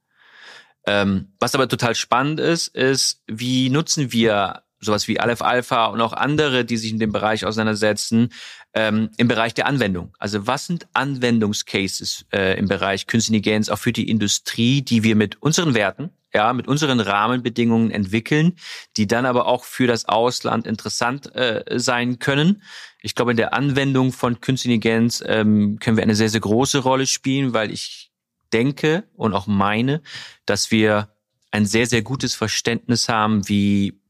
Ähm, 0.86 1.32
was 1.38 1.54
aber 1.54 1.68
total 1.68 1.94
spannend 1.94 2.40
ist, 2.40 2.68
ist, 2.68 3.22
wie 3.26 3.70
nutzen 3.70 4.12
wir 4.12 4.63
sowas 4.84 5.08
wie 5.08 5.20
Aleph 5.20 5.42
Alpha 5.42 5.86
und 5.86 6.00
auch 6.00 6.12
andere, 6.12 6.64
die 6.64 6.76
sich 6.76 6.92
in 6.92 6.98
dem 6.98 7.12
Bereich 7.12 7.44
auseinandersetzen, 7.44 8.30
ähm, 8.74 9.10
im 9.16 9.28
Bereich 9.28 9.54
der 9.54 9.66
Anwendung. 9.66 10.14
Also 10.18 10.46
was 10.46 10.66
sind 10.66 10.86
Anwendungscases 10.92 12.26
äh, 12.32 12.58
im 12.58 12.68
Bereich 12.68 13.06
Künstliche 13.06 13.38
Intelligenz 13.38 13.68
auch 13.68 13.78
für 13.78 13.92
die 13.92 14.08
Industrie, 14.08 14.82
die 14.82 15.02
wir 15.02 15.16
mit 15.16 15.40
unseren 15.42 15.74
Werten, 15.74 16.10
ja, 16.34 16.52
mit 16.52 16.66
unseren 16.66 16.98
Rahmenbedingungen 16.98 17.90
entwickeln, 17.90 18.56
die 18.96 19.06
dann 19.06 19.24
aber 19.24 19.46
auch 19.46 19.64
für 19.64 19.86
das 19.86 20.06
Ausland 20.06 20.66
interessant 20.66 21.34
äh, 21.34 21.62
sein 21.78 22.18
können. 22.18 22.62
Ich 23.02 23.14
glaube, 23.14 23.30
in 23.30 23.36
der 23.36 23.54
Anwendung 23.54 24.12
von 24.12 24.40
Künstliche 24.40 24.74
Intelligenz 24.74 25.22
ähm, 25.24 25.78
können 25.78 25.96
wir 25.96 26.02
eine 26.02 26.16
sehr, 26.16 26.28
sehr 26.28 26.40
große 26.40 26.78
Rolle 26.78 27.06
spielen, 27.06 27.54
weil 27.54 27.70
ich 27.70 28.10
denke 28.52 29.04
und 29.14 29.32
auch 29.32 29.46
meine, 29.46 30.02
dass 30.46 30.70
wir 30.70 31.14
ein 31.52 31.66
sehr, 31.66 31.86
sehr 31.86 32.02
gutes 32.02 32.34
Verständnis 32.34 33.08
haben, 33.08 33.48
wie 33.48 34.00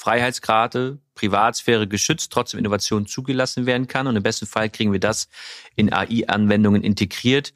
Freiheitsgrade, 0.00 0.98
Privatsphäre 1.14 1.86
geschützt, 1.86 2.32
trotzdem 2.32 2.58
Innovation 2.58 3.06
zugelassen 3.06 3.66
werden 3.66 3.86
kann. 3.86 4.06
Und 4.06 4.16
im 4.16 4.22
besten 4.22 4.46
Fall 4.46 4.70
kriegen 4.70 4.92
wir 4.92 4.98
das 4.98 5.28
in 5.76 5.92
AI-Anwendungen 5.92 6.82
integriert. 6.82 7.52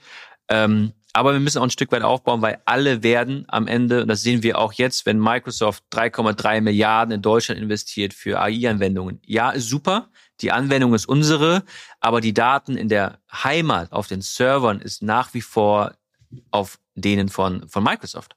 Ähm, 0.49 0.93
aber 1.15 1.33
wir 1.33 1.41
müssen 1.41 1.57
auch 1.57 1.63
ein 1.63 1.71
Stück 1.71 1.91
weit 1.91 2.03
aufbauen, 2.03 2.43
weil 2.43 2.61
alle 2.67 3.03
werden 3.03 3.47
am 3.49 3.67
Ende, 3.67 4.03
und 4.03 4.09
das 4.09 4.21
sehen 4.21 4.43
wir 4.43 4.59
auch 4.59 4.75
jetzt, 4.75 5.07
wenn 5.07 5.19
Microsoft 5.19 5.85
3,3 5.93 6.61
Milliarden 6.61 7.15
in 7.15 7.23
Deutschland 7.23 7.59
investiert 7.59 8.13
für 8.13 8.39
AI-Anwendungen. 8.39 9.23
Ja, 9.25 9.51
ist 9.51 9.71
super. 9.71 10.11
Die 10.43 10.53
Anwendung 10.53 10.93
ist 10.93 11.07
unsere, 11.07 11.65
aber 12.01 12.21
die 12.21 12.35
Daten 12.35 12.77
in 12.77 12.91
der 12.91 13.21
Heimat 13.33 13.91
auf 13.91 14.07
den 14.07 14.21
Servern 14.21 14.83
ist 14.83 15.03
nach 15.03 15.33
wie 15.33 15.41
vor 15.41 15.95
auf 16.51 16.79
denen 16.95 17.31
von, 17.31 17.67
von 17.71 17.83
Microsoft. 17.83 18.37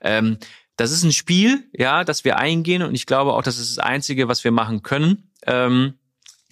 Ähm, 0.00 0.38
das 0.78 0.92
ist 0.92 1.02
ein 1.02 1.12
Spiel, 1.12 1.68
ja, 1.72 2.04
das 2.04 2.24
wir 2.24 2.38
eingehen 2.38 2.82
und 2.82 2.94
ich 2.94 3.04
glaube 3.04 3.32
auch, 3.32 3.42
das 3.42 3.58
ist 3.58 3.76
das 3.76 3.84
Einzige, 3.84 4.28
was 4.28 4.44
wir 4.44 4.52
machen 4.52 4.82
können. 4.82 5.28
Ähm, 5.44 5.94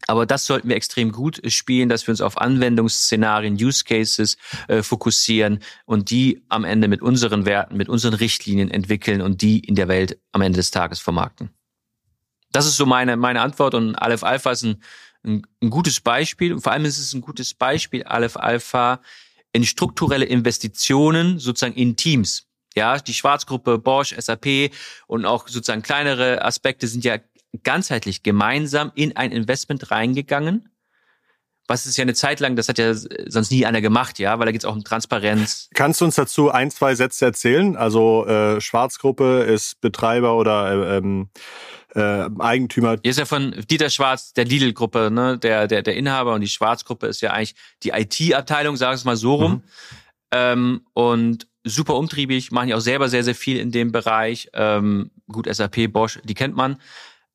aber 0.09 0.27
das 0.27 0.47
sollten 0.47 0.69
wir 0.69 0.75
extrem 0.75 1.13
gut 1.13 1.41
spielen, 1.51 1.89
dass 1.89 2.07
wir 2.07 2.13
uns 2.13 2.21
auf 2.21 2.39
Anwendungsszenarien, 2.41 3.55
Use 3.55 3.85
Cases 3.85 4.37
äh, 4.67 4.83
fokussieren 4.83 5.61
und 5.85 6.11
die 6.11 6.43
am 6.49 6.65
Ende 6.65 6.89
mit 6.89 7.03
unseren 7.03 7.47
Werten, 7.47 7.77
mit 7.77 7.89
unseren 7.89 8.15
Richtlinien 8.15 8.71
entwickeln 8.71 9.23
und 9.23 9.43
die 9.43 9.61
in 9.61 9.77
der 9.77 9.87
Welt 9.87 10.19
am 10.33 10.43
Ende 10.43 10.57
des 10.57 10.73
Tages 10.73 10.99
vermarkten. 10.99 11.51
Das 12.51 12.67
ist 12.67 12.77
so 12.77 12.85
meine, 12.85 13.17
meine 13.17 13.41
Antwort 13.41 13.75
und 13.75 13.95
Aleph 13.95 14.25
Alpha 14.25 14.51
ist 14.51 14.65
ein, 14.65 14.83
ein, 15.25 15.47
ein 15.63 15.71
gutes 15.71 16.01
Beispiel 16.01 16.53
und 16.53 16.63
vor 16.63 16.73
allem 16.73 16.85
ist 16.85 16.99
es 16.99 17.15
ein 17.15 17.21
gutes 17.21 17.55
Beispiel, 17.55 18.03
Aleph 18.03 18.37
Alpha, 18.37 19.01
in 19.53 19.65
strukturelle 19.65 20.25
Investitionen 20.25 21.39
sozusagen 21.39 21.75
in 21.75 21.97
Teams. 21.97 22.46
Ja, 22.77 22.99
die 22.99 23.15
Schwarzgruppe, 23.15 23.79
Bosch, 23.79 24.15
SAP 24.17 24.71
und 25.07 25.25
auch 25.25 25.49
sozusagen 25.49 25.83
kleinere 25.83 26.45
Aspekte 26.45 26.87
sind 26.87 27.05
ja 27.05 27.17
ganzheitlich 27.63 28.23
gemeinsam 28.23 28.93
in 28.95 29.17
ein 29.17 29.33
Investment 29.33 29.91
reingegangen. 29.91 30.69
Was 31.69 31.87
ist 31.87 31.97
ja 31.97 32.03
eine 32.03 32.15
Zeit 32.15 32.39
lang, 32.39 32.55
das 32.55 32.69
hat 32.69 32.79
ja 32.79 32.95
sonst 32.95 33.51
nie 33.51 33.67
einer 33.67 33.81
gemacht, 33.81 34.21
ja, 34.21 34.39
weil 34.39 34.47
da 34.47 34.53
geht 34.53 34.61
es 34.61 34.65
auch 34.65 34.77
um 34.77 34.85
Transparenz. 34.85 35.69
Kannst 35.75 36.01
du 36.01 36.05
uns 36.05 36.15
dazu 36.15 36.51
ein, 36.51 36.71
zwei 36.71 36.95
Sätze 36.95 37.25
erzählen? 37.25 37.77
Also 37.77 38.25
äh, 38.27 38.61
Schwarzgruppe 38.61 39.41
ist 39.43 39.81
Betreiber 39.81 40.37
oder 40.37 40.71
äh, 40.71 40.99
ähm, 40.99 41.31
äh, 41.95 42.29
Eigentümer. 42.39 42.99
Hier 43.03 43.11
ist 43.11 43.19
ja 43.19 43.25
von 43.25 43.53
Dieter 43.69 43.91
Schwarz, 43.91 44.33
der 44.35 44.45
Lidl-Gruppe, 44.45 45.11
ne, 45.11 45.39
der, 45.39 45.67
der, 45.67 45.83
der 45.83 45.97
Inhaber 45.97 46.35
und 46.35 46.43
die 46.43 46.49
Schwarzgruppe 46.49 47.07
ist 47.09 47.21
ja 47.23 47.33
eigentlich 47.33 47.57
die 47.83 47.91
IT-Abteilung, 47.91 48.77
sag 48.77 48.93
ich 48.93 49.01
es 49.01 49.05
mal 49.05 49.17
so 49.17 49.35
rum. 49.35 49.53
Mhm. 49.53 49.63
Ähm, 50.33 50.81
und 50.93 51.49
super 51.67 51.97
umtriebig, 51.97 52.53
machen 52.53 52.69
ja 52.69 52.77
auch 52.77 52.81
selber 52.81 53.09
sehr, 53.09 53.25
sehr 53.25 53.35
viel 53.35 53.59
in 53.59 53.73
dem 53.73 53.93
Bereich. 53.93 54.49
Ähm, 54.55 55.11
gut, 55.31 55.53
SAP, 55.53 55.93
Bosch, 55.93 56.21
die 56.25 56.35
kennt 56.35 56.57
man. 56.57 56.77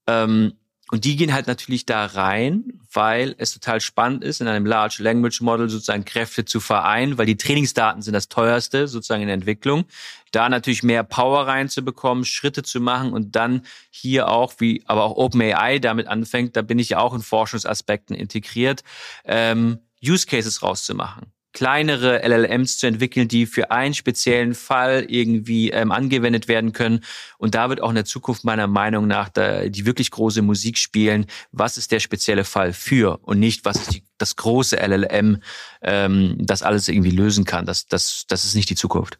Ähm, 0.07 0.53
und 0.91 1.05
die 1.05 1.15
gehen 1.15 1.33
halt 1.33 1.47
natürlich 1.47 1.85
da 1.85 2.05
rein, 2.05 2.65
weil 2.91 3.33
es 3.37 3.53
total 3.53 3.79
spannend 3.79 4.25
ist, 4.25 4.41
in 4.41 4.47
einem 4.47 4.65
Large 4.65 4.97
Language 5.01 5.39
Model 5.39 5.69
sozusagen 5.69 6.03
Kräfte 6.03 6.43
zu 6.43 6.59
vereinen, 6.59 7.17
weil 7.17 7.25
die 7.25 7.37
Trainingsdaten 7.37 8.01
sind 8.01 8.13
das 8.13 8.27
teuerste 8.27 8.89
sozusagen 8.89 9.21
in 9.21 9.27
der 9.27 9.35
Entwicklung. 9.35 9.85
Da 10.31 10.49
natürlich 10.49 10.83
mehr 10.83 11.03
Power 11.03 11.47
reinzubekommen, 11.47 12.25
Schritte 12.25 12.61
zu 12.63 12.81
machen 12.81 13.13
und 13.13 13.37
dann 13.37 13.65
hier 13.89 14.27
auch, 14.27 14.55
wie 14.57 14.83
aber 14.85 15.05
auch 15.05 15.15
OpenAI 15.15 15.79
damit 15.79 16.07
anfängt, 16.07 16.57
da 16.57 16.61
bin 16.61 16.77
ich 16.77 16.89
ja 16.89 16.99
auch 16.99 17.13
in 17.13 17.21
Forschungsaspekten 17.21 18.13
integriert, 18.13 18.83
ähm, 19.23 19.79
Use 20.03 20.25
Cases 20.25 20.61
rauszumachen 20.61 21.31
kleinere 21.53 22.21
LLMs 22.27 22.77
zu 22.77 22.87
entwickeln, 22.87 23.27
die 23.27 23.45
für 23.45 23.71
einen 23.71 23.93
speziellen 23.93 24.53
Fall 24.53 25.05
irgendwie 25.07 25.69
ähm, 25.71 25.91
angewendet 25.91 26.47
werden 26.47 26.71
können. 26.71 27.03
Und 27.37 27.55
da 27.55 27.69
wird 27.69 27.81
auch 27.81 27.89
in 27.89 27.95
der 27.95 28.05
Zukunft 28.05 28.43
meiner 28.43 28.67
Meinung 28.67 29.07
nach 29.07 29.29
da, 29.29 29.67
die 29.67 29.85
wirklich 29.85 30.11
große 30.11 30.41
Musik 30.41 30.77
spielen. 30.77 31.25
Was 31.51 31.77
ist 31.77 31.91
der 31.91 31.99
spezielle 31.99 32.43
Fall 32.43 32.73
für 32.73 33.19
und 33.23 33.39
nicht, 33.39 33.65
was 33.65 33.77
ist 33.77 33.95
die, 33.95 34.03
das 34.17 34.35
große 34.35 34.77
LLM, 34.77 35.41
ähm, 35.81 36.37
das 36.39 36.63
alles 36.63 36.87
irgendwie 36.87 37.11
lösen 37.11 37.43
kann. 37.43 37.65
Das, 37.65 37.87
das, 37.87 38.25
das 38.27 38.45
ist 38.45 38.55
nicht 38.55 38.69
die 38.69 38.75
Zukunft. 38.75 39.19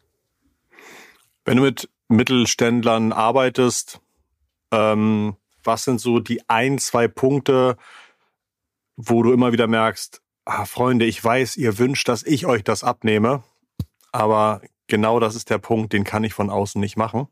Wenn 1.44 1.56
du 1.56 1.64
mit 1.64 1.90
Mittelständlern 2.08 3.12
arbeitest, 3.12 4.00
ähm, 4.70 5.36
was 5.64 5.84
sind 5.84 6.00
so 6.00 6.18
die 6.18 6.48
ein, 6.48 6.78
zwei 6.78 7.08
Punkte, 7.08 7.76
wo 8.96 9.22
du 9.22 9.32
immer 9.32 9.52
wieder 9.52 9.66
merkst, 9.66 10.21
ah, 10.44 10.64
Freunde, 10.64 11.04
ich 11.04 11.22
weiß, 11.22 11.56
ihr 11.56 11.78
wünscht, 11.78 12.08
dass 12.08 12.22
ich 12.22 12.46
euch 12.46 12.64
das 12.64 12.84
abnehme, 12.84 13.42
aber 14.12 14.62
genau 14.86 15.20
das 15.20 15.34
ist 15.34 15.50
der 15.50 15.58
Punkt, 15.58 15.92
den 15.92 16.04
kann 16.04 16.24
ich 16.24 16.34
von 16.34 16.50
außen 16.50 16.80
nicht 16.80 16.96
machen. 16.96 17.28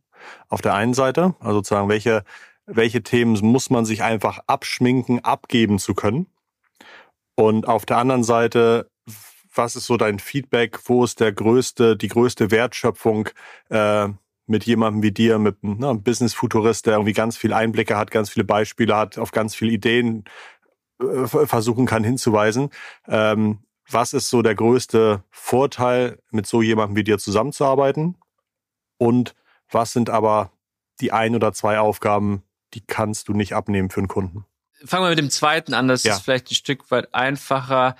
Auf 0.48 0.60
der 0.60 0.74
einen 0.74 0.94
Seite, 0.94 1.34
also 1.40 1.58
sozusagen, 1.58 1.88
welche, 1.88 2.24
welche 2.66 3.02
Themen 3.02 3.38
muss 3.40 3.70
man 3.70 3.84
sich 3.84 4.02
einfach 4.02 4.40
abschminken, 4.46 5.24
abgeben 5.24 5.78
zu 5.78 5.94
können. 5.94 6.26
Und 7.34 7.66
auf 7.66 7.86
der 7.86 7.96
anderen 7.96 8.22
Seite, 8.22 8.90
was 9.54 9.76
ist 9.76 9.86
so 9.86 9.96
dein 9.96 10.18
Feedback? 10.18 10.78
Wo 10.84 11.04
ist 11.04 11.20
der 11.20 11.32
größte, 11.32 11.96
die 11.96 12.08
größte 12.08 12.50
Wertschöpfung 12.50 13.28
äh, 13.70 14.08
mit 14.46 14.64
jemandem 14.64 15.02
wie 15.02 15.12
dir, 15.12 15.38
mit 15.38 15.62
ne, 15.62 15.88
einem 15.88 16.02
Business-Futurist, 16.02 16.86
der 16.86 16.94
irgendwie 16.94 17.12
ganz 17.12 17.36
viele 17.36 17.56
Einblicke 17.56 17.96
hat, 17.96 18.10
ganz 18.10 18.30
viele 18.30 18.44
Beispiele 18.44 18.96
hat, 18.96 19.18
auf 19.18 19.30
ganz 19.30 19.54
viele 19.54 19.72
Ideen 19.72 20.24
versuchen 21.24 21.86
kann 21.86 22.04
hinzuweisen. 22.04 22.70
Ähm, 23.08 23.60
was 23.88 24.12
ist 24.12 24.30
so 24.30 24.42
der 24.42 24.54
größte 24.54 25.24
Vorteil, 25.30 26.18
mit 26.30 26.46
so 26.46 26.62
jemandem 26.62 26.96
wie 26.96 27.04
dir 27.04 27.18
zusammenzuarbeiten? 27.18 28.16
Und 28.98 29.34
was 29.70 29.92
sind 29.92 30.10
aber 30.10 30.52
die 31.00 31.12
ein 31.12 31.34
oder 31.34 31.52
zwei 31.52 31.78
Aufgaben, 31.78 32.42
die 32.74 32.82
kannst 32.82 33.28
du 33.28 33.32
nicht 33.32 33.54
abnehmen 33.54 33.90
für 33.90 34.00
einen 34.00 34.08
Kunden? 34.08 34.44
Fangen 34.84 35.04
wir 35.04 35.10
mit 35.10 35.18
dem 35.18 35.30
zweiten 35.30 35.74
an, 35.74 35.88
das 35.88 36.04
ja. 36.04 36.14
ist 36.14 36.22
vielleicht 36.22 36.50
ein 36.50 36.54
Stück 36.54 36.90
weit 36.90 37.12
einfacher. 37.14 37.96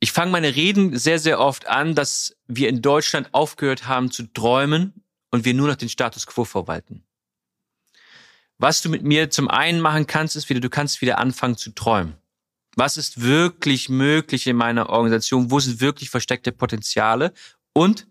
Ich 0.00 0.12
fange 0.12 0.30
meine 0.30 0.54
Reden 0.54 0.96
sehr, 0.98 1.18
sehr 1.18 1.40
oft 1.40 1.66
an, 1.68 1.94
dass 1.94 2.36
wir 2.46 2.68
in 2.68 2.82
Deutschland 2.82 3.32
aufgehört 3.32 3.86
haben 3.86 4.10
zu 4.10 4.24
träumen 4.24 5.04
und 5.30 5.44
wir 5.44 5.54
nur 5.54 5.68
noch 5.68 5.76
den 5.76 5.88
Status 5.88 6.26
quo 6.26 6.44
verwalten. 6.44 7.04
Was 8.58 8.82
du 8.82 8.88
mit 8.88 9.02
mir 9.02 9.30
zum 9.30 9.48
einen 9.48 9.80
machen 9.80 10.06
kannst, 10.06 10.36
ist 10.36 10.48
wieder, 10.48 10.60
du 10.60 10.70
kannst 10.70 11.00
wieder 11.02 11.18
anfangen 11.18 11.56
zu 11.56 11.70
träumen. 11.70 12.14
Was 12.74 12.96
ist 12.96 13.22
wirklich 13.22 13.88
möglich 13.88 14.46
in 14.46 14.56
meiner 14.56 14.90
Organisation? 14.90 15.50
Wo 15.50 15.60
sind 15.60 15.80
wirklich 15.80 16.10
versteckte 16.10 16.52
Potenziale? 16.52 17.32
Und 17.72 18.06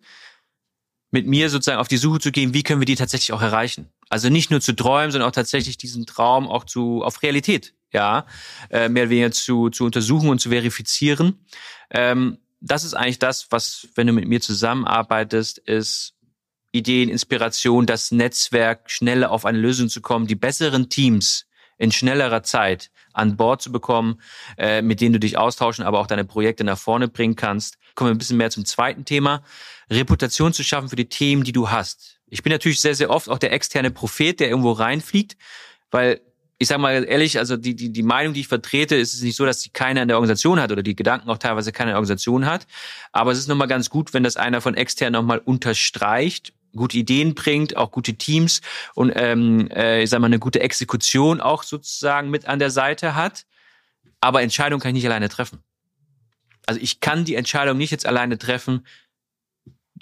mit 1.11 1.27
mir 1.27 1.49
sozusagen 1.49 1.79
auf 1.79 1.87
die 1.87 1.97
Suche 1.97 2.19
zu 2.19 2.31
gehen, 2.31 2.53
wie 2.53 2.63
können 2.63 2.81
wir 2.81 2.85
die 2.85 2.95
tatsächlich 2.95 3.31
auch 3.31 3.41
erreichen? 3.41 3.89
Also 4.09 4.29
nicht 4.29 4.51
nur 4.51 4.61
zu 4.61 4.75
träumen, 4.75 5.11
sondern 5.11 5.29
auch 5.29 5.33
tatsächlich 5.33 5.77
diesen 5.77 6.05
Traum 6.05 6.47
auch 6.47 6.65
zu 6.65 7.03
auf 7.03 7.23
Realität, 7.23 7.73
ja, 7.91 8.25
äh, 8.69 8.89
mehr 8.89 9.03
oder 9.03 9.09
weniger 9.11 9.31
zu, 9.31 9.69
zu 9.69 9.85
untersuchen 9.85 10.29
und 10.29 10.39
zu 10.39 10.49
verifizieren. 10.49 11.45
Ähm, 11.89 12.39
das 12.59 12.83
ist 12.83 12.95
eigentlich 12.95 13.19
das, 13.19 13.47
was, 13.51 13.87
wenn 13.95 14.07
du 14.07 14.13
mit 14.13 14.27
mir 14.27 14.41
zusammenarbeitest, 14.41 15.59
ist 15.59 16.14
Ideen, 16.75 17.09
Inspiration, 17.09 17.85
das 17.85 18.11
Netzwerk, 18.11 18.91
schneller 18.91 19.31
auf 19.31 19.45
eine 19.45 19.57
Lösung 19.57 19.89
zu 19.89 20.01
kommen, 20.01 20.27
die 20.27 20.35
besseren 20.35 20.89
Teams 20.89 21.45
in 21.77 21.91
schnellerer 21.91 22.43
Zeit 22.43 22.91
an 23.13 23.37
Bord 23.37 23.61
zu 23.61 23.71
bekommen, 23.71 24.21
äh, 24.57 24.81
mit 24.81 25.01
denen 25.01 25.13
du 25.13 25.19
dich 25.19 25.37
austauschen, 25.37 25.85
aber 25.85 25.99
auch 25.99 26.07
deine 26.07 26.25
Projekte 26.25 26.63
nach 26.63 26.77
vorne 26.77 27.07
bringen 27.07 27.35
kannst. 27.35 27.77
Kommen 27.95 28.09
wir 28.09 28.15
ein 28.15 28.17
bisschen 28.17 28.37
mehr 28.37 28.49
zum 28.49 28.65
zweiten 28.65 29.05
Thema. 29.05 29.43
Reputation 29.89 30.53
zu 30.53 30.63
schaffen 30.63 30.89
für 30.89 30.95
die 30.95 31.09
Themen, 31.09 31.43
die 31.43 31.51
du 31.51 31.69
hast. 31.69 32.19
Ich 32.27 32.43
bin 32.43 32.51
natürlich 32.51 32.81
sehr, 32.81 32.95
sehr 32.95 33.09
oft 33.09 33.29
auch 33.29 33.37
der 33.37 33.53
externe 33.53 33.91
Prophet, 33.91 34.39
der 34.39 34.49
irgendwo 34.49 34.71
reinfliegt, 34.71 35.37
weil 35.91 36.21
ich 36.57 36.69
sage 36.69 36.81
mal 36.81 37.03
ehrlich, 37.03 37.37
also 37.37 37.57
die, 37.57 37.75
die, 37.75 37.91
die 37.91 38.03
Meinung, 38.03 38.33
die 38.33 38.39
ich 38.39 38.47
vertrete, 38.47 38.95
ist 38.95 39.13
es 39.13 39.21
nicht 39.21 39.35
so, 39.35 39.45
dass 39.45 39.61
sie 39.61 39.69
keiner 39.69 40.01
in 40.01 40.07
der 40.07 40.17
Organisation 40.17 40.59
hat 40.59 40.71
oder 40.71 40.83
die 40.83 40.95
Gedanken 40.95 41.29
auch 41.29 41.37
teilweise 41.37 41.73
keine 41.73 41.91
Organisation 41.91 42.45
hat. 42.45 42.65
Aber 43.11 43.31
es 43.31 43.39
ist 43.39 43.47
nochmal 43.47 43.67
ganz 43.67 43.89
gut, 43.89 44.13
wenn 44.13 44.23
das 44.23 44.37
einer 44.37 44.61
von 44.61 44.75
extern 44.75 45.13
nochmal 45.13 45.39
unterstreicht 45.39 46.53
gute 46.75 46.97
Ideen 46.97 47.35
bringt, 47.35 47.77
auch 47.77 47.91
gute 47.91 48.15
Teams 48.15 48.61
und 48.93 49.11
ähm, 49.15 49.69
äh, 49.71 50.03
ich 50.03 50.09
sag 50.09 50.19
mal 50.19 50.27
eine 50.27 50.39
gute 50.39 50.59
Exekution 50.59 51.41
auch 51.41 51.63
sozusagen 51.63 52.29
mit 52.29 52.47
an 52.47 52.59
der 52.59 52.71
Seite 52.71 53.15
hat. 53.15 53.45
Aber 54.21 54.41
Entscheidungen 54.41 54.81
kann 54.81 54.89
ich 54.89 55.03
nicht 55.03 55.05
alleine 55.05 55.29
treffen. 55.29 55.59
Also 56.65 56.79
ich 56.81 56.99
kann 56.99 57.25
die 57.25 57.35
Entscheidung 57.35 57.77
nicht 57.77 57.91
jetzt 57.91 58.05
alleine 58.05 58.37
treffen. 58.37 58.85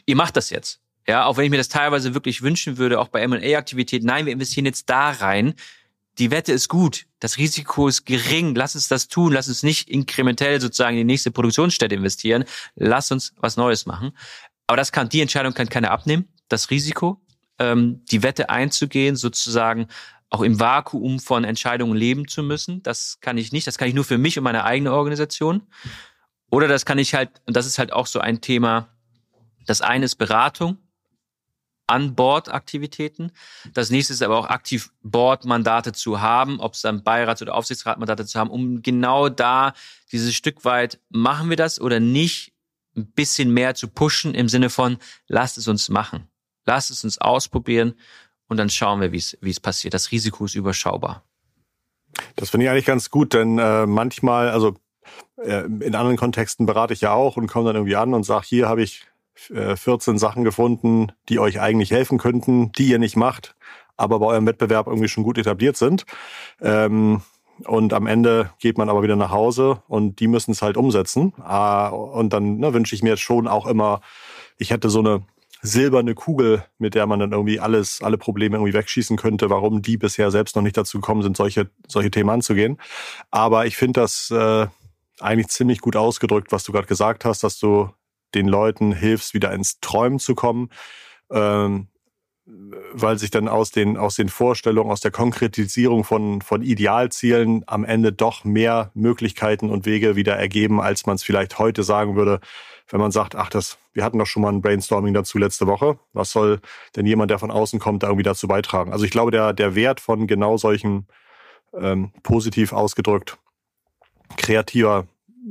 Ihr 0.05 0.15
macht 0.15 0.37
das 0.37 0.49
jetzt. 0.49 0.79
Ja, 1.07 1.25
auch 1.25 1.35
wenn 1.35 1.45
ich 1.45 1.51
mir 1.51 1.57
das 1.57 1.67
teilweise 1.67 2.13
wirklich 2.13 2.41
wünschen 2.41 2.77
würde, 2.77 2.99
auch 2.99 3.09
bei 3.09 3.21
M&A-Aktivitäten. 3.21 4.05
Nein, 4.05 4.25
wir 4.25 4.33
investieren 4.33 4.65
jetzt 4.65 4.89
da 4.89 5.11
rein. 5.11 5.53
Die 6.19 6.31
Wette 6.31 6.53
ist 6.53 6.69
gut. 6.69 7.05
Das 7.19 7.37
Risiko 7.37 7.87
ist 7.87 8.05
gering. 8.05 8.55
Lass 8.55 8.75
uns 8.75 8.87
das 8.87 9.07
tun. 9.07 9.33
Lass 9.33 9.47
uns 9.47 9.63
nicht 9.63 9.89
inkrementell 9.89 10.61
sozusagen 10.61 10.95
in 10.95 11.07
die 11.07 11.13
nächste 11.13 11.31
Produktionsstätte 11.31 11.95
investieren. 11.95 12.45
Lass 12.75 13.11
uns 13.11 13.33
was 13.37 13.57
Neues 13.57 13.85
machen. 13.85 14.17
Aber 14.67 14.77
das 14.77 14.91
kann, 14.91 15.09
die 15.09 15.21
Entscheidung 15.21 15.53
kann 15.53 15.67
keiner 15.67 15.91
abnehmen 15.91 16.32
das 16.47 16.69
Risiko, 16.69 17.21
ähm, 17.59 18.03
die 18.11 18.23
Wette 18.23 18.49
einzugehen, 18.49 19.15
sozusagen 19.15 19.87
auch 20.29 20.41
im 20.41 20.59
Vakuum 20.59 21.19
von 21.19 21.43
Entscheidungen 21.43 21.95
leben 21.95 22.27
zu 22.27 22.41
müssen. 22.41 22.81
Das 22.81 23.19
kann 23.21 23.37
ich 23.37 23.51
nicht. 23.51 23.67
Das 23.67 23.77
kann 23.77 23.87
ich 23.87 23.93
nur 23.93 24.03
für 24.03 24.17
mich 24.17 24.37
und 24.37 24.43
meine 24.43 24.63
eigene 24.63 24.91
Organisation. 24.91 25.61
Oder 26.49 26.67
das 26.67 26.85
kann 26.85 26.97
ich 26.97 27.13
halt, 27.13 27.29
und 27.45 27.55
das 27.55 27.67
ist 27.67 27.77
halt 27.77 27.93
auch 27.93 28.07
so 28.07 28.19
ein 28.19 28.41
Thema, 28.41 28.89
das 29.65 29.81
eine 29.81 30.05
ist 30.05 30.15
Beratung, 30.15 30.77
An-Board-Aktivitäten. 31.87 33.31
Das 33.73 33.89
nächste 33.89 34.13
ist 34.13 34.23
aber 34.23 34.37
auch 34.37 34.47
aktiv 34.47 34.91
Board-Mandate 35.03 35.91
zu 35.93 36.21
haben, 36.21 36.59
ob 36.59 36.73
es 36.73 36.81
dann 36.81 37.03
Beirats- 37.03 37.41
oder 37.41 37.55
Aufsichtsratmandate 37.55 38.25
zu 38.25 38.39
haben, 38.39 38.49
um 38.49 38.81
genau 38.81 39.29
da 39.29 39.73
dieses 40.11 40.33
Stück 40.33 40.65
weit, 40.65 40.99
machen 41.09 41.49
wir 41.49 41.57
das 41.57 41.79
oder 41.79 41.99
nicht, 41.99 42.53
ein 42.95 43.11
bisschen 43.11 43.51
mehr 43.51 43.75
zu 43.75 43.87
pushen 43.87 44.33
im 44.33 44.49
Sinne 44.49 44.69
von, 44.69 44.97
lasst 45.27 45.57
es 45.57 45.67
uns 45.67 45.89
machen. 45.89 46.27
Lass 46.65 46.89
es 46.89 47.03
uns 47.03 47.17
ausprobieren 47.19 47.95
und 48.47 48.57
dann 48.57 48.69
schauen 48.69 49.01
wir, 49.01 49.11
wie 49.11 49.17
es 49.17 49.59
passiert. 49.59 49.93
Das 49.93 50.11
Risiko 50.11 50.45
ist 50.45 50.55
überschaubar. 50.55 51.23
Das 52.35 52.49
finde 52.49 52.65
ich 52.65 52.71
eigentlich 52.71 52.85
ganz 52.85 53.09
gut, 53.09 53.33
denn 53.33 53.57
äh, 53.57 53.85
manchmal, 53.85 54.49
also 54.49 54.75
äh, 55.37 55.65
in 55.65 55.95
anderen 55.95 56.17
Kontexten 56.17 56.65
berate 56.65 56.93
ich 56.93 57.01
ja 57.01 57.13
auch 57.13 57.37
und 57.37 57.47
komme 57.47 57.65
dann 57.65 57.75
irgendwie 57.75 57.95
an 57.95 58.13
und 58.13 58.23
sage, 58.23 58.45
hier 58.47 58.69
habe 58.69 58.83
ich 58.83 59.05
äh, 59.49 59.75
14 59.75 60.17
Sachen 60.17 60.43
gefunden, 60.43 61.11
die 61.29 61.39
euch 61.39 61.59
eigentlich 61.59 61.91
helfen 61.91 62.17
könnten, 62.17 62.71
die 62.73 62.87
ihr 62.87 62.99
nicht 62.99 63.15
macht, 63.15 63.55
aber 63.97 64.19
bei 64.19 64.27
eurem 64.27 64.45
Wettbewerb 64.45 64.87
irgendwie 64.87 65.07
schon 65.07 65.23
gut 65.23 65.37
etabliert 65.37 65.77
sind. 65.77 66.05
Ähm, 66.61 67.21
und 67.65 67.93
am 67.93 68.07
Ende 68.07 68.51
geht 68.59 68.77
man 68.77 68.89
aber 68.89 69.03
wieder 69.03 69.15
nach 69.15 69.31
Hause 69.31 69.83
und 69.87 70.19
die 70.19 70.27
müssen 70.27 70.51
es 70.51 70.61
halt 70.61 70.75
umsetzen. 70.75 71.33
Ah, 71.39 71.89
und 71.89 72.33
dann 72.33 72.57
ne, 72.57 72.73
wünsche 72.73 72.95
ich 72.95 73.03
mir 73.03 73.15
schon 73.15 73.47
auch 73.47 73.67
immer, 73.67 74.01
ich 74.57 74.71
hätte 74.71 74.89
so 74.89 74.99
eine 74.99 75.23
silberne 75.63 76.13
Kugel, 76.13 76.65
mit 76.77 76.93
der 76.93 77.07
man 77.07 77.19
dann 77.19 77.31
irgendwie 77.31 77.59
alles, 77.59 78.01
alle 78.03 78.17
Probleme 78.17 78.57
irgendwie 78.57 78.73
wegschießen 78.73 79.15
könnte, 79.15 79.49
warum 79.49 79.81
die 79.81 79.97
bisher 79.97 80.29
selbst 80.29 80.55
noch 80.55 80.61
nicht 80.61 80.77
dazu 80.77 80.99
gekommen 80.99 81.23
sind, 81.23 81.37
solche, 81.37 81.69
solche 81.87 82.11
Themen 82.11 82.29
anzugehen. 82.29 82.77
Aber 83.31 83.65
ich 83.65 83.77
finde 83.77 84.01
das 84.01 84.29
äh, 84.29 84.67
eigentlich 85.19 85.47
ziemlich 85.47 85.79
gut 85.79 85.95
ausgedrückt, 85.95 86.51
was 86.51 86.65
du 86.65 86.73
gerade 86.73 86.87
gesagt 86.87 87.23
hast, 87.23 87.43
dass 87.43 87.57
du 87.59 87.89
den 88.35 88.47
Leuten 88.47 88.91
hilfst, 88.91 89.33
wieder 89.33 89.53
ins 89.53 89.79
Träumen 89.79 90.19
zu 90.19 90.35
kommen. 90.35 90.69
Ähm, 91.31 91.87
weil 92.45 93.17
sich 93.17 93.31
dann 93.31 93.47
aus 93.47 93.71
den, 93.71 93.95
aus 93.95 94.15
den 94.15 94.27
Vorstellungen, 94.27 94.91
aus 94.91 94.99
der 94.99 95.11
Konkretisierung 95.11 96.03
von, 96.03 96.41
von 96.41 96.61
Idealzielen 96.61 97.63
am 97.67 97.85
Ende 97.85 98.11
doch 98.11 98.43
mehr 98.43 98.91
Möglichkeiten 98.95 99.69
und 99.69 99.85
Wege 99.85 100.17
wieder 100.17 100.35
ergeben, 100.35 100.81
als 100.81 101.05
man 101.05 101.15
es 101.15 101.23
vielleicht 101.23 101.57
heute 101.57 101.83
sagen 101.83 102.17
würde, 102.17 102.41
wenn 102.89 102.99
man 102.99 103.11
sagt, 103.11 103.35
ach, 103.35 103.49
das, 103.49 103.77
wir 103.93 104.03
hatten 104.03 104.19
doch 104.19 104.25
schon 104.25 104.41
mal 104.41 104.51
ein 104.51 104.61
Brainstorming 104.61 105.13
dazu 105.13 105.37
letzte 105.37 105.67
Woche. 105.67 105.97
Was 106.13 106.31
soll 106.31 106.59
denn 106.95 107.05
jemand, 107.05 107.31
der 107.31 107.39
von 107.39 107.51
außen 107.51 107.79
kommt, 107.79 108.03
da 108.03 108.07
irgendwie 108.07 108.23
dazu 108.23 108.47
beitragen? 108.47 108.91
Also 108.91 109.05
ich 109.05 109.11
glaube, 109.11 109.31
der, 109.31 109.53
der 109.53 109.75
Wert 109.75 109.99
von 109.99 110.27
genau 110.27 110.57
solchen 110.57 111.07
ähm, 111.73 112.11
positiv 112.23 112.73
ausgedrückt 112.73 113.37
kreativer 114.37 115.07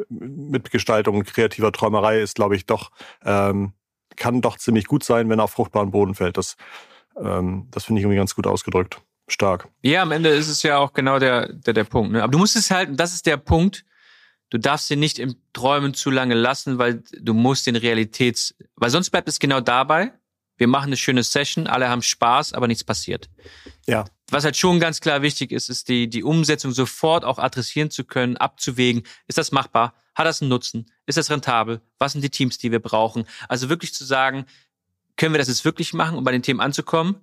Mitgestaltung, 0.08 1.22
kreativer 1.24 1.72
Träumerei 1.72 2.20
ist, 2.20 2.34
glaube 2.34 2.56
ich, 2.56 2.66
doch, 2.66 2.90
ähm, 3.24 3.72
kann 4.16 4.40
doch 4.40 4.56
ziemlich 4.58 4.86
gut 4.86 5.04
sein, 5.04 5.28
wenn 5.28 5.38
er 5.38 5.44
auf 5.44 5.52
fruchtbaren 5.52 5.90
Boden 5.90 6.14
fällt. 6.14 6.36
Das, 6.36 6.56
ähm, 7.16 7.68
das 7.70 7.84
finde 7.84 8.00
ich 8.00 8.04
irgendwie 8.04 8.18
ganz 8.18 8.34
gut 8.34 8.46
ausgedrückt. 8.46 9.00
Stark. 9.28 9.68
Ja, 9.82 10.02
am 10.02 10.12
Ende 10.12 10.30
ist 10.30 10.48
es 10.48 10.62
ja 10.62 10.78
auch 10.78 10.92
genau 10.92 11.18
der, 11.18 11.52
der, 11.52 11.74
der 11.74 11.84
Punkt. 11.84 12.12
Ne? 12.12 12.22
Aber 12.22 12.30
du 12.30 12.38
musst 12.38 12.56
es 12.56 12.70
halt, 12.70 12.98
das 12.98 13.14
ist 13.14 13.26
der 13.26 13.36
Punkt, 13.36 13.84
du 14.52 14.58
darfst 14.58 14.90
ihn 14.90 15.00
nicht 15.00 15.18
im 15.18 15.34
Träumen 15.54 15.94
zu 15.94 16.10
lange 16.10 16.34
lassen, 16.34 16.76
weil 16.76 17.02
du 17.18 17.32
musst 17.32 17.66
den 17.66 17.74
Realitäts, 17.74 18.54
weil 18.76 18.90
sonst 18.90 19.08
bleibt 19.08 19.26
es 19.28 19.38
genau 19.38 19.62
dabei. 19.62 20.12
Wir 20.58 20.68
machen 20.68 20.88
eine 20.88 20.98
schöne 20.98 21.22
Session, 21.22 21.66
alle 21.66 21.88
haben 21.88 22.02
Spaß, 22.02 22.52
aber 22.52 22.68
nichts 22.68 22.84
passiert. 22.84 23.30
Ja. 23.86 24.04
Was 24.30 24.44
halt 24.44 24.58
schon 24.58 24.78
ganz 24.78 25.00
klar 25.00 25.22
wichtig 25.22 25.52
ist, 25.52 25.70
ist 25.70 25.88
die, 25.88 26.06
die 26.08 26.22
Umsetzung 26.22 26.72
sofort 26.72 27.24
auch 27.24 27.38
adressieren 27.38 27.90
zu 27.90 28.04
können, 28.04 28.36
abzuwägen. 28.36 29.04
Ist 29.26 29.38
das 29.38 29.52
machbar? 29.52 29.94
Hat 30.14 30.26
das 30.26 30.42
einen 30.42 30.50
Nutzen? 30.50 30.92
Ist 31.06 31.16
das 31.16 31.30
rentabel? 31.30 31.80
Was 31.98 32.12
sind 32.12 32.22
die 32.22 32.30
Teams, 32.30 32.58
die 32.58 32.70
wir 32.70 32.80
brauchen? 32.80 33.24
Also 33.48 33.70
wirklich 33.70 33.94
zu 33.94 34.04
sagen, 34.04 34.44
können 35.22 35.34
wir 35.34 35.38
das 35.38 35.46
jetzt 35.46 35.64
wirklich 35.64 35.94
machen, 35.94 36.18
um 36.18 36.24
bei 36.24 36.32
den 36.32 36.42
Themen 36.42 36.58
anzukommen? 36.58 37.14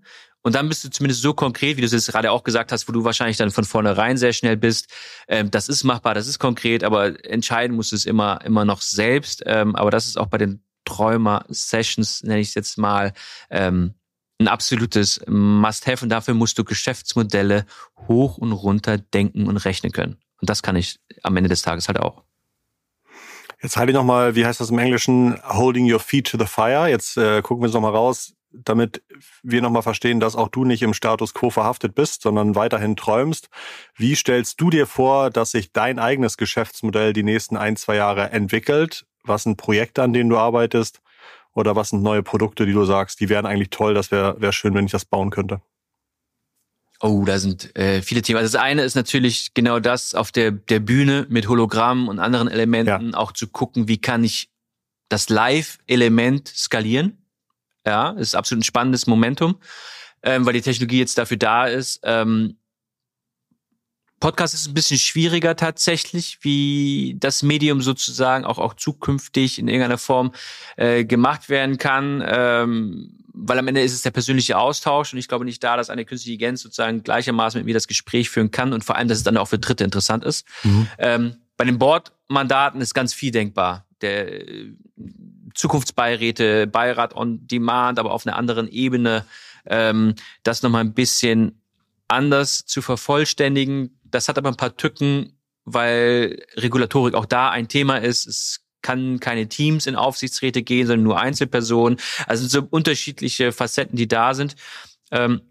Und 0.42 0.56
dann 0.56 0.70
bist 0.70 0.86
du 0.86 0.90
zumindest 0.90 1.22
so 1.22 1.34
konkret, 1.34 1.76
wie 1.76 1.82
du 1.82 1.86
es 1.86 1.92
jetzt 1.92 2.08
gerade 2.08 2.32
auch 2.32 2.46
gesagt 2.46 2.72
hast, 2.72 2.88
wo 2.88 2.94
du 2.94 3.04
wahrscheinlich 3.04 3.36
dann 3.36 3.52
von 3.52 3.66
vornherein 3.66 4.16
sehr 4.16 4.32
schnell 4.32 4.56
bist. 4.56 4.88
Ähm, 5.28 5.52
das 5.52 5.68
ist 5.68 5.84
machbar, 5.84 6.14
das 6.14 6.26
ist 6.26 6.40
konkret, 6.40 6.86
aber 6.86 7.26
entscheiden 7.26 7.76
musst 7.76 7.92
du 7.92 7.98
es 7.98 8.06
immer, 8.06 8.40
immer 8.46 8.64
noch 8.64 8.80
selbst. 8.80 9.44
Ähm, 9.46 9.76
aber 9.76 9.92
das 9.92 10.06
ist 10.06 10.18
auch 10.18 10.28
bei 10.28 10.38
den 10.38 10.64
Träumer-Sessions, 10.86 12.24
nenne 12.24 12.40
ich 12.40 12.48
es 12.48 12.54
jetzt 12.54 12.78
mal, 12.78 13.12
ähm, 13.50 13.96
ein 14.40 14.48
absolutes 14.48 15.20
Must-Have. 15.28 16.06
Und 16.06 16.10
dafür 16.10 16.36
musst 16.36 16.58
du 16.58 16.64
Geschäftsmodelle 16.64 17.66
hoch 18.08 18.38
und 18.38 18.54
runter 18.54 18.98
denken 18.98 19.46
und 19.46 19.58
rechnen 19.58 19.92
können. 19.92 20.16
Und 20.40 20.50
das 20.50 20.64
kann 20.64 20.78
ich 20.78 21.02
am 21.22 21.36
Ende 21.36 21.50
des 21.50 21.64
Tages 21.64 21.90
halt 21.90 22.00
auch. 22.00 22.24
Jetzt 23.62 23.76
halte 23.76 23.92
ich 23.92 23.96
nochmal, 23.96 24.36
wie 24.36 24.46
heißt 24.46 24.62
das 24.62 24.70
im 24.70 24.80
Englischen, 24.80 25.38
holding 25.44 25.92
your 25.92 26.00
feet 26.00 26.28
to 26.28 26.38
the 26.38 26.46
fire. 26.46 26.90
Jetzt 26.90 27.18
äh, 27.18 27.42
gucken 27.42 27.62
wir 27.62 27.66
uns 27.68 27.74
nochmal 27.74 27.94
raus, 27.94 28.34
damit 28.52 29.04
wir 29.44 29.62
nochmal 29.62 29.82
verstehen, 29.82 30.22
dass 30.22 30.38
auch 30.38 30.48
du 30.48 30.64
nicht 30.64 30.82
im 30.82 30.94
Status 30.94 31.34
quo 31.34 31.50
verhaftet 31.50 31.94
bist, 31.94 32.22
sondern 32.22 32.56
weiterhin 32.56 32.96
träumst. 32.96 33.50
Wie 33.96 34.16
stellst 34.16 34.62
du 34.62 34.70
dir 34.70 34.88
vor, 34.88 35.30
dass 35.30 35.52
sich 35.52 35.74
dein 35.74 36.00
eigenes 36.00 36.38
Geschäftsmodell 36.38 37.12
die 37.12 37.24
nächsten 37.24 37.58
ein, 37.58 37.76
zwei 37.76 37.96
Jahre 37.98 38.32
entwickelt? 38.32 39.06
Was 39.24 39.44
sind 39.44 39.58
Projekte, 39.58 40.04
an 40.04 40.14
denen 40.14 40.30
du 40.30 40.38
arbeitest? 40.38 41.02
Oder 41.54 41.76
was 41.76 41.90
sind 41.90 42.02
neue 42.02 42.24
Produkte, 42.24 42.66
die 42.66 42.74
du 42.74 42.86
sagst, 42.86 43.20
die 43.20 43.28
wären 43.28 43.46
eigentlich 43.46 43.72
toll, 43.72 43.94
das 43.94 44.12
wäre 44.12 44.40
wär 44.40 44.54
schön, 44.54 44.74
wenn 44.74 44.86
ich 44.86 44.92
das 44.92 45.04
bauen 45.04 45.32
könnte? 45.32 45.62
Oh, 47.02 47.24
da 47.26 47.40
sind 47.40 47.76
äh, 47.78 48.02
viele 48.02 48.22
Themen. 48.22 48.40
Also 48.40 48.52
das 48.52 48.62
eine 48.62 48.84
ist 48.84 48.96
natürlich 48.96 49.54
genau 49.54 49.80
das 49.80 50.16
auf 50.16 50.32
der, 50.32 50.52
der 50.52 50.82
Bühne 50.82 51.26
mit 51.30 51.48
Hologramm 51.48 52.10
und 52.10 52.20
anderen 52.20 52.50
Elementen 52.50 53.12
ja. 53.12 53.18
auch 53.18 53.32
zu 53.32 53.48
gucken, 53.48 53.88
wie 53.88 54.00
kann 54.00 54.24
ich 54.24 54.50
das 55.08 55.30
Live-Element 55.30 56.48
skalieren. 56.50 57.18
Ja, 57.86 58.12
ist 58.12 58.36
absolut 58.36 58.62
ein 58.62 58.66
spannendes 58.66 59.08
Momentum, 59.08 59.60
ähm, 60.24 60.46
weil 60.46 60.54
die 60.54 60.62
Technologie 60.62 61.00
jetzt 61.00 61.18
dafür 61.18 61.38
da 61.38 61.68
ist. 61.68 62.02
Ähm, 62.04 62.58
Podcast 64.20 64.54
ist 64.54 64.68
ein 64.68 64.74
bisschen 64.74 65.00
schwieriger 65.00 65.56
tatsächlich, 65.56 66.40
wie 66.42 67.16
das 67.20 67.42
Medium 67.42 67.82
sozusagen 67.82 68.44
auch, 68.44 68.60
auch 68.60 68.74
zukünftig 68.74 69.60
in 69.60 69.70
irgendeiner 69.70 69.98
Form 69.98 70.34
äh, 70.76 71.06
gemacht 71.06 71.48
werden 71.48 71.78
kann. 71.78 72.22
Ähm, 72.28 73.19
weil 73.42 73.58
am 73.58 73.68
Ende 73.68 73.82
ist 73.82 73.94
es 73.94 74.02
der 74.02 74.12
persönliche 74.12 74.58
Austausch 74.58 75.14
und 75.14 75.20
ich 75.20 75.28
glaube 75.28 75.46
nicht 75.46 75.64
da, 75.64 75.78
dass 75.78 75.90
eine 75.90 76.06
künstliche 76.06 76.34
Intelligenz 76.34 76.62
sozusagen 76.62 77.04
gleichermaßen 77.04 77.60
mit 77.60 77.66
mir 77.66 77.74
das 77.74 77.88
Gespräch 77.88 78.30
führen 78.30 78.52
kann 78.52 78.74
und 78.74 78.84
vor 78.84 78.96
allem, 78.96 79.08
dass 79.08 79.20
es 79.20 79.24
dann 79.24 79.38
auch 79.38 79.48
für 79.48 79.60
Dritte 79.60 79.84
interessant 79.84 80.26
ist. 80.26 80.46
Mhm. 80.64 80.88
Ähm, 80.98 81.36
bei 81.58 81.66
den 81.66 81.80
Bordmandaten 81.80 82.82
ist 82.82 82.94
ganz 82.94 83.14
viel 83.14 83.32
denkbar. 83.32 83.86
Der 84.02 84.50
äh, 84.50 84.74
Zukunftsbeiräte, 85.54 86.68
Beirat 86.68 87.16
on 87.16 87.48
Demand, 87.48 88.00
aber 88.00 88.12
auf 88.12 88.26
einer 88.26 88.36
anderen 88.36 88.68
Ebene, 88.68 89.26
ähm, 89.66 90.16
das 90.44 90.62
nochmal 90.62 90.84
ein 90.84 90.94
bisschen 90.94 91.62
anders 92.08 92.66
zu 92.66 92.82
vervollständigen. 92.82 94.00
Das 94.04 94.28
hat 94.28 94.38
aber 94.38 94.50
ein 94.50 94.58
paar 94.58 94.76
Tücken, 94.76 95.38
weil 95.66 96.44
Regulatorik 96.56 97.14
auch 97.14 97.26
da 97.26 97.50
ein 97.50 97.68
Thema 97.68 97.98
ist. 97.98 98.26
Es 98.26 98.66
kann 98.82 99.20
keine 99.20 99.48
Teams 99.48 99.88
in 99.88 99.96
Aufsichtsräte 99.96 100.64
gehen, 100.64 100.88
sondern 100.88 101.04
nur 101.04 101.20
Einzelpersonen. 101.20 102.00
Also 102.28 102.48
so 102.48 102.68
unterschiedliche 102.70 103.52
Facetten, 103.52 103.98
die 103.98 104.08
da 104.08 104.34
sind. 104.34 104.56
Ähm, 105.12 105.42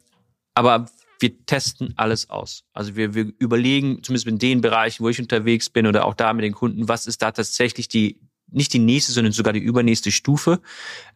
aber 0.55 0.87
wir 1.21 1.47
testen 1.47 1.95
alles 1.97 2.31
aus. 2.31 2.65
Also 2.73 2.97
wir, 2.97 3.15
wir 3.15 3.33
überlegen, 3.39 4.03
zumindest 4.03 4.27
in 4.27 4.39
den 4.39 4.61
Bereichen, 4.61 5.05
wo 5.05 5.09
ich 5.09 5.21
unterwegs 5.21 5.69
bin 5.69 5.87
oder 5.87 6.05
auch 6.05 6.15
da 6.15 6.33
mit 6.33 6.45
den 6.45 6.55
Kunden, 6.55 6.89
was 6.89 7.07
ist 7.07 7.23
da 7.23 7.33
tatsächlich 7.33 7.89
die, 7.89 8.21
nicht 8.51 8.73
die 8.73 8.79
nächste, 8.79 9.13
sondern 9.13 9.33
sogar 9.33 9.53
die 9.53 9.61
übernächste 9.61 10.13
Stufe 10.13 10.61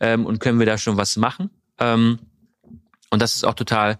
ähm, 0.01 0.27
und 0.27 0.41
können 0.41 0.59
wir 0.59 0.67
da 0.67 0.77
schon 0.79 0.97
was 0.97 1.17
machen. 1.17 1.51
Ähm, 1.79 2.19
und 3.11 3.23
das 3.23 3.37
ist 3.37 3.45
auch 3.45 3.55
total, 3.55 3.99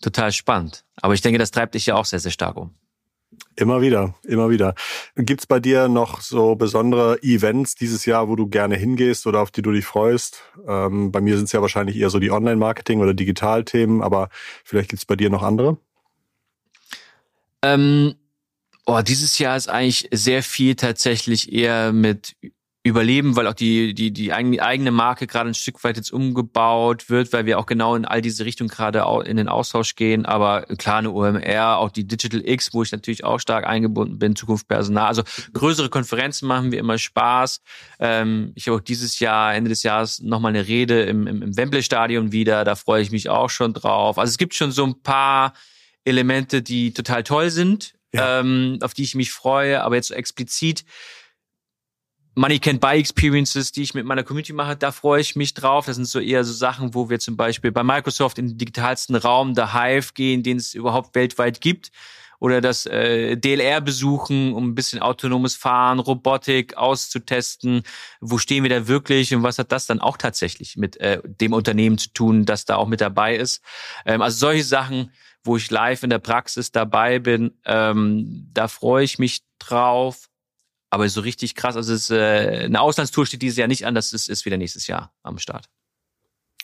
total 0.00 0.32
spannend. 0.32 0.84
Aber 0.96 1.14
ich 1.14 1.22
denke, 1.22 1.38
das 1.38 1.50
treibt 1.50 1.74
dich 1.74 1.86
ja 1.86 1.96
auch 1.96 2.04
sehr, 2.04 2.20
sehr 2.20 2.30
stark 2.30 2.56
um. 2.56 2.74
Immer 3.56 3.82
wieder, 3.82 4.14
immer 4.24 4.50
wieder. 4.50 4.74
Gibt's 5.14 5.46
bei 5.46 5.60
dir 5.60 5.88
noch 5.88 6.20
so 6.20 6.54
besondere 6.54 7.22
Events 7.22 7.74
dieses 7.74 8.06
Jahr, 8.06 8.28
wo 8.28 8.36
du 8.36 8.46
gerne 8.46 8.76
hingehst 8.76 9.26
oder 9.26 9.40
auf 9.40 9.50
die 9.50 9.62
du 9.62 9.72
dich 9.72 9.84
freust? 9.84 10.42
Ähm, 10.66 11.12
bei 11.12 11.20
mir 11.20 11.36
sind 11.36 11.44
es 11.44 11.52
ja 11.52 11.60
wahrscheinlich 11.60 11.96
eher 11.96 12.10
so 12.10 12.18
die 12.18 12.30
Online-Marketing- 12.30 13.00
oder 13.00 13.14
Digitalthemen, 13.14 14.02
aber 14.02 14.30
vielleicht 14.64 14.90
gibt's 14.90 15.04
bei 15.04 15.16
dir 15.16 15.28
noch 15.28 15.42
andere? 15.42 15.76
Ähm, 17.62 18.14
oh, 18.86 19.00
dieses 19.02 19.38
Jahr 19.38 19.56
ist 19.56 19.68
eigentlich 19.68 20.08
sehr 20.12 20.42
viel 20.42 20.74
tatsächlich 20.74 21.52
eher 21.52 21.92
mit 21.92 22.36
überleben, 22.84 23.36
weil 23.36 23.46
auch 23.46 23.54
die, 23.54 23.94
die, 23.94 24.12
die 24.12 24.32
eigene 24.32 24.90
Marke 24.90 25.28
gerade 25.28 25.50
ein 25.50 25.54
Stück 25.54 25.84
weit 25.84 25.96
jetzt 25.96 26.12
umgebaut 26.12 27.10
wird, 27.10 27.32
weil 27.32 27.46
wir 27.46 27.60
auch 27.60 27.66
genau 27.66 27.94
in 27.94 28.04
all 28.04 28.20
diese 28.20 28.44
Richtung 28.44 28.66
gerade 28.66 29.04
in 29.24 29.36
den 29.36 29.46
Austausch 29.46 29.94
gehen. 29.94 30.26
Aber 30.26 30.62
klar, 30.78 30.98
eine 30.98 31.12
OMR, 31.12 31.76
auch 31.76 31.92
die 31.92 32.08
Digital 32.08 32.42
X, 32.44 32.74
wo 32.74 32.82
ich 32.82 32.90
natürlich 32.90 33.22
auch 33.22 33.38
stark 33.38 33.68
eingebunden 33.68 34.18
bin, 34.18 34.34
Zukunft 34.34 34.66
Personal. 34.66 35.06
Also 35.06 35.22
größere 35.52 35.90
Konferenzen 35.90 36.48
machen 36.48 36.72
wir 36.72 36.80
immer 36.80 36.98
Spaß. 36.98 37.60
Ähm, 38.00 38.50
ich 38.56 38.66
habe 38.66 38.78
auch 38.78 38.82
dieses 38.82 39.20
Jahr, 39.20 39.54
Ende 39.54 39.68
des 39.68 39.84
Jahres, 39.84 40.20
nochmal 40.20 40.50
eine 40.50 40.66
Rede 40.66 41.02
im, 41.02 41.28
im, 41.28 41.40
im 41.40 41.56
Wembley-Stadion 41.56 42.32
wieder. 42.32 42.64
Da 42.64 42.74
freue 42.74 43.02
ich 43.02 43.12
mich 43.12 43.28
auch 43.28 43.50
schon 43.50 43.74
drauf. 43.74 44.18
Also 44.18 44.30
es 44.30 44.38
gibt 44.38 44.54
schon 44.54 44.72
so 44.72 44.84
ein 44.84 45.00
paar 45.02 45.52
Elemente, 46.04 46.62
die 46.62 46.92
total 46.92 47.22
toll 47.22 47.50
sind, 47.50 47.94
ja. 48.12 48.40
ähm, 48.40 48.78
auf 48.82 48.92
die 48.92 49.04
ich 49.04 49.14
mich 49.14 49.30
freue. 49.30 49.84
Aber 49.84 49.94
jetzt 49.94 50.08
so 50.08 50.14
explizit 50.14 50.84
Money 52.34 52.56
Can't 52.56 52.80
Buy 52.80 52.98
Experiences, 52.98 53.72
die 53.72 53.82
ich 53.82 53.92
mit 53.92 54.06
meiner 54.06 54.22
Community 54.22 54.54
mache, 54.54 54.74
da 54.74 54.90
freue 54.90 55.20
ich 55.20 55.36
mich 55.36 55.52
drauf. 55.52 55.84
Das 55.84 55.96
sind 55.96 56.06
so 56.06 56.18
eher 56.18 56.44
so 56.44 56.52
Sachen, 56.54 56.94
wo 56.94 57.10
wir 57.10 57.20
zum 57.20 57.36
Beispiel 57.36 57.72
bei 57.72 57.82
Microsoft 57.82 58.38
in 58.38 58.48
den 58.48 58.58
digitalsten 58.58 59.16
Raum, 59.16 59.54
der 59.54 59.74
Hive 59.74 60.14
gehen, 60.14 60.42
den 60.42 60.56
es 60.56 60.72
überhaupt 60.72 61.14
weltweit 61.14 61.60
gibt. 61.60 61.90
Oder 62.38 62.60
das 62.60 62.86
äh, 62.86 63.36
DLR 63.36 63.80
besuchen, 63.80 64.54
um 64.54 64.70
ein 64.70 64.74
bisschen 64.74 65.00
autonomes 65.00 65.54
Fahren, 65.54 66.00
Robotik 66.00 66.76
auszutesten. 66.76 67.82
Wo 68.20 68.38
stehen 68.38 68.64
wir 68.64 68.70
da 68.70 68.88
wirklich 68.88 69.32
und 69.34 69.44
was 69.44 69.58
hat 69.58 69.70
das 69.70 69.86
dann 69.86 70.00
auch 70.00 70.16
tatsächlich 70.16 70.76
mit 70.76 70.96
äh, 70.96 71.20
dem 71.24 71.52
Unternehmen 71.52 71.98
zu 71.98 72.12
tun, 72.12 72.44
das 72.44 72.64
da 72.64 72.76
auch 72.76 72.88
mit 72.88 73.00
dabei 73.00 73.36
ist? 73.36 73.62
Ähm, 74.06 74.22
also 74.22 74.38
solche 74.38 74.64
Sachen, 74.64 75.12
wo 75.44 75.56
ich 75.56 75.70
live 75.70 76.02
in 76.02 76.10
der 76.10 76.18
Praxis 76.18 76.72
dabei 76.72 77.18
bin, 77.18 77.52
ähm, 77.64 78.48
da 78.52 78.66
freue 78.66 79.04
ich 79.04 79.20
mich 79.20 79.42
drauf. 79.60 80.28
Aber 80.92 81.08
so 81.08 81.22
richtig 81.22 81.54
krass, 81.54 81.74
also 81.74 81.94
es 81.94 82.10
äh, 82.10 82.64
eine 82.66 82.78
Auslandstour 82.78 83.24
steht 83.24 83.40
dieses 83.40 83.56
Jahr 83.56 83.66
nicht 83.66 83.86
an, 83.86 83.94
das 83.94 84.12
ist, 84.12 84.28
ist 84.28 84.44
wieder 84.44 84.58
nächstes 84.58 84.88
Jahr 84.88 85.10
am 85.22 85.38
Start. 85.38 85.70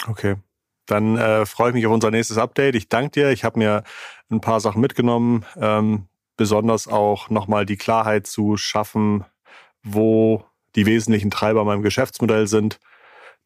Okay. 0.06 0.36
Dann 0.84 1.16
äh, 1.16 1.46
freue 1.46 1.70
ich 1.70 1.74
mich 1.74 1.86
auf 1.86 1.94
unser 1.94 2.10
nächstes 2.10 2.36
Update. 2.36 2.74
Ich 2.74 2.90
danke 2.90 3.12
dir. 3.12 3.30
Ich 3.30 3.42
habe 3.42 3.58
mir 3.58 3.84
ein 4.30 4.42
paar 4.42 4.60
Sachen 4.60 4.82
mitgenommen, 4.82 5.46
ähm, 5.56 6.08
besonders 6.36 6.88
auch 6.88 7.30
nochmal 7.30 7.64
die 7.64 7.78
Klarheit 7.78 8.26
zu 8.26 8.58
schaffen, 8.58 9.24
wo 9.82 10.44
die 10.76 10.84
wesentlichen 10.84 11.30
Treiber 11.30 11.64
meinem 11.64 11.82
Geschäftsmodell 11.82 12.48
sind, 12.48 12.80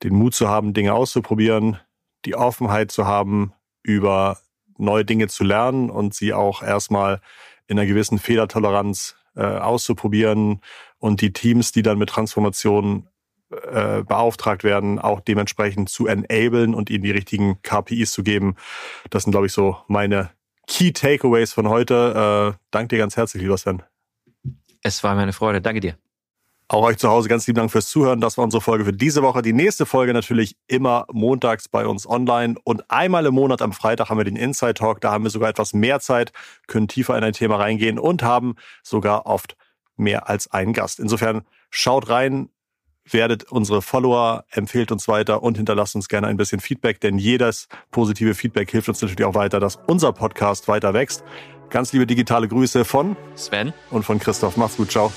den 0.02 0.16
Mut 0.16 0.34
zu 0.34 0.48
haben, 0.48 0.74
Dinge 0.74 0.94
auszuprobieren, 0.94 1.78
die 2.24 2.34
Offenheit 2.34 2.90
zu 2.90 3.06
haben, 3.06 3.52
über 3.84 4.40
neue 4.78 5.04
Dinge 5.04 5.28
zu 5.28 5.44
lernen 5.44 5.90
und 5.90 6.12
sie 6.12 6.32
auch 6.32 6.60
erstmal 6.60 7.20
in 7.68 7.78
einer 7.78 7.86
gewissen 7.86 8.18
Fehlertoleranz 8.18 9.14
äh, 9.36 9.42
auszuprobieren 9.42 10.60
und 10.98 11.20
die 11.20 11.32
Teams, 11.32 11.72
die 11.72 11.82
dann 11.82 11.98
mit 11.98 12.08
Transformation 12.08 13.08
äh, 13.50 14.02
beauftragt 14.02 14.64
werden, 14.64 14.98
auch 14.98 15.20
dementsprechend 15.20 15.90
zu 15.90 16.06
enablen 16.06 16.74
und 16.74 16.90
ihnen 16.90 17.04
die 17.04 17.10
richtigen 17.10 17.60
KPIs 17.62 18.12
zu 18.12 18.22
geben. 18.22 18.56
Das 19.10 19.24
sind, 19.24 19.32
glaube 19.32 19.46
ich, 19.46 19.52
so 19.52 19.76
meine 19.88 20.30
Key 20.66 20.92
Takeaways 20.92 21.52
von 21.52 21.68
heute. 21.68 22.54
Äh, 22.54 22.58
danke 22.70 22.88
dir 22.88 22.98
ganz 22.98 23.16
herzlich, 23.16 23.42
lieber 23.42 23.58
Sven. 23.58 23.82
Es 24.82 25.04
war 25.04 25.14
meine 25.14 25.32
Freude. 25.32 25.60
Danke 25.60 25.80
dir. 25.80 25.96
Auch 26.72 26.84
euch 26.84 26.96
zu 26.96 27.10
Hause 27.10 27.28
ganz 27.28 27.46
lieben 27.46 27.58
Dank 27.58 27.70
fürs 27.70 27.90
Zuhören. 27.90 28.22
Das 28.22 28.38
war 28.38 28.44
unsere 28.44 28.62
Folge 28.62 28.86
für 28.86 28.94
diese 28.94 29.22
Woche. 29.22 29.42
Die 29.42 29.52
nächste 29.52 29.84
Folge 29.84 30.14
natürlich 30.14 30.56
immer 30.68 31.04
montags 31.12 31.68
bei 31.68 31.86
uns 31.86 32.08
online. 32.08 32.54
Und 32.64 32.90
einmal 32.90 33.26
im 33.26 33.34
Monat 33.34 33.60
am 33.60 33.74
Freitag 33.74 34.08
haben 34.08 34.16
wir 34.16 34.24
den 34.24 34.36
Inside 34.36 34.72
Talk. 34.72 35.02
Da 35.02 35.12
haben 35.12 35.22
wir 35.22 35.30
sogar 35.30 35.50
etwas 35.50 35.74
mehr 35.74 36.00
Zeit, 36.00 36.32
können 36.68 36.88
tiefer 36.88 37.18
in 37.18 37.24
ein 37.24 37.34
Thema 37.34 37.56
reingehen 37.56 37.98
und 37.98 38.22
haben 38.22 38.54
sogar 38.82 39.26
oft 39.26 39.54
mehr 39.98 40.30
als 40.30 40.50
einen 40.50 40.72
Gast. 40.72 40.98
Insofern 40.98 41.42
schaut 41.68 42.08
rein, 42.08 42.48
werdet 43.04 43.44
unsere 43.52 43.82
Follower, 43.82 44.46
empfehlt 44.50 44.92
uns 44.92 45.06
weiter 45.08 45.42
und 45.42 45.58
hinterlasst 45.58 45.94
uns 45.94 46.08
gerne 46.08 46.28
ein 46.28 46.38
bisschen 46.38 46.60
Feedback, 46.60 47.02
denn 47.02 47.18
jedes 47.18 47.68
positive 47.90 48.34
Feedback 48.34 48.70
hilft 48.70 48.88
uns 48.88 49.02
natürlich 49.02 49.26
auch 49.26 49.34
weiter, 49.34 49.60
dass 49.60 49.78
unser 49.88 50.14
Podcast 50.14 50.68
weiter 50.68 50.94
wächst. 50.94 51.22
Ganz 51.68 51.92
liebe 51.92 52.06
digitale 52.06 52.48
Grüße 52.48 52.86
von 52.86 53.14
Sven 53.34 53.74
und 53.90 54.04
von 54.04 54.18
Christoph. 54.18 54.56
Macht's 54.56 54.78
gut, 54.78 54.90
ciao. 54.90 55.12